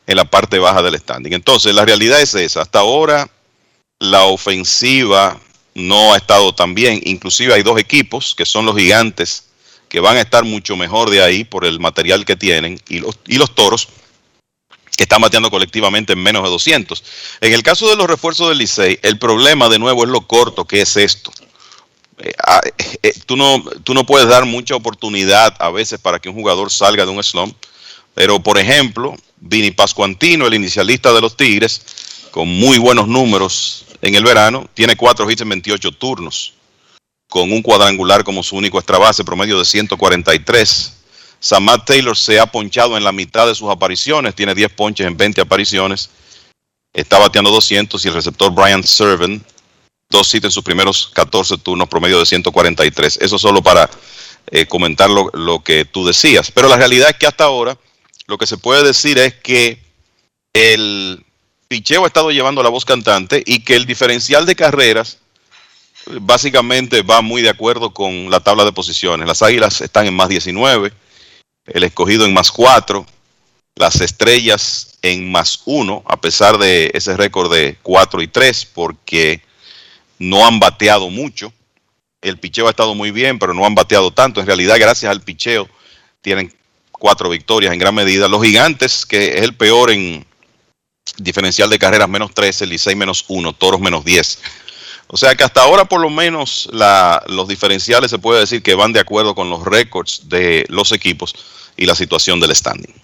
[0.06, 1.32] en la parte baja del standing.
[1.32, 2.62] Entonces, la realidad es esa.
[2.62, 3.30] Hasta ahora,
[3.98, 5.40] la ofensiva
[5.74, 7.00] no ha estado tan bien.
[7.04, 9.44] Inclusive hay dos equipos que son los gigantes
[9.88, 13.18] que van a estar mucho mejor de ahí por el material que tienen y los,
[13.26, 13.88] y los toros
[14.96, 17.04] que están bateando colectivamente en menos de 200.
[17.40, 20.64] En el caso de los refuerzos del Licey, el problema de nuevo es lo corto
[20.64, 21.32] que es esto.
[22.46, 26.28] Ah, eh, eh, tú, no, tú no puedes dar mucha oportunidad a veces para que
[26.28, 27.56] un jugador salga de un slump,
[28.14, 34.14] pero por ejemplo, Vini Pascuantino, el inicialista de los Tigres, con muy buenos números en
[34.14, 36.54] el verano, tiene cuatro hits en 28 turnos,
[37.28, 40.96] con un cuadrangular como su único extra base, promedio de 143.
[41.38, 45.16] Samad Taylor se ha ponchado en la mitad de sus apariciones, tiene 10 ponches en
[45.16, 46.10] 20 apariciones,
[46.92, 49.42] está bateando 200 y el receptor Brian Servant,
[50.10, 53.18] dos hits en sus primeros 14 turnos, promedio de 143.
[53.22, 53.88] Eso solo para
[54.50, 56.50] eh, comentar lo, lo que tú decías.
[56.50, 57.78] Pero la realidad es que hasta ahora
[58.26, 59.82] lo que se puede decir es que
[60.52, 61.24] el
[61.68, 65.18] picheo ha estado llevando la voz cantante y que el diferencial de carreras
[66.06, 69.26] básicamente va muy de acuerdo con la tabla de posiciones.
[69.26, 70.92] Las águilas están en más 19,
[71.66, 73.06] el escogido en más 4,
[73.76, 79.42] las estrellas en más 1, a pesar de ese récord de 4 y 3, porque
[80.20, 81.52] no han bateado mucho.
[82.22, 84.38] El picheo ha estado muy bien, pero no han bateado tanto.
[84.38, 85.68] En realidad, gracias al picheo,
[86.20, 86.54] tienen
[86.92, 88.28] cuatro victorias en gran medida.
[88.28, 90.24] Los gigantes, que es el peor en,
[91.16, 94.42] diferencial de carreras menos 13, Licey menos 1, Toros menos 10.
[95.08, 96.68] O sea que hasta ahora por lo menos
[97.26, 101.34] los diferenciales se puede decir que van de acuerdo con los récords de los equipos
[101.76, 102.94] y la situación del standing.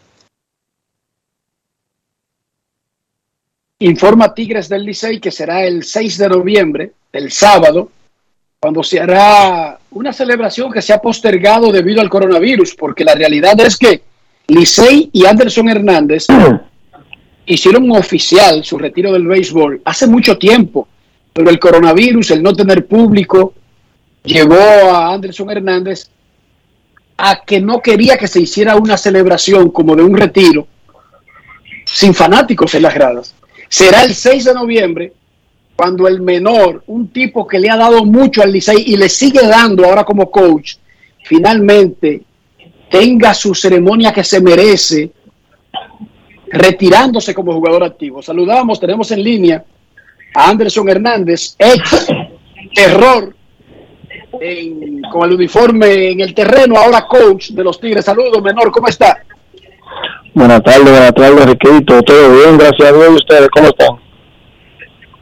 [3.78, 7.90] Informa Tigres del Licey que será el 6 de noviembre, el sábado,
[8.60, 13.58] cuando se hará una celebración que se ha postergado debido al coronavirus, porque la realidad
[13.60, 14.02] es que
[14.48, 16.26] Licey y Anderson Hernández
[17.46, 20.88] hicieron oficial su retiro del béisbol hace mucho tiempo,
[21.32, 23.54] pero el coronavirus, el no tener público,
[24.24, 26.08] llevó a Anderson Hernández
[27.16, 30.66] a que no quería que se hiciera una celebración como de un retiro
[31.84, 33.34] sin fanáticos en las gradas.
[33.68, 35.12] Será el 6 de noviembre
[35.76, 39.46] cuando el menor, un tipo que le ha dado mucho al Licey y le sigue
[39.46, 40.76] dando ahora como coach,
[41.22, 42.22] finalmente
[42.90, 45.10] tenga su ceremonia que se merece
[46.48, 48.22] retirándose como jugador activo.
[48.22, 49.64] Saludamos, tenemos en línea
[50.34, 52.06] a Anderson Hernández, ex
[52.74, 53.34] terror
[55.12, 58.04] con el uniforme en el terreno, ahora coach de los Tigres.
[58.04, 59.22] Saludos, menor, ¿cómo está?
[60.34, 62.02] Buenas tardes, buenas tardes, Riquito.
[62.02, 63.14] Todo bien, gracias a Dios.
[63.14, 64.05] ¿Ustedes cómo están?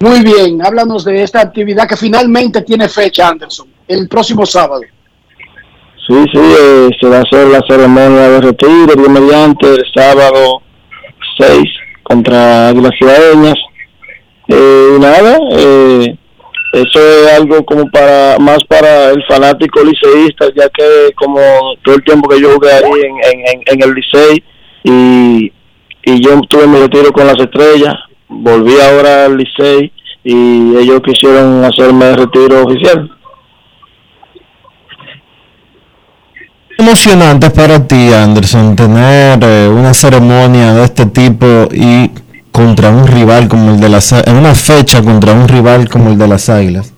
[0.05, 4.82] Muy bien, háblanos de esta actividad que finalmente tiene fecha, Anderson, el próximo sábado.
[6.06, 10.60] Sí, sí, eh, se va a hacer la ceremonia de retiro, Dios mediante, el sábado
[11.39, 11.59] 6
[12.02, 13.55] contra Águilas Ciudadeñas.
[14.48, 16.14] Eh, nada, eh,
[16.74, 21.40] eso es algo como para más para el fanático liceísta, ya que como
[21.82, 24.44] todo el tiempo que yo jugué ahí en, en, en el licey
[24.82, 25.51] y,
[26.02, 27.94] y yo tuve mi retiro con las estrellas,
[28.28, 29.93] volví ahora al licey
[30.24, 33.10] y ellos quisieron hacerme el retiro oficial.
[36.84, 42.10] emocionante para ti, Anderson, tener eh, una ceremonia de este tipo y
[42.51, 46.18] contra un rival como el de las en una fecha contra un rival como el
[46.18, 46.92] de las Águilas?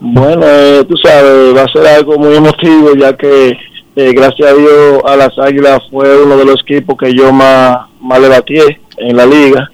[0.00, 3.56] Bueno, eh, tú sabes, va a ser algo muy emotivo ya que
[3.94, 7.86] eh, gracias a Dios a las Águilas fue uno de los equipos que yo más,
[8.00, 8.54] más le batí
[8.96, 9.71] en la liga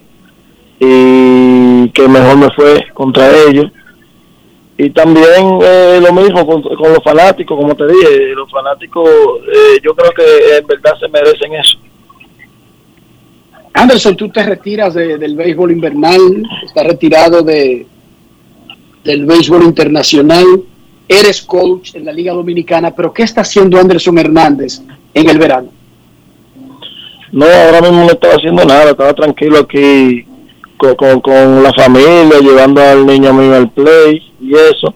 [0.80, 3.70] y que mejor me fue contra ellos
[4.80, 9.92] y también eh, lo mismo con, los fanáticos, como te dije, los fanáticos eh, yo
[9.92, 11.78] creo que en verdad se merecen eso.
[13.74, 16.20] Anderson, tú te retiras del béisbol invernal,
[16.64, 17.86] estás retirado de
[19.02, 20.46] del béisbol internacional,
[21.08, 24.80] eres coach en la Liga Dominicana, pero ¿qué está haciendo Anderson Hernández
[25.12, 25.70] en el verano?
[27.32, 30.24] No, ahora mismo no estaba haciendo nada, estaba tranquilo aquí
[30.78, 34.94] con, con, la familia, llevando al niño mío al play y eso,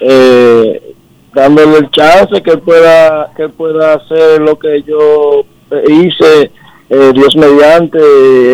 [0.00, 0.94] eh,
[1.34, 5.44] dándole el chance que pueda que pueda hacer lo que yo
[5.88, 6.50] hice,
[6.88, 7.98] eh, Dios mediante,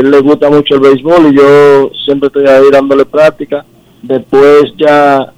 [0.00, 3.64] él le gusta mucho el béisbol y yo siempre estoy ahí dándole práctica.
[4.00, 5.32] Después ya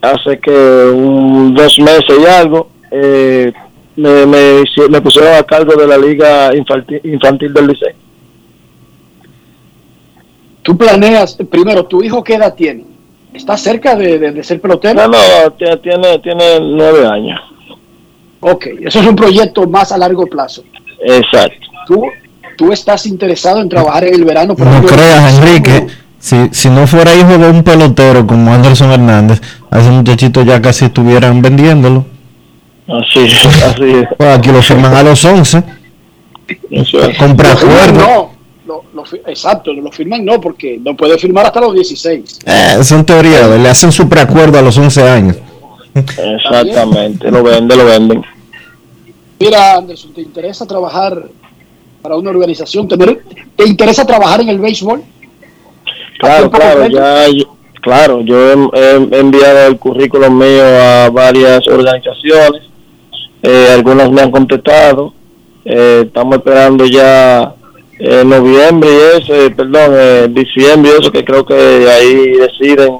[0.00, 3.52] hace que un, dos meses y algo, eh,
[3.94, 8.07] me, me, me pusieron a cargo de la liga infantil, infantil del liceo
[10.68, 12.84] Tú planeas, primero, ¿tu hijo qué edad tiene?
[13.32, 15.08] ¿Está cerca de, ser pelotero?
[15.08, 17.40] No, no, tiene, tiene nueve años.
[18.38, 20.62] Ok, eso es un proyecto más a largo plazo.
[21.02, 21.66] Exacto.
[21.86, 22.02] ¿Tú,
[22.58, 24.54] tú estás interesado en trabajar en el verano?
[24.58, 25.86] no creas, Enrique,
[26.18, 29.40] Si, si no fuera hijo de un pelotero como Anderson Hernández,
[29.70, 32.04] a ese muchachito ya casi estuvieran vendiéndolo.
[32.86, 34.08] Así es, así es.
[34.18, 35.62] Pues aquí lo firman a los 11.
[37.18, 38.00] Compra Lo firman, acuerdo.
[38.00, 38.37] no,
[38.68, 42.38] lo- lo exacto, lo firman no, porque no puede firmar hasta los 16.
[42.46, 45.36] Eh, son teorías, le hacen su preacuerdo a los 11 años.
[45.94, 48.22] Exactamente, lo venden, lo venden.
[49.40, 51.24] Mira, Anderson, ¿te interesa trabajar
[52.02, 52.86] para una organización?
[52.88, 53.22] ¿Tener-
[53.56, 55.02] ¿Te interesa trabajar en el béisbol?
[56.20, 58.54] Claro, claro, ya, yo- claro, yo he,
[59.12, 62.62] he enviado el currículum mío a varias organizaciones,
[63.42, 65.12] eh, algunas me han contestado,
[65.64, 67.54] eh, estamos esperando ya
[67.98, 72.98] eh, noviembre y eso, eh, perdón, eh, diciembre eso, que creo que ahí deciden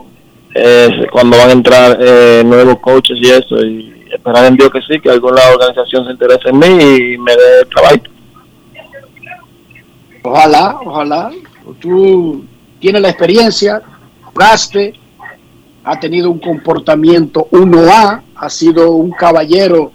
[0.54, 4.80] eh, cuando van a entrar eh, nuevos coaches y eso, y esperar en Dios que
[4.82, 7.96] sí, que alguna organización se interese en mí y me dé trabajo.
[10.22, 11.30] Ojalá, ojalá.
[11.80, 12.44] Tú
[12.80, 13.82] tienes la experiencia,
[14.24, 14.94] jugaste,
[15.84, 19.92] ha tenido un comportamiento 1A, ha sido un caballero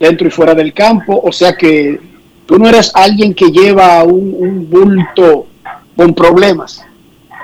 [0.00, 2.00] dentro y fuera del campo, o sea que
[2.52, 5.46] tú no eres alguien que lleva un, un bulto
[5.96, 6.84] con problemas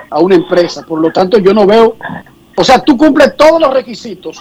[0.07, 1.95] a una empresa, por lo tanto yo no veo,
[2.55, 4.39] o sea, tú cumples todos los requisitos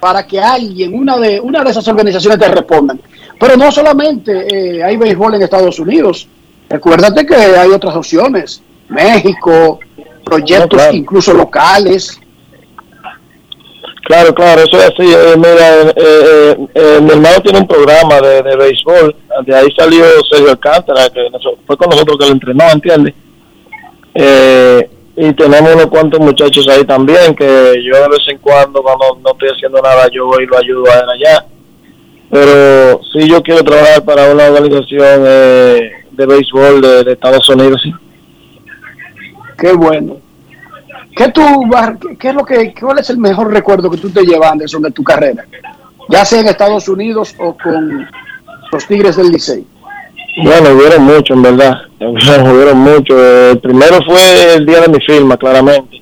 [0.00, 3.00] para que alguien, una de, una de esas organizaciones te respondan.
[3.38, 6.26] Pero no solamente eh, hay béisbol en Estados Unidos,
[6.68, 9.78] recuérdate que hay otras opciones, México,
[10.24, 10.96] proyectos No, claro.
[10.96, 12.20] incluso locales.
[14.04, 15.12] Claro, claro, eso es así.
[15.12, 19.14] Eh, mira, eh, eh, eh, mi hermano tiene un programa de, de béisbol.
[19.44, 21.28] De ahí salió Sergio Alcántara, que
[21.66, 23.14] fue con nosotros que lo entrenó, ¿entiendes?
[24.14, 27.44] Eh, y tenemos unos cuantos muchachos ahí también, que
[27.84, 30.84] yo de vez en cuando, cuando no estoy haciendo nada, yo voy y lo ayudo
[30.90, 31.44] a él allá.
[32.30, 37.80] Pero sí, yo quiero trabajar para una organización eh, de béisbol de, de Estados Unidos,
[37.82, 37.92] sí.
[39.58, 40.18] Qué bueno.
[41.18, 41.42] ¿Qué, tú,
[42.16, 44.92] qué, es lo que, ¿Cuál es el mejor recuerdo que tú te llevas, Anderson, de
[44.92, 45.44] tu carrera?
[46.08, 48.08] Ya sea en Estados Unidos o con
[48.70, 49.66] los Tigres del Licey.
[50.44, 51.76] Bueno, hubieron mucho, en verdad.
[52.00, 53.18] hubieron mucho.
[53.18, 56.00] Eh, El primero fue el día de mi firma, claramente.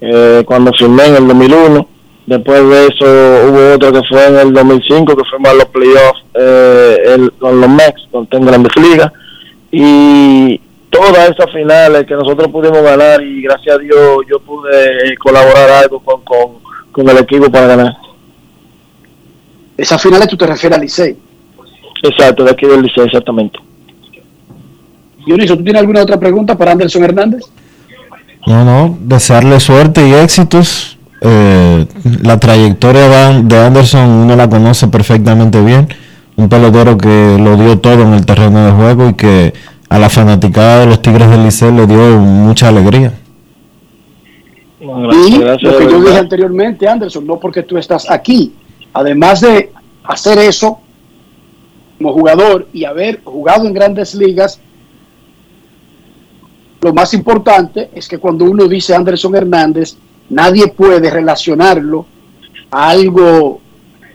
[0.00, 1.88] Eh, cuando firmé en el 2001.
[2.26, 6.24] Después de eso hubo otro que fue en el 2005, que fuimos a los playoffs
[6.34, 9.12] eh, con los Mex, con en Grandes Ligas.
[9.72, 10.60] Y
[10.94, 14.70] todas esas finales que nosotros pudimos ganar y gracias a Dios yo pude
[15.08, 16.58] eh, colaborar algo con, con,
[16.92, 17.96] con el equipo para ganar.
[19.76, 21.16] Esas finales tú te refieres al Licey.
[22.02, 23.58] Exacto, de aquí del Liceo, exactamente.
[25.26, 27.42] Dionisio, ¿tú tienes alguna otra pregunta para Anderson Hernández?
[28.46, 30.96] No, no, desearle suerte y éxitos.
[31.20, 31.86] Eh,
[32.22, 35.88] la trayectoria de Anderson uno la conoce perfectamente bien.
[36.36, 39.54] Un pelotero que lo dio todo en el terreno de juego y que
[39.94, 43.12] a la fanaticada de los Tigres del Liceo le dio mucha alegría.
[44.80, 48.52] Y lo que yo dije anteriormente, Anderson, no porque tú estás aquí,
[48.92, 49.70] además de
[50.02, 50.80] hacer eso
[51.96, 54.58] como jugador y haber jugado en grandes ligas,
[56.80, 59.96] lo más importante es que cuando uno dice Anderson Hernández,
[60.28, 62.04] nadie puede relacionarlo
[62.72, 63.60] a algo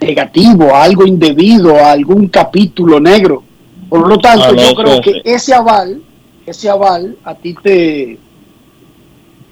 [0.02, 3.44] negativo, a algo indebido, a algún capítulo negro.
[3.90, 6.02] Por lo tanto, Ah, yo creo que ese aval,
[6.46, 8.18] ese aval a ti te,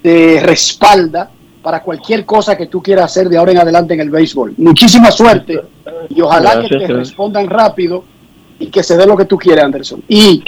[0.02, 1.30] te respalda
[1.62, 4.54] para cualquier cosa que tú quieras hacer de ahora en adelante en el béisbol.
[4.58, 5.60] Muchísima suerte
[6.08, 6.98] y ojalá que te gracias.
[6.98, 8.04] respondan rápido
[8.58, 10.02] y que se dé lo que tú quieras, Anderson.
[10.08, 10.42] Y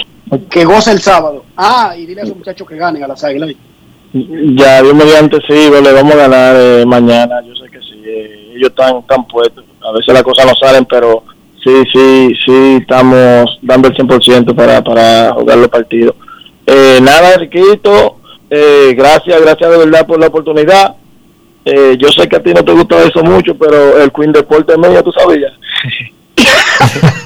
[0.49, 1.43] que goce el sábado.
[1.57, 3.51] Ah, y dile a esos muchachos que ganen a las águilas.
[4.13, 8.53] Ya, Dios mediante sí, le vamos a ganar eh, mañana, yo sé que sí, eh,
[8.55, 11.23] ellos están, están puestos, a veces las cosas no salen, pero
[11.63, 16.15] sí, sí, sí, estamos dando el 100% para, para jugar los partidos.
[16.65, 18.17] Eh, nada, Riquito,
[18.49, 20.95] eh, gracias, gracias de verdad por la oportunidad.
[21.63, 24.73] Eh, yo sé que a ti no te gusta eso mucho, pero el Queen Deporte
[24.73, 25.53] es mío, tú sabías.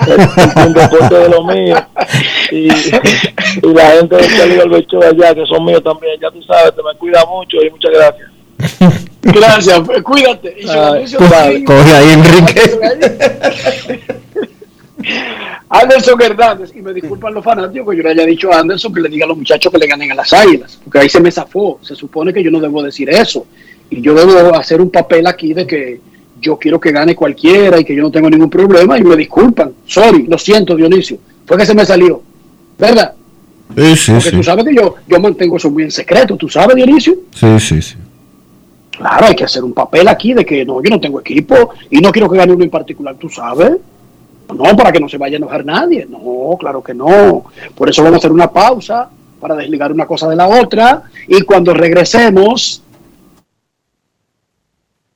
[0.08, 1.78] el, el Queen Deporte de lo mío.
[2.52, 6.42] Y, y la gente del Cali del Becho allá, que son míos también, ya tú
[6.44, 8.30] sabes, te me cuida mucho y muchas gracias.
[9.22, 10.56] Gracias, pues, cuídate.
[10.60, 11.64] Y aquí.
[11.64, 14.22] Coge ahí, Enrique.
[15.70, 19.02] Anderson Hernández, y me disculpan los fanáticos que yo le haya dicho a Anderson que
[19.02, 21.32] le diga a los muchachos que le ganen a las águilas, porque ahí se me
[21.32, 21.80] zafó.
[21.82, 23.46] Se supone que yo no debo decir eso.
[23.90, 26.00] Y yo debo hacer un papel aquí de que
[26.40, 29.74] yo quiero que gane cualquiera y que yo no tengo ningún problema y me disculpan.
[29.86, 31.18] Sorry, lo siento, Dionisio.
[31.46, 32.22] Fue que se me salió.
[32.78, 33.14] ¿Verdad?
[33.76, 34.36] Sí, sí, Porque sí.
[34.36, 36.36] tú sabes que yo, yo mantengo eso muy en secreto.
[36.36, 37.16] ¿Tú sabes, Dionisio?
[37.34, 37.96] Sí, sí, sí.
[38.92, 42.00] Claro, hay que hacer un papel aquí de que no, yo no tengo equipo y
[42.00, 43.74] no quiero que gane uno en particular, ¿tú sabes?
[44.54, 46.06] No, para que no se vaya a enojar nadie.
[46.10, 47.46] No, claro que no.
[47.76, 49.10] Por eso vamos a hacer una pausa
[49.40, 51.04] para desligar una cosa de la otra.
[51.28, 52.82] Y cuando regresemos,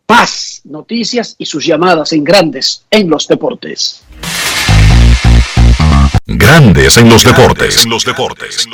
[0.08, 4.04] más noticias y sus llamadas en grandes en los deportes.
[6.26, 7.84] Grandes en los deportes.
[7.84, 8.68] En los deportes.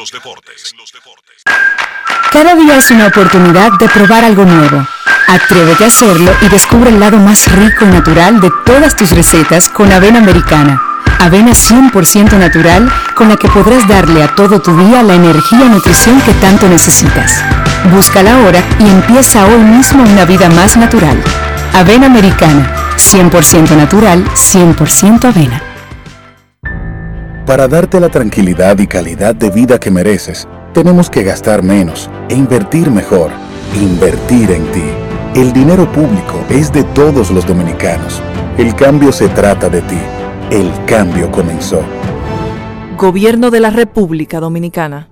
[2.32, 4.86] Cada día es una oportunidad de probar algo nuevo.
[5.28, 9.70] Atrévete a hacerlo y descubre el lado más rico y natural de todas tus recetas
[9.70, 10.82] con avena americana.
[11.20, 15.70] Avena 100% natural con la que podrás darle a todo tu día la energía y
[15.70, 17.44] nutrición que tanto necesitas.
[17.92, 21.18] Búscala ahora y empieza hoy mismo una vida más natural.
[21.74, 25.62] Avena americana, 100% natural, 100% avena.
[27.46, 32.36] Para darte la tranquilidad y calidad de vida que mereces, tenemos que gastar menos e
[32.36, 33.32] invertir mejor.
[33.76, 35.05] Invertir en ti.
[35.36, 38.22] El dinero público es de todos los dominicanos.
[38.58, 39.98] El cambio se trata de ti.
[40.50, 41.82] El cambio comenzó.
[42.98, 45.10] Gobierno de la República Dominicana.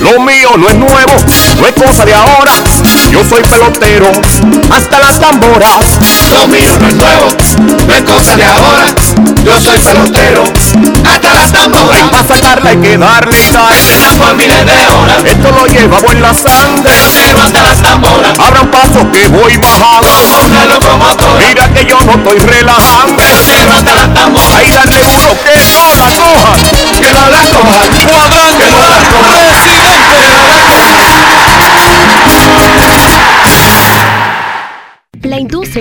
[0.00, 1.12] Lo mío no es nuevo,
[1.60, 2.52] no es cosa de ahora.
[3.10, 4.10] Yo soy pelotero,
[4.70, 5.98] hasta las tamboras.
[6.32, 7.28] Lo mío no es nuevo,
[7.86, 8.86] no es cosa de ahora.
[9.44, 10.44] Yo soy pelotero,
[11.04, 11.90] hasta las tamboras.
[11.96, 14.16] Hay para sacarla hay que darle y darle.
[14.16, 15.24] por miles de horas.
[15.24, 16.92] Esto lo llevamos en la sangre.
[17.44, 18.38] Hasta las tamboras.
[18.38, 20.08] Abran paso que voy bajando.
[20.08, 21.46] Como una locomotora.
[21.48, 23.22] Mira que yo no estoy relajando.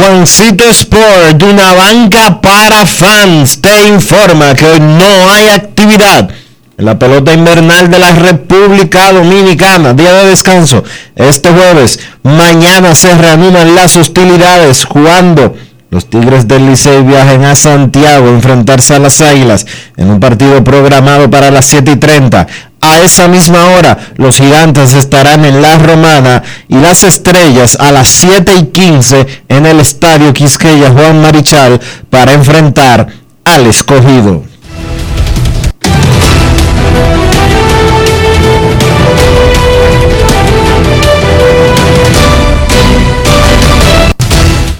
[0.00, 6.30] Juancito Sport, de una banca para fans, te informa que hoy no hay actividad
[6.78, 10.82] en la pelota invernal de la República Dominicana, día de descanso.
[11.14, 15.54] Este jueves, mañana se reanudan las hostilidades cuando
[15.90, 20.62] los Tigres del Licey viajen a Santiago a enfrentarse a las Águilas en un partido
[20.62, 22.46] programado para las 7 y 30.
[22.80, 28.08] A esa misma hora, los gigantes estarán en La Romana y las estrellas a las
[28.08, 33.08] 7 y 15 en el estadio Quisqueya Juan Marichal para enfrentar
[33.44, 34.49] al escogido.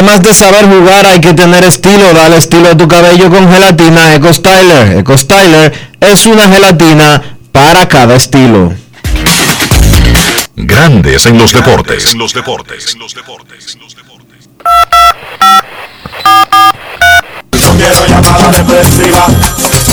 [0.00, 4.14] Además de saber jugar hay que tener estilo, dale estilo a tu cabello con gelatina
[4.14, 4.96] Eco Styler.
[4.96, 8.72] Eco Styler es una gelatina para cada estilo.
[10.56, 12.14] Grandes en los deportes.
[12.14, 12.96] En los deportes.
[17.52, 19.26] No quiero llamada depresiva.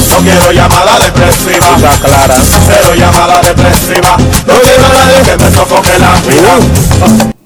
[0.07, 1.75] No quiero llamada depresiva.
[2.01, 2.35] clara.
[2.65, 4.15] Cero llamada depresiva.
[4.47, 7.36] No quiero a nadie que me sofoque la vida.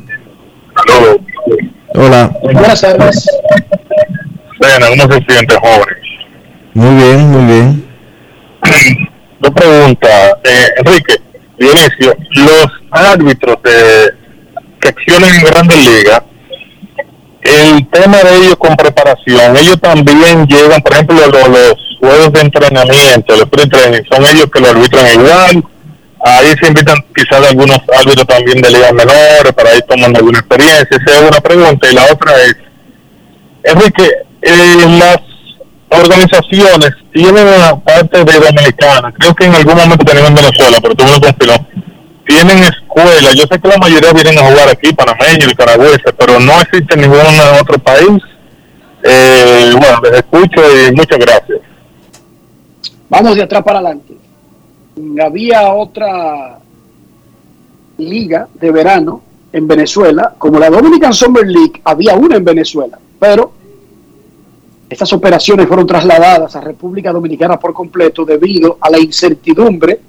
[1.95, 2.30] Hola.
[2.41, 3.26] Buenas tardes.
[4.60, 5.95] Bueno, uno se siente joven.
[6.73, 7.86] Muy bien, muy bien.
[9.40, 10.34] Dos preguntas.
[10.44, 11.22] Eh, Enrique,
[11.57, 14.14] Dionisio, los árbitros de
[14.82, 16.23] secciones en Grandes Ligas
[17.92, 23.50] tema de ellos con preparación, ellos también llegan, por ejemplo, los, juegos de entrenamiento, los
[23.50, 25.64] pre-training, son ellos que lo arbitran igual.
[26.24, 30.88] Ahí se invitan quizás algunos árbitros también de ligas menores para ir tomando alguna experiencia.
[30.90, 31.90] Esa es una pregunta.
[31.90, 32.56] Y la otra es,
[33.64, 34.08] Enrique,
[34.42, 35.20] eh, las
[35.90, 40.96] organizaciones tienen una parte de Dominicana, creo que en algún momento tenían en Venezuela, pero
[40.96, 41.68] tú me lo confirmó,
[42.26, 46.53] tienen escuelas, yo sé que la mayoría vienen a jugar aquí, panameños, nicaragüenses, pero no
[46.61, 47.19] existe en ningún
[47.60, 48.22] otro país.
[49.03, 51.60] Eh, bueno, les escucho y muchas gracias.
[53.10, 54.14] Vamos de atrás para adelante.
[55.22, 56.60] Había otra
[57.98, 59.22] liga de verano
[59.53, 63.52] en Venezuela, como la Dominican Summer League, había una en Venezuela, pero
[64.89, 69.99] estas operaciones fueron trasladadas a República Dominicana por completo debido a la incertidumbre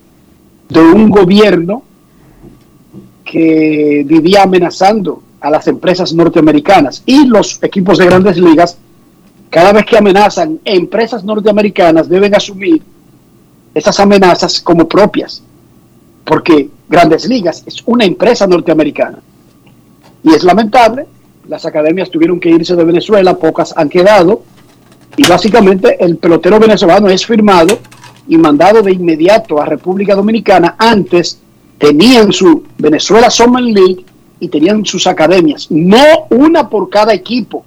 [0.69, 1.83] de un gobierno
[3.33, 8.77] que vivía amenazando a las empresas norteamericanas y los equipos de grandes ligas,
[9.49, 12.83] cada vez que amenazan empresas norteamericanas deben asumir
[13.75, 15.43] esas amenazas como propias,
[16.27, 19.21] porque grandes ligas es una empresa norteamericana.
[20.23, 21.07] Y es lamentable,
[21.49, 24.43] las academias tuvieron que irse de Venezuela, pocas han quedado,
[25.17, 27.79] y básicamente el pelotero venezolano es firmado
[28.29, 30.77] y mandado de inmediato a República Dominicana.
[30.77, 31.39] Antes
[31.83, 34.05] tenían su Venezuela Summer League
[34.39, 37.65] y tenían sus academias, no una por cada equipo.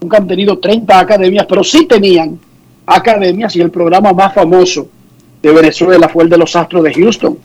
[0.00, 2.38] Nunca han tenido 30 academias, pero sí tenían
[2.86, 4.86] academias y el programa más famoso
[5.42, 7.38] de Venezuela fue el de los Astros de Houston,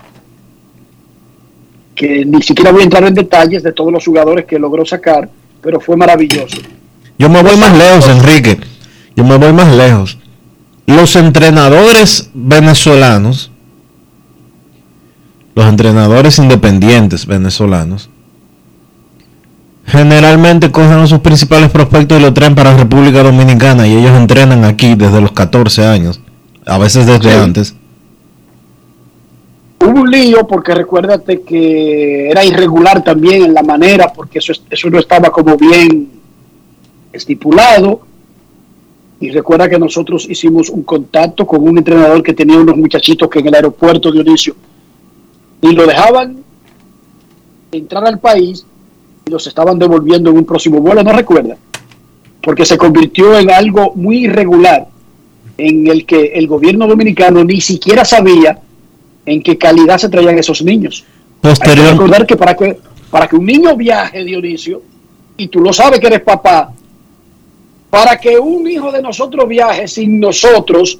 [1.95, 5.27] que ni siquiera voy a entrar en detalles de todos los jugadores que logró sacar,
[5.59, 6.57] pero fue maravilloso.
[7.17, 8.59] Yo me voy más lejos, Enrique.
[9.15, 10.19] Yo me voy más lejos.
[10.85, 13.52] Los entrenadores venezolanos,
[15.55, 18.09] los entrenadores independientes venezolanos,
[19.85, 24.63] generalmente cogen a sus principales prospectos y lo traen para República Dominicana y ellos entrenan
[24.63, 26.19] aquí desde los 14 años,
[26.65, 27.37] a veces desde Sí.
[27.37, 27.75] antes.
[29.81, 34.63] Hubo un lío porque recuérdate que era irregular también en la manera, porque eso, es-
[34.69, 36.09] eso no estaba como bien
[37.11, 38.01] estipulado.
[39.19, 43.39] Y recuerda que nosotros hicimos un contacto con un entrenador que tenía unos muchachitos que
[43.39, 44.55] en el aeropuerto Dionisio
[45.63, 46.43] y lo dejaban
[47.71, 48.65] entrar al país
[49.25, 51.57] y los estaban devolviendo en un próximo vuelo, no recuerda,
[52.41, 54.87] porque se convirtió en algo muy irregular
[55.57, 58.59] en el que el gobierno dominicano ni siquiera sabía
[59.25, 61.05] en qué calidad se traían esos niños.
[61.41, 62.77] Hay que recordar que para que
[63.09, 64.81] para que un niño viaje, Dionisio,
[65.37, 66.73] y tú lo sabes que eres papá,
[67.91, 70.97] para que un hijo de nosotros viaje sin nosotros,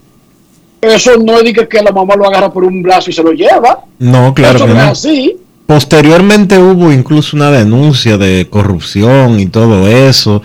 [0.92, 3.84] eso no es que, la mamá lo agarra por un brazo y se lo lleva.
[4.00, 4.92] no, claro eso que no es no.
[4.92, 5.38] así.
[5.66, 10.42] Posteriormente hubo incluso una denuncia de corrupción y todo eso.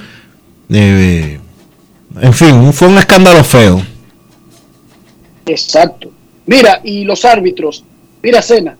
[0.70, 1.40] Eh,
[2.20, 3.82] en fin, fue un escándalo feo.
[5.46, 6.10] Exacto.
[6.46, 7.84] Mira, y los árbitros,
[8.22, 8.76] mira, Cena,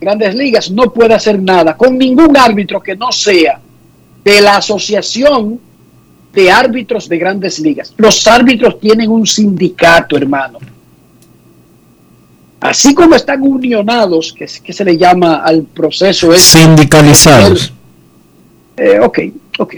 [0.00, 3.60] Grandes Ligas no puede hacer nada con ningún árbitro que no sea
[4.24, 5.60] de la Asociación
[6.32, 7.92] de Árbitros de Grandes Ligas.
[7.96, 10.58] Los árbitros tienen un sindicato, hermano.
[12.60, 17.72] Así como están unionados, que, es- que se le llama al proceso Sindicalizados.
[18.76, 19.18] eh, ok,
[19.58, 19.74] ok.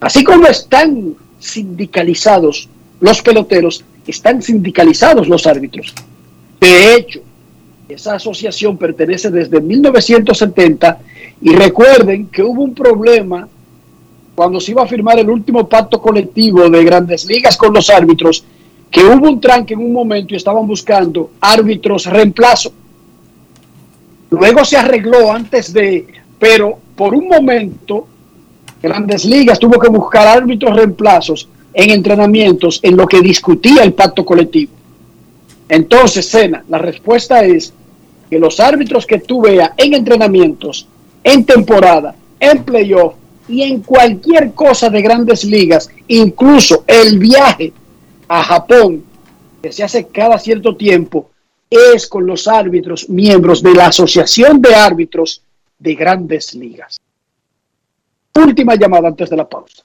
[0.00, 2.68] Así como están sindicalizados
[3.00, 5.92] los peloteros, están sindicalizados los árbitros.
[6.60, 7.20] De hecho,
[7.88, 10.98] esa asociación pertenece desde 1970
[11.40, 13.48] y recuerden que hubo un problema
[14.34, 18.44] cuando se iba a firmar el último pacto colectivo de grandes ligas con los árbitros,
[18.90, 22.72] que hubo un tranque en un momento y estaban buscando árbitros reemplazo.
[24.30, 26.06] Luego se arregló antes de,
[26.38, 28.06] pero por un momento
[28.82, 34.24] Grandes Ligas tuvo que buscar árbitros reemplazos en entrenamientos en lo que discutía el pacto
[34.24, 34.72] colectivo.
[35.68, 37.72] Entonces, Sena, la respuesta es
[38.28, 40.86] que los árbitros que tú veas en entrenamientos,
[41.22, 43.14] en temporada, en playoff
[43.48, 47.72] y en cualquier cosa de grandes ligas, incluso el viaje
[48.28, 49.04] a Japón,
[49.62, 51.30] que se hace cada cierto tiempo,
[51.70, 55.42] es con los árbitros miembros de la Asociación de Árbitros
[55.78, 57.00] de Grandes Ligas.
[58.34, 59.82] Última llamada antes de la pausa.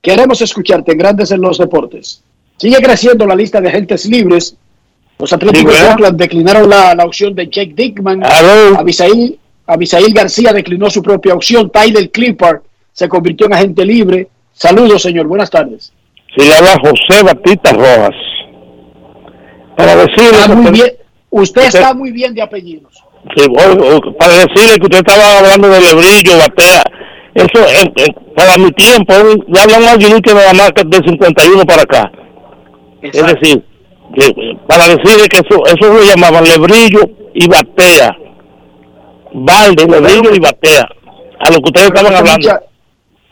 [0.00, 2.22] Queremos escucharte en Grandes en los Deportes.
[2.56, 4.56] Sigue creciendo la lista de agentes libres.
[5.18, 5.88] Los Atléticos de.
[5.88, 8.22] Oakland declinaron la, la opción de Jake Dickman.
[8.24, 8.78] Aló.
[8.78, 11.70] Abisail, Abisail García declinó su propia opción.
[11.70, 12.60] Tyler Clippard
[12.92, 14.28] se convirtió en agente libre.
[14.52, 15.26] Saludos, señor.
[15.26, 15.92] Buenas tardes.
[16.36, 18.14] Se llama José Batista Rojas.
[19.76, 20.88] Para decirle Está muy que- bien.
[21.30, 22.92] Usted usted- está muy bien de apellidos.
[23.36, 23.44] Sí,
[24.18, 26.82] para decirle que usted estaba hablando de lebrillo, batea.
[27.34, 29.12] Eso, para mi tiempo,
[29.48, 32.12] ya hablan más de un que nada más que de 51 para acá.
[33.02, 33.64] Es decir,
[34.14, 37.00] que, eh, para decirle que eso, eso lo llamaban lebrillo
[37.34, 38.16] y batea.
[39.34, 40.86] Balde, lebrillo y batea.
[41.40, 42.60] A lo que ustedes Pero estaban este hablando.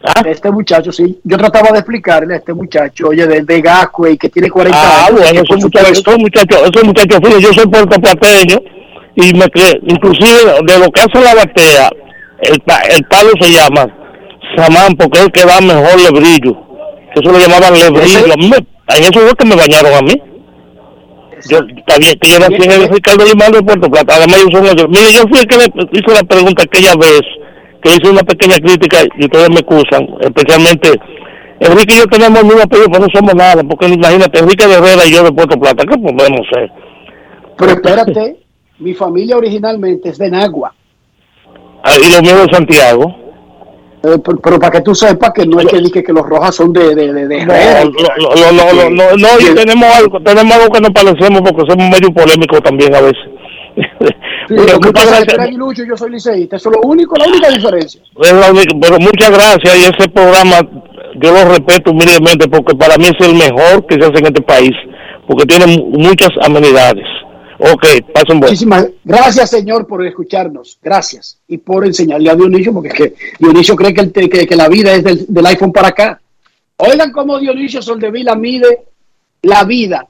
[0.05, 1.20] mucha- Este muchacho, sí.
[1.23, 5.07] Yo trataba de explicarle a este muchacho, oye, de, de Gascue, que tiene 40 Ah,
[5.07, 5.20] años.
[5.20, 8.57] bueno, que por esos muchachos, esos muchachos, esos muchachos yo soy puertoplateño
[9.15, 9.47] y me
[9.87, 11.89] inclusive de lo que hace la batea,
[12.43, 12.61] el,
[12.97, 13.87] el palo se llama
[14.57, 16.57] Samán porque es el que da mejor lebrillo.
[17.15, 18.33] Eso lo llamaban lebrillo.
[18.33, 18.51] A mí
[18.97, 20.15] en eso fue que me bañaron a mí.
[21.48, 24.16] Yo, bien, que yo nací en el Ricardo Limán de Puerto Plata.
[24.16, 24.89] Además, yo soy mayor.
[24.89, 27.23] Mire, yo fui el que le hice la pregunta aquella vez,
[27.82, 30.93] que hice una pequeña crítica y ustedes me excusan, especialmente
[31.60, 34.74] Enrique y yo tenemos el mismo apellido, pero no somos nada, porque imagínate, Enrique de
[34.74, 36.70] Herrera y yo de Puerto Plata, ¿qué podemos ser?
[37.56, 38.36] Pero espérate,
[38.78, 40.74] mi familia originalmente es de Nagua.
[41.85, 43.14] Ah, Y lo mío de Santiago.
[44.05, 46.55] Eh, pero, pero para que tú sepas que no es que dije que los rojas
[46.57, 50.20] son de, de, de, de No, no, no, no, no, no, no, y tenemos algo,
[50.20, 53.23] tenemos algo que nos parecemos porque somos medio polémicos también a veces.
[54.49, 55.27] Sí, Pero que pasa es
[55.89, 56.57] yo soy liceísta.
[56.57, 58.03] Eso es lo único, la única diferencia.
[58.20, 60.57] Es la única- pero muchas gracias y ese programa
[61.15, 64.43] yo lo respeto humildemente porque para mí es el mejor que se hace en este
[64.43, 64.73] país
[65.29, 67.07] porque tiene mu- muchas amenidades.
[67.65, 68.51] Ok, pasen buen.
[68.51, 70.79] Muchísimas gracias, señor, por escucharnos.
[70.83, 71.39] Gracias.
[71.47, 74.93] Y por enseñarle a Dionisio, porque es que Dionisio cree que, el que la vida
[74.93, 76.21] es del, del iPhone para acá.
[76.79, 78.87] Oigan cómo Dionisio Soldevila mide
[79.43, 80.09] la vida.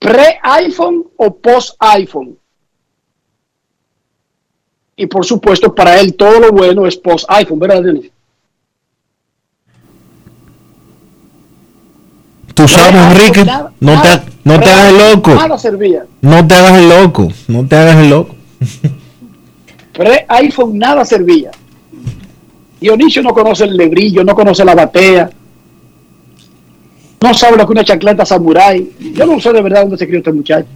[0.00, 2.36] ¿Pre-iPhone o post-iPhone?
[4.96, 8.10] Y por supuesto, para él todo lo bueno es post-iPhone, ¿verdad, Dionisio?
[12.60, 13.50] Tú sabes, Enrique,
[13.80, 15.34] no te, no te hagas el loco.
[15.34, 16.04] Nada servía.
[16.20, 17.28] No te hagas el loco.
[17.48, 18.34] No te hagas el loco.
[19.94, 21.50] Pre-iPhone nada servía.
[22.78, 25.30] Dionisio no conoce el lebrillo, no conoce la batea.
[27.22, 28.90] No sabe lo que es una chancleta samurai.
[29.14, 30.68] Yo no sé de verdad dónde se crió este muchacho.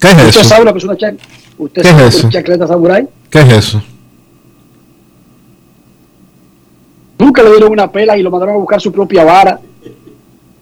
[0.00, 0.44] ¿Qué es ¿Usted eso?
[0.44, 1.24] sabe lo que es una chancleta?
[1.58, 2.26] ¿Usted ¿Qué sabe es eso?
[2.28, 3.08] una chancleta samurai?
[3.28, 3.82] ¿Qué es eso?
[7.18, 9.58] Nunca le dieron una pela y lo mandaron a buscar su propia vara.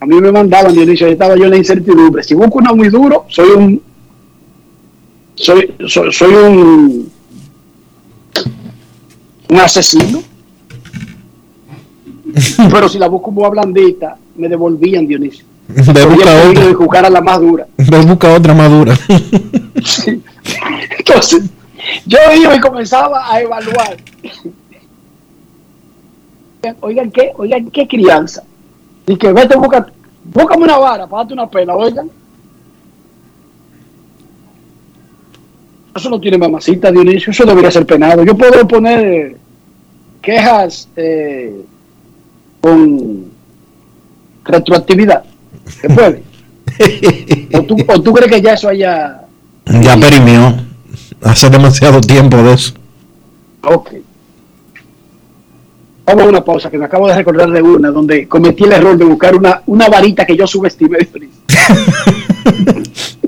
[0.00, 2.22] A mí me mandaban, Dionisio, y estaba yo en la incertidumbre.
[2.22, 3.82] Si busco una muy duro, soy un.
[5.34, 7.12] Soy, soy, soy un.
[9.50, 10.22] Un asesino.
[12.70, 15.44] Pero si la busco muy blandita, me devolvían, Dionisio.
[15.68, 16.70] Podía busca otra.
[16.70, 17.66] y jugar a la más dura.
[17.76, 18.98] Ve busca otra madura.
[20.98, 21.42] Entonces,
[22.06, 23.96] yo iba y comenzaba a evaluar.
[26.80, 27.32] Oigan, ¿qué?
[27.36, 28.42] Oigan, ¿qué crianza?
[29.10, 29.84] Y que vete, busca,
[30.22, 32.08] búscame una vara para darte una pela, oigan.
[35.96, 38.22] Eso no tiene mamacita, Dionisio, eso debería ser penado.
[38.22, 39.36] Yo puedo poner
[40.22, 41.60] quejas eh,
[42.60, 43.32] con
[44.44, 45.24] retroactividad.
[45.66, 46.22] ¿Se puede?
[47.58, 49.22] ¿O tú, o tú crees que ya eso haya...
[49.66, 50.54] Ya perimió.
[51.20, 52.74] Hace demasiado tiempo de eso.
[53.64, 53.90] Ok.
[56.10, 58.98] Vamos a una pausa que me acabo de recordar de una donde cometí el error
[58.98, 60.98] de buscar una, una varita que yo subestimé.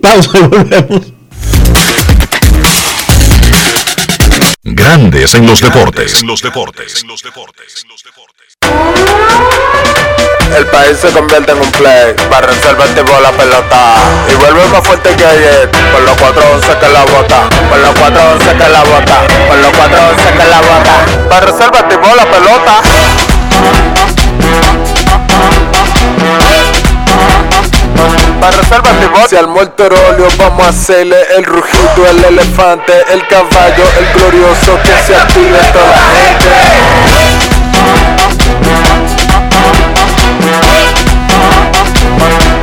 [0.02, 1.12] Pausa volvemos.
[4.74, 6.22] Grandes en los deportes.
[6.22, 7.04] En los deportes.
[10.56, 13.94] El país se convierte en un play, para reservar el tipo la pelota.
[14.30, 18.56] Y vuelve más fuerte que ayer, con los 411 que la bota, con los 411
[18.56, 22.82] que la bota, con los 411 que la bota, para reservar el tipo la pelota.
[28.42, 32.92] Para reservar el tipo, se armó el terolio, vamos a hacerle el rugido, el elefante,
[33.12, 36.48] el caballo, el glorioso, que se active toda la gente.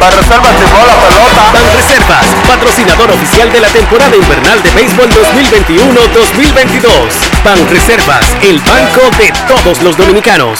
[0.02, 1.52] Para reservas de bola pelota.
[1.54, 6.92] Banreservas, patrocinador oficial de la temporada invernal de béisbol 2021-2022.
[7.46, 10.60] Banreservas, el banco de todos los dominicanos.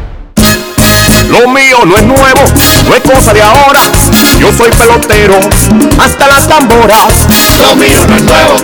[1.31, 2.43] Lo mío no es nuevo,
[2.87, 3.79] no es cosa de ahora.
[4.37, 5.39] Yo soy pelotero,
[5.97, 7.25] hasta las tamboras.
[7.57, 8.55] Lo mío no es nuevo,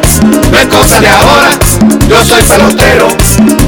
[0.52, 1.50] no es cosa de ahora.
[2.10, 3.08] Yo soy pelotero,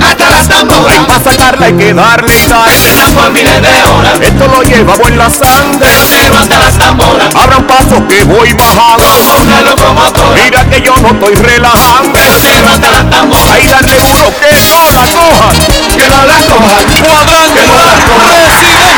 [0.05, 0.97] hasta las tamboras.
[0.97, 3.13] Hay para sacarla hay que darle darle.
[3.15, 4.19] por miles de horas.
[4.21, 5.79] Esto lo llevamos en la sangre.
[5.79, 7.35] Pelotero hasta las tamboras.
[7.35, 9.03] Abran paso que voy bajando.
[9.03, 10.41] Como una locomotora.
[10.43, 12.11] Mira que yo no estoy relajando.
[12.11, 13.55] Pelotero hasta las tamboras.
[13.55, 15.55] Ahí darle duro que no la cojan.
[15.95, 16.85] Que no la cojan.
[17.07, 18.88] Cuadrante, que no la cojan.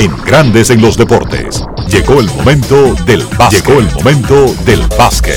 [0.00, 1.62] En Grandes en los Deportes.
[1.90, 3.66] Llegó el momento del básquet.
[3.66, 5.36] Llegó el momento del básquet.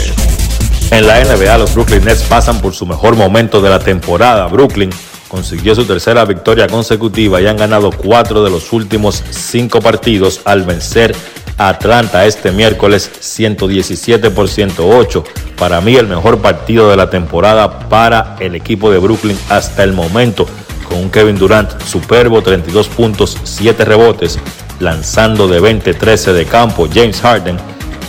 [0.90, 4.48] En la NBA, los Brooklyn Nets pasan por su mejor momento de la temporada.
[4.48, 4.90] Brooklyn
[5.27, 10.64] consiguió su tercera victoria consecutiva y han ganado cuatro de los últimos cinco partidos al
[10.64, 11.14] vencer
[11.57, 15.26] a Atlanta este miércoles 117 por 108.
[15.57, 19.91] Para mí el mejor partido de la temporada para el equipo de Brooklyn hasta el
[19.91, 20.48] momento
[20.88, 24.39] con un Kevin Durant superbo, 32 puntos, 7 rebotes,
[24.80, 26.88] lanzando de 20-13 de campo.
[26.93, 27.57] James Harden,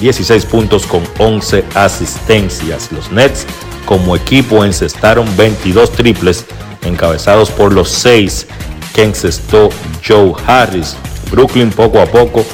[0.00, 2.90] 16 puntos con 11 asistencias.
[2.92, 3.46] Los Nets
[3.86, 6.46] como equipo encestaron 22 triples,
[6.82, 8.46] encabezados por los 6
[8.94, 9.68] que encestó
[10.06, 10.96] Joe Harris.
[11.30, 12.44] Brooklyn poco a poco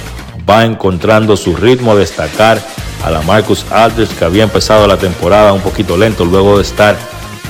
[0.49, 2.61] va encontrando su ritmo a destacar
[3.05, 6.97] a la Marcus Aldridge que había empezado la temporada un poquito lento luego de estar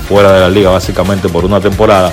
[0.09, 2.13] fuera de la liga básicamente por una temporada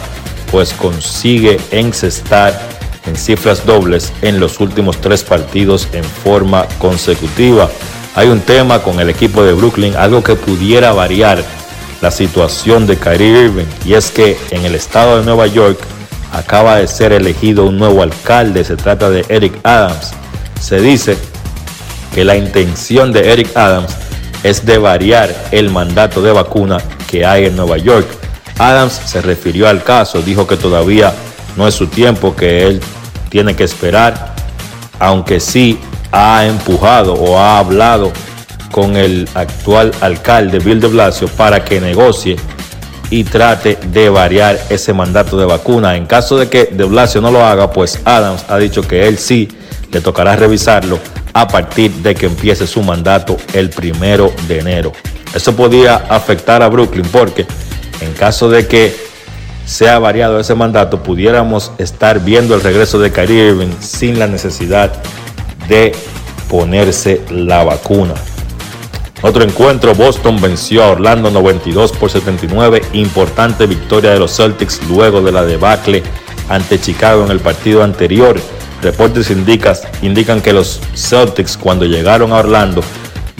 [0.51, 2.59] pues consigue encestar
[3.05, 7.69] en cifras dobles en los últimos tres partidos en forma consecutiva.
[8.15, 11.43] Hay un tema con el equipo de Brooklyn, algo que pudiera variar
[12.01, 15.79] la situación de Kyrie Irving, y es que en el estado de Nueva York
[16.31, 20.11] acaba de ser elegido un nuevo alcalde, se trata de Eric Adams.
[20.59, 21.17] Se dice
[22.13, 23.95] que la intención de Eric Adams
[24.43, 26.77] es de variar el mandato de vacuna
[27.09, 28.07] que hay en Nueva York.
[28.59, 31.13] Adams se refirió al caso, dijo que todavía
[31.55, 32.81] no es su tiempo, que él
[33.29, 34.33] tiene que esperar,
[34.99, 35.79] aunque sí
[36.11, 38.11] ha empujado o ha hablado
[38.71, 42.35] con el actual alcalde Bill de Blasio para que negocie
[43.09, 45.95] y trate de variar ese mandato de vacuna.
[45.95, 49.17] En caso de que de Blasio no lo haga, pues Adams ha dicho que él
[49.17, 49.47] sí
[49.91, 50.99] le tocará revisarlo
[51.33, 54.91] a partir de que empiece su mandato el primero de enero.
[55.33, 57.45] Eso podría afectar a Brooklyn porque
[58.01, 58.95] en caso de que
[59.65, 64.93] sea variado ese mandato, pudiéramos estar viendo el regreso de Kyrie Irving sin la necesidad
[65.67, 65.93] de
[66.49, 68.13] ponerse la vacuna.
[69.21, 75.21] Otro encuentro, Boston venció a Orlando 92 por 79, importante victoria de los Celtics luego
[75.21, 76.03] de la debacle
[76.49, 78.39] ante Chicago en el partido anterior.
[78.81, 82.83] Reportes indican que los Celtics cuando llegaron a Orlando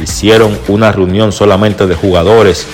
[0.02, 2.66] hicieron una reunión solamente de jugadores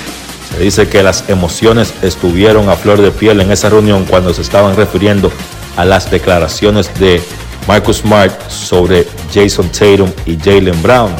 [0.55, 4.41] se dice que las emociones estuvieron a flor de piel en esa reunión cuando se
[4.41, 5.31] estaban refiriendo
[5.77, 7.21] a las declaraciones de
[7.67, 11.11] Marcus Smart sobre Jason Tatum y Jalen Brown.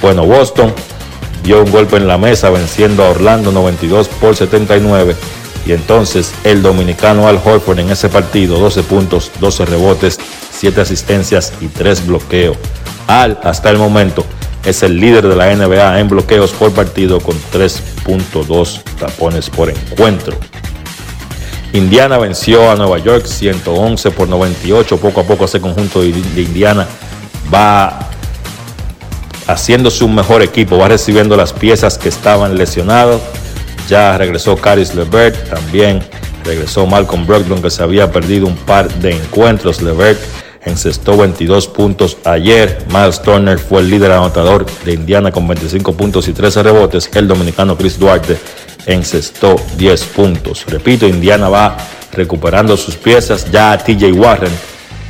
[0.00, 0.72] Bueno, Boston
[1.42, 5.14] dio un golpe en la mesa venciendo a Orlando 92 por 79
[5.66, 10.18] y entonces el dominicano Al Horford en ese partido 12 puntos, 12 rebotes,
[10.52, 12.56] 7 asistencias y 3 bloqueos.
[13.06, 14.24] Al hasta el momento
[14.64, 20.36] es el líder de la NBA en bloqueos por partido con 3.2 tapones por encuentro.
[21.72, 24.96] Indiana venció a Nueva York 111 por 98.
[24.96, 26.86] Poco a poco ese conjunto de Indiana
[27.52, 28.10] va
[29.46, 33.20] haciéndose un mejor equipo, va recibiendo las piezas que estaban lesionados.
[33.88, 36.00] Ya regresó Caris Levert, también
[36.44, 39.80] regresó Malcolm Brogdon que se había perdido un par de encuentros.
[39.80, 40.20] Levert
[40.64, 42.78] encestó 22 puntos ayer.
[42.88, 47.10] Miles Turner fue el líder anotador de Indiana con 25 puntos y 13 rebotes.
[47.14, 48.36] El dominicano Chris Duarte
[48.86, 50.66] encestó 10 puntos.
[50.66, 51.76] Repito, Indiana va
[52.12, 53.50] recuperando sus piezas.
[53.50, 54.52] Ya a TJ Warren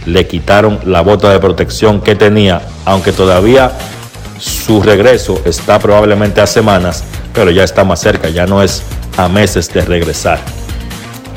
[0.06, 3.72] le quitaron la bota de protección que tenía, aunque todavía
[4.38, 7.04] su regreso está probablemente a semanas,
[7.34, 8.82] pero ya está más cerca, ya no es
[9.18, 10.38] a meses de regresar.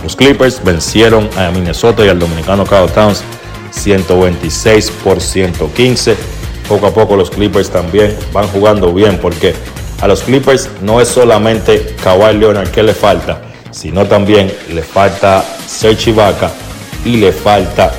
[0.01, 3.23] Los Clippers vencieron a Minnesota y al dominicano Carl Towns
[3.73, 6.15] 126 por 115.
[6.67, 9.53] Poco a poco los Clippers también van jugando bien porque
[10.01, 13.41] a los Clippers no es solamente Kawhi Leonard que le falta,
[13.71, 16.51] sino también le falta Serge Ibaka
[17.05, 17.91] y le falta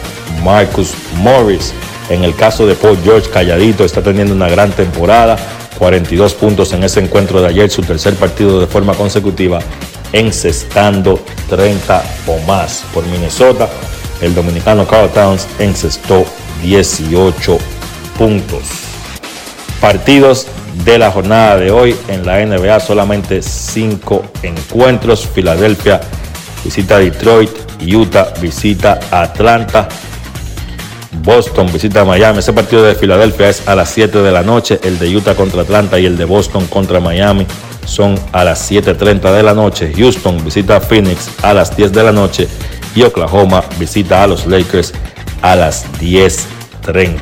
[0.43, 1.73] Marcus Morris.
[2.11, 5.37] En el caso de Paul George, calladito, está teniendo una gran temporada,
[5.79, 9.61] 42 puntos en ese encuentro de ayer, su tercer partido de forma consecutiva,
[10.13, 11.19] encestando
[11.49, 12.85] 30 o más.
[12.93, 13.69] Por Minnesota,
[14.25, 16.25] el dominicano Carl Towns encestó
[16.63, 17.59] 18
[18.19, 18.63] puntos.
[19.81, 20.47] Partidos
[20.85, 25.27] de la jornada de hoy en la NBA, solamente 5 encuentros.
[25.27, 26.01] Filadelfia
[26.65, 27.51] visita Detroit,
[27.83, 29.89] Utah visita Atlanta.
[31.23, 32.41] Boston visita Miami.
[32.41, 34.81] Ese partido de Filadelfia es a las 7 de la noche.
[34.83, 37.47] El de Utah contra Atlanta y el de Boston contra Miami
[37.87, 39.93] son a las 7.30 de la noche.
[39.97, 42.49] Houston visita Phoenix a las 10 de la noche.
[42.95, 44.93] Y Oklahoma visita a los Lakers
[45.43, 47.19] a las 10.30.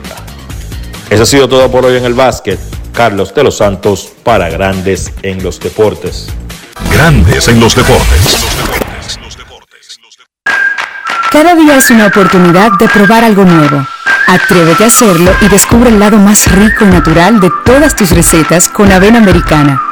[1.11, 2.59] Eso ha sido todo por hoy en el básquet.
[2.93, 6.29] Carlos de los Santos para Grandes en los Deportes.
[6.93, 8.47] Grandes en los deportes.
[11.31, 13.87] Cada día es una oportunidad de probar algo nuevo.
[14.27, 18.69] Atrévete a hacerlo y descubre el lado más rico y natural de todas tus recetas
[18.69, 19.92] con avena americana.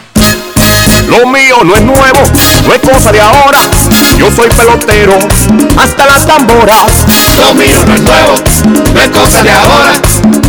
[1.11, 2.21] Lo mío no es nuevo,
[2.65, 3.59] no es cosa de ahora.
[4.17, 5.19] Yo soy pelotero,
[5.77, 7.05] hasta las tamboras.
[7.37, 8.35] Lo mío no es nuevo,
[8.93, 9.91] no es cosa de ahora.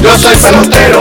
[0.00, 1.00] Yo soy pelotero,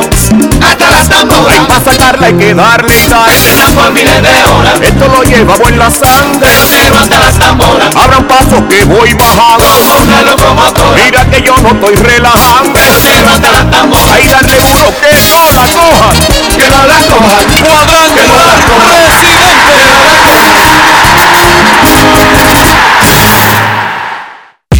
[0.67, 1.53] hasta las tamboras.
[1.53, 3.75] Hay para sacarla hay que darle y darle.
[3.75, 4.81] por miles de horas.
[4.81, 6.39] Esto lo llevamos en la sangre.
[6.39, 7.95] Pelotero hasta las tamboras.
[7.95, 9.63] Abran paso que voy bajando.
[9.63, 11.03] Como una locomotora.
[11.03, 12.73] Mira que yo no estoy relajando.
[12.73, 14.15] Pelotero hasta las tamboras.
[14.15, 16.17] Ahí darle duro que no la cojan.
[16.57, 17.45] Que no la cojan.
[17.69, 18.21] Cuadrante.
[18.21, 19.50] Que no la cojan.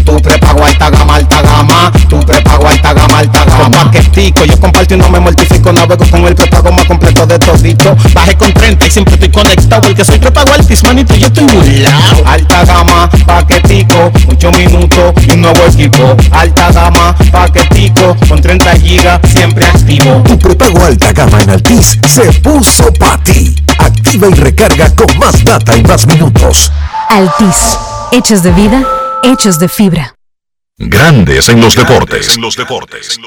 [0.06, 0.91] Tu prepara
[3.70, 5.72] paquetico, yo comparto y no me mortifico.
[5.72, 7.96] Navego con el prepago más completo de todito.
[8.14, 9.88] Bajé con 30 y siempre estoy conectado.
[9.88, 12.26] El que soy prepago altis, manito, yo estoy burlao.
[12.26, 16.16] Alta gama, paquetico, 8 minutos y un nuevo equipo.
[16.32, 20.24] Alta gama, paquetico, con 30 gigas, siempre activo.
[20.26, 23.56] Tu prepago alta gama en Altis se puso para ti.
[23.78, 26.72] Activa y recarga con más data y más minutos.
[27.10, 27.78] Altis,
[28.12, 28.84] hechos de vida,
[29.24, 30.16] hechos de fibra.
[30.84, 32.36] Grandes en los deportes.
[32.36, 33.20] En los deportes.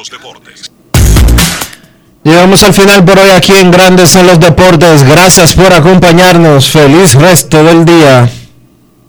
[2.24, 5.04] Llegamos al final por hoy aquí en Grandes en los Deportes.
[5.04, 6.68] Gracias por acompañarnos.
[6.68, 8.28] Feliz resto del día.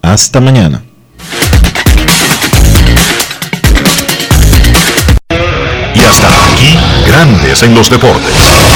[0.00, 0.84] Hasta mañana.
[5.94, 6.78] Y hasta aquí,
[7.08, 8.75] Grandes en los Deportes.